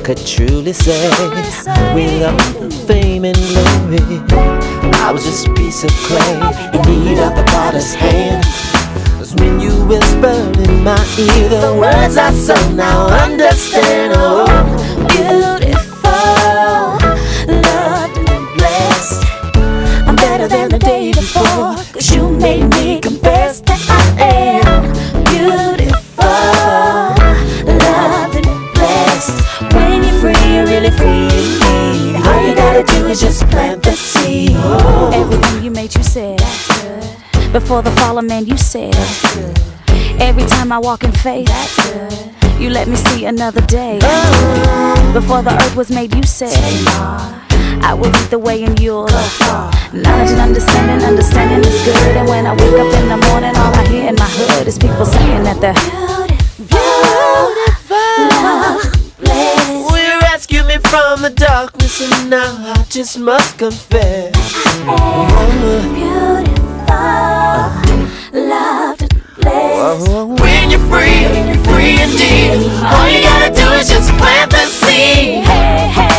could 0.02 0.26
truly 0.26 0.72
say, 0.72 1.08
without 1.94 2.36
the 2.58 2.68
fame 2.88 3.24
and 3.24 3.36
glory, 3.36 3.98
I 4.98 5.12
was 5.12 5.22
just 5.22 5.46
a 5.46 5.54
piece 5.54 5.84
of 5.84 5.90
clay 5.90 6.34
in 6.74 6.82
need 6.90 7.18
of 7.20 7.36
the 7.36 7.44
potter's 7.46 7.94
hand. 7.94 8.42
Cause 9.18 9.32
when 9.36 9.60
you 9.60 9.70
whispered 9.86 10.56
in 10.58 10.82
my 10.82 10.98
ear 11.18 11.48
the 11.48 11.76
words 11.78 12.16
I 12.16 12.32
so 12.32 12.54
now 12.72 13.06
understand, 13.22 14.14
oh, 14.16 14.46
beautiful, 15.08 16.10
loved 17.62 18.18
and 18.28 18.46
blessed. 18.58 19.24
I'm 20.08 20.16
better 20.16 20.48
than 20.48 20.70
the 20.70 20.80
day 20.80 21.12
before, 21.12 21.76
cause 21.92 22.10
you 22.12 22.28
made 22.28 22.68
me 22.70 23.00
you 33.12 33.20
gotta 33.20 33.26
do 33.26 33.26
is 33.26 33.38
just 33.38 33.50
plant 33.50 33.82
the 33.82 33.92
seed. 33.92 34.56
Everything 35.14 35.64
you 35.64 35.70
made, 35.70 35.94
you 35.94 36.02
said. 36.02 36.38
That's 36.38 36.82
good. 36.82 37.52
Before 37.52 37.82
the 37.82 37.90
fall 37.92 38.18
of 38.18 38.24
man, 38.24 38.46
you 38.46 38.56
said. 38.56 38.92
That's 38.92 39.34
good. 39.34 39.58
Every 40.20 40.44
time 40.44 40.72
I 40.72 40.78
walk 40.78 41.04
in 41.04 41.12
faith, 41.12 41.46
that's 41.48 41.92
good. 41.92 42.60
You 42.60 42.70
let 42.70 42.88
me 42.88 42.96
see 42.96 43.24
another 43.26 43.60
day. 43.62 43.98
Oh. 44.02 45.10
Before 45.12 45.42
the 45.42 45.54
earth 45.54 45.76
was 45.76 45.90
made, 45.90 46.14
you 46.14 46.22
said, 46.22 46.52
I 47.82 47.94
will 47.94 48.10
lead 48.10 48.30
the 48.30 48.38
way 48.38 48.62
and 48.62 48.78
you'll 48.80 49.08
Knowledge 49.92 50.30
and 50.30 50.40
understanding, 50.40 51.06
understanding 51.06 51.60
is 51.70 51.84
good. 51.84 52.16
And 52.16 52.28
when 52.28 52.46
I 52.46 52.52
wake 52.52 52.78
up 52.80 52.94
in 52.94 53.08
the 53.08 53.26
morning, 53.28 53.54
all 53.56 53.74
I 53.74 53.84
hear 53.88 54.08
in 54.08 54.14
my 54.14 54.28
hood 54.28 54.66
is 54.66 54.78
people 54.78 55.04
saying 55.04 55.42
that 55.44 55.60
they're 55.60 56.21
me 60.72 60.78
from 60.88 61.22
the 61.22 61.30
darkness? 61.30 62.00
And 62.00 62.30
now 62.30 62.74
I 62.74 62.84
just 62.88 63.18
must 63.18 63.58
confess. 63.58 64.32
Beautiful, 64.62 65.02
loved 68.32 69.02
and. 69.44 70.40
When 70.40 70.70
you're 70.70 70.86
free, 70.90 71.22
you're 71.48 71.64
free 71.64 72.00
indeed. 72.00 72.70
All 72.84 73.08
you 73.10 73.20
gotta 73.22 73.54
do 73.54 73.66
is 73.72 73.88
just 73.88 74.10
plant 74.18 74.50
the 74.50 74.64
seed. 74.66 76.11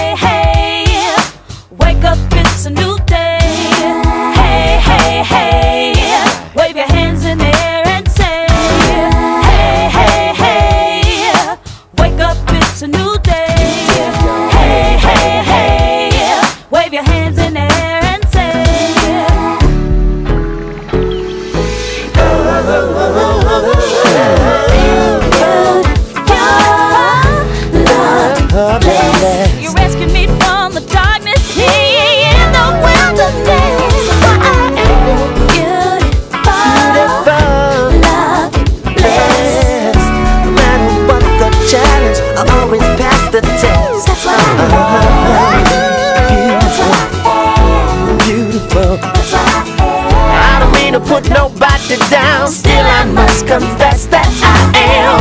Nobody 51.94 52.10
down. 52.10 52.48
Still, 52.50 52.86
I 52.86 53.06
must 53.06 53.48
confess 53.48 54.06
that 54.08 54.28
I 54.42 54.74
am 54.98 55.20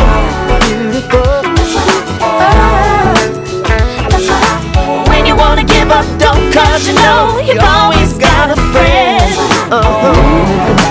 beautiful. 0.61 1.21
When 5.11 5.27
you 5.27 5.37
wanna 5.37 5.65
give 5.65 5.91
up, 5.91 6.07
don't 6.19 6.53
cause 6.53 6.87
you 6.87 6.95
know 6.95 7.39
you've 7.45 7.63
always 7.63 8.15
got 8.19 8.51
a 8.51 8.57
friend. 8.73 9.33
Beautiful, 9.71 10.82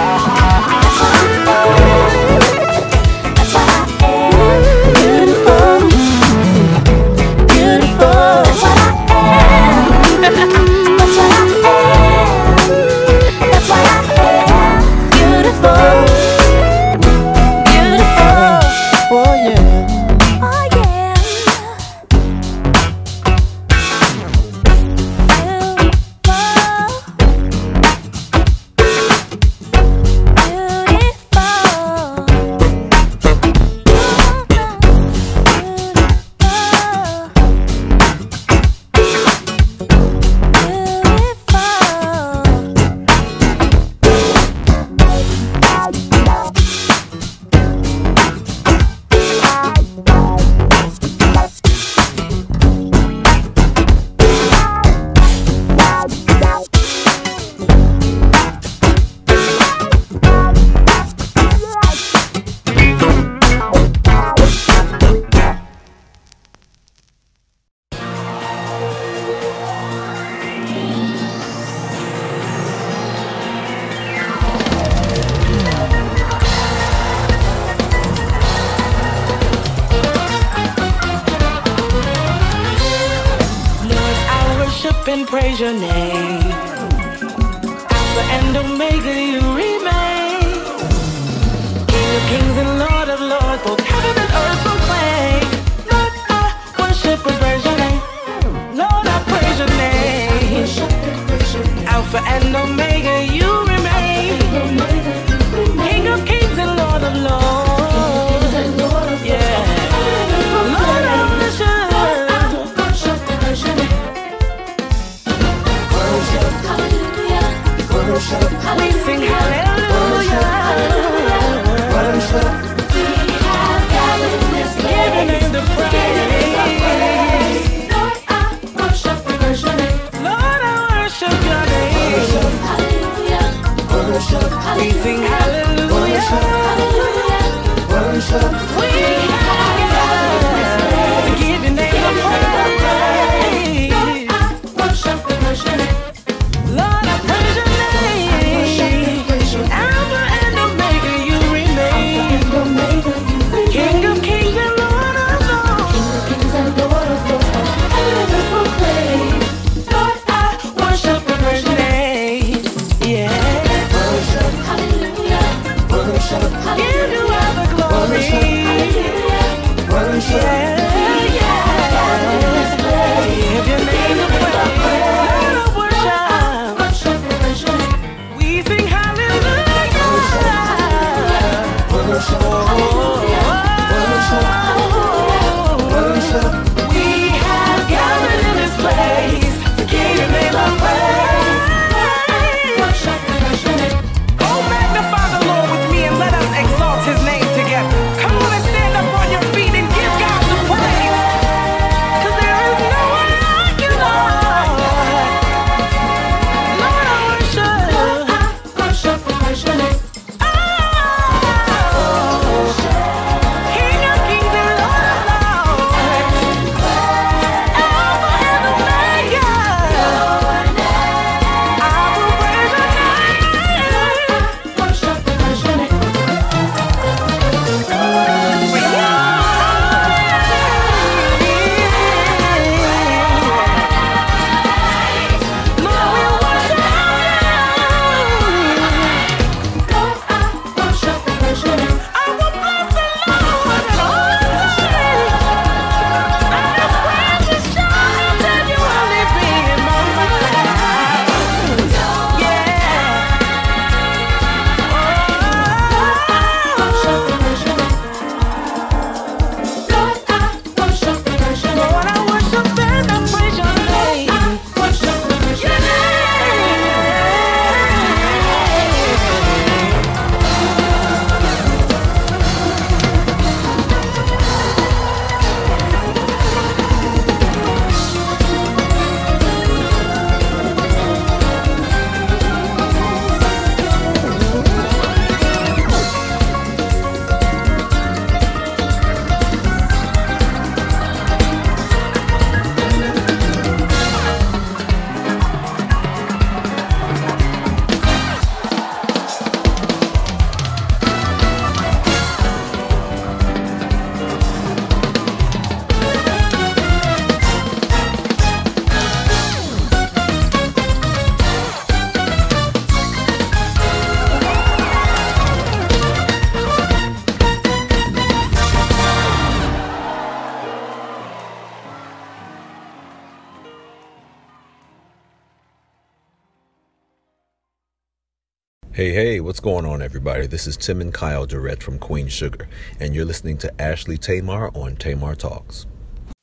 Hey, 329.01 329.13
hey, 329.13 329.39
what's 329.39 329.59
going 329.59 329.83
on, 329.83 330.03
everybody? 330.03 330.45
This 330.45 330.67
is 330.67 330.77
Timon 330.77 331.11
Kyale 331.11 331.47
Durrett 331.47 331.81
from 331.81 331.97
Queen 331.97 332.27
Sugar, 332.27 332.69
and 332.99 333.15
you're 333.15 333.25
listening 333.25 333.57
to 333.57 333.81
Ashley 333.81 334.15
Tamar 334.15 334.69
on 334.75 334.95
Tamar 334.95 335.33
Talks. 335.33 335.87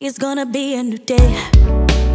It's 0.01 0.19
gonna 0.19 0.45
be 0.45 0.75
a 0.75 0.83
new 0.83 0.99
day. 0.99 2.08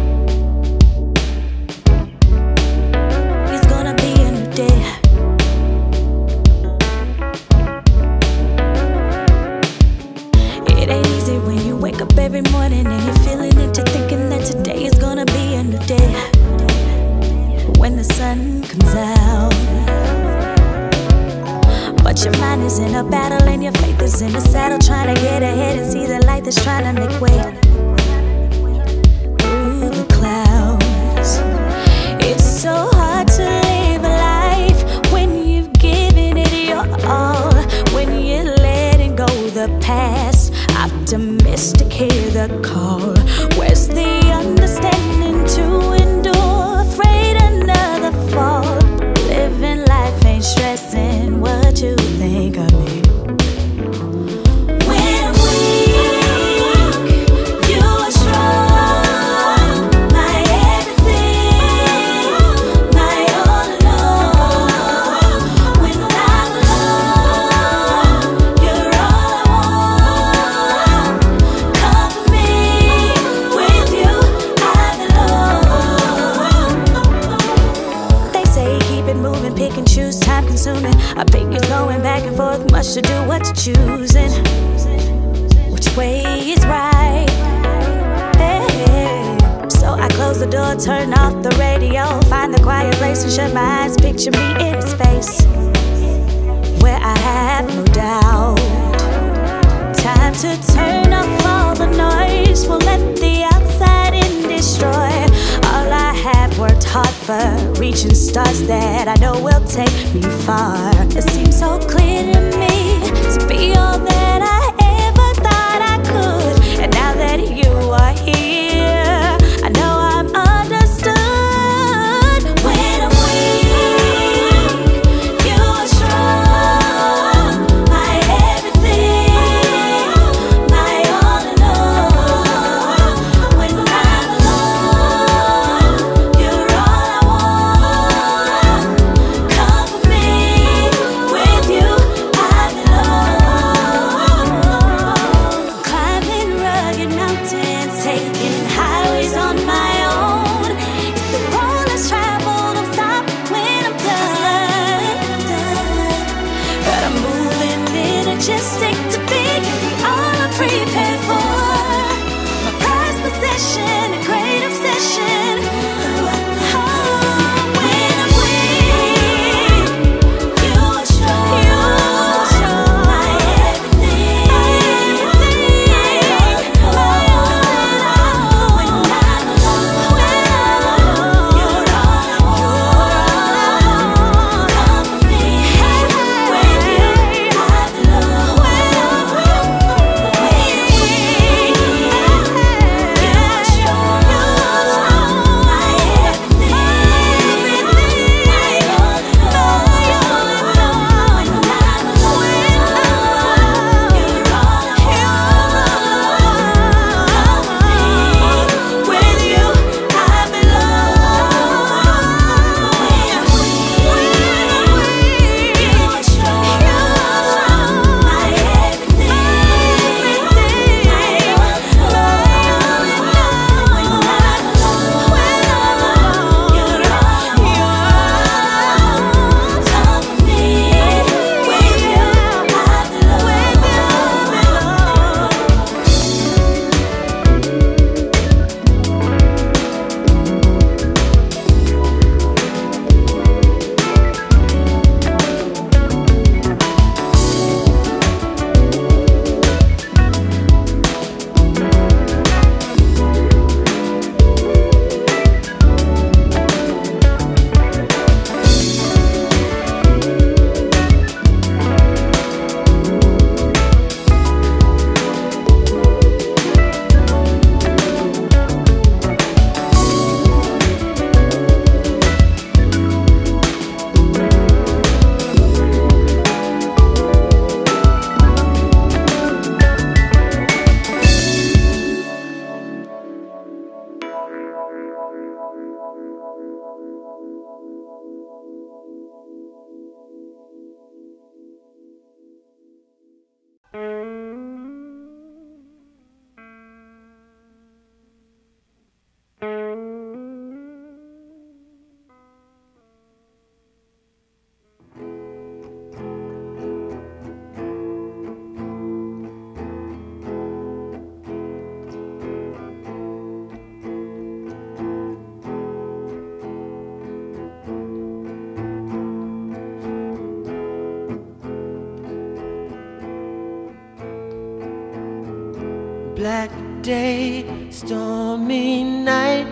stormy 327.94 329.04
night. 329.04 329.68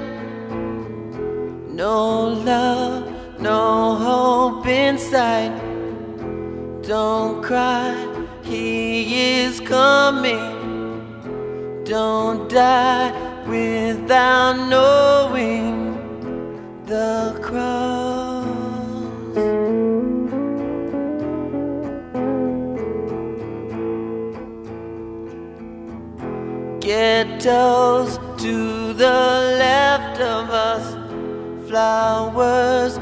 No 1.74 2.28
love, 2.28 3.10
no 3.40 3.96
hope 3.96 4.66
inside. 4.66 5.52
Don't 6.82 7.42
cry, 7.42 7.94
he 8.44 9.40
is 9.40 9.60
coming. 9.60 10.54
Don't 11.84 12.48
die 12.48 13.10
without 13.46 14.68
knowing. 14.68 15.11
petals 27.42 28.18
to 28.40 28.92
the 28.92 29.56
left 29.58 30.20
of 30.20 30.48
us, 30.50 30.94
flowers 31.68 33.01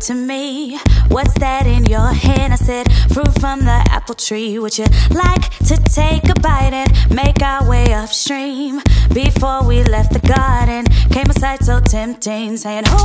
to 0.00 0.14
me. 0.14 0.78
What's 1.08 1.34
that 1.40 1.66
in 1.66 1.84
your 1.84 2.12
hand? 2.12 2.54
I 2.54 2.56
said, 2.56 2.90
Fruit 3.12 3.38
from 3.38 3.60
the 3.60 3.84
apple 3.90 4.14
tree. 4.14 4.58
Would 4.58 4.78
you 4.78 4.86
like 5.10 5.50
to 5.68 5.76
take 5.92 6.24
a 6.28 6.34
bite 6.40 6.72
and 6.72 6.88
make 7.14 7.42
our 7.42 7.68
way 7.68 7.92
upstream? 7.92 8.80
Before 9.12 9.62
we 9.62 9.82
left 9.84 10.12
the 10.12 10.24
garden, 10.24 10.86
came 11.12 11.28
a 11.28 11.34
sight 11.34 11.62
so 11.64 11.80
tempting, 11.80 12.56
saying, 12.56 12.84
Who 12.86 13.04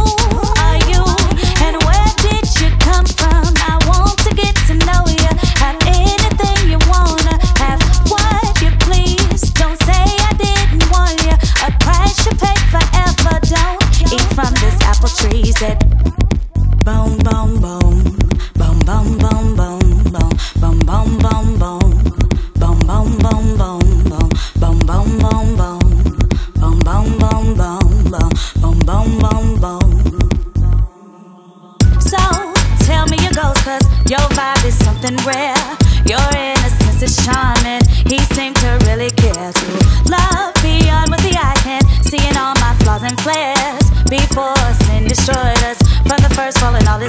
are 0.63 0.79
you? 0.87 1.03
And 1.65 1.75
where 1.83 2.11
did 2.23 2.47
you 2.61 2.69
come 2.79 3.05
from? 3.05 3.43
I 3.67 3.75
want 3.91 4.17
to 4.23 4.31
get 4.33 4.55
to 4.67 4.75
know 4.87 5.03
you. 5.03 5.31
Have 5.59 5.75
anything 5.91 6.57
you 6.71 6.79
wanna 6.87 7.35
have, 7.59 7.81
what 8.07 8.61
you 8.61 8.71
please. 8.87 9.41
Don't 9.51 9.79
say 9.83 10.03
I 10.29 10.31
didn't 10.39 10.85
warn 10.91 11.17
you. 11.27 11.35
A 11.67 11.71
price 11.83 12.23
you 12.23 12.31
pay 12.39 12.55
forever. 12.71 13.35
Don't 13.43 14.13
eat 14.15 14.27
from 14.31 14.53
this 14.63 14.77
apple 14.87 15.09
tree. 15.09 15.51
Said, 15.51 15.83
your 34.09 34.19
vibe 34.37 34.65
is 34.65 34.77
something 34.77 35.15
rare. 35.25 35.55
Your 36.05 36.19
innocence 36.37 37.01
is 37.01 37.25
charming. 37.25 37.84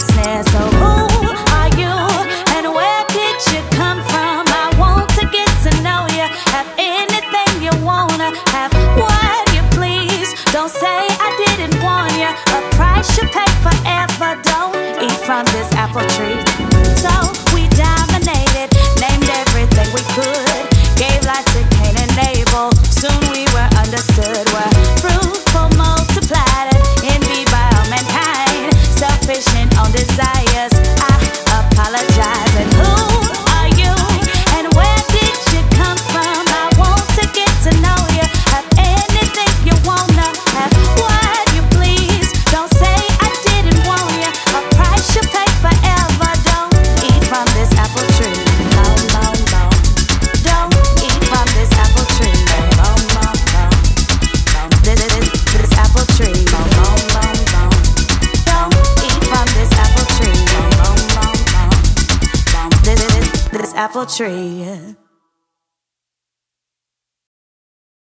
First 0.00 0.12
fall 0.12 0.26
and 0.26 0.44
all 0.44 0.46
its 0.46 0.46
snares. 0.46 0.46
So 0.52 0.58
who 0.58 1.30
are 1.56 1.70
you 1.76 1.94
and 2.56 2.74
where 2.74 3.04
did 3.08 3.36
you 3.52 3.60
come 3.76 4.00
from? 4.04 4.44
I 4.48 4.74
want 4.78 5.08
to 5.18 5.24
get 5.26 5.50
to 5.64 5.70
know 5.82 6.06
you. 6.12 6.26
Have 6.52 6.68
anything 6.78 7.62
you 7.62 7.72
wanna 7.84 8.30
have, 8.52 8.72
what 8.98 9.54
you 9.54 9.62
please. 9.76 10.34
Don't 10.52 10.70
say 10.70 11.00
I 11.20 11.30
didn't 11.44 11.82
warn 11.82 12.12
you. 12.20 12.30
A 12.56 12.60
price 12.76 13.08
you 13.16 13.28
pay 13.28 13.50
forever. 13.64 14.40
Don't 14.42 14.76
eat 15.02 15.18
from 15.24 15.44
this 15.56 15.72
apple 15.72 16.06
tree. 16.16 16.35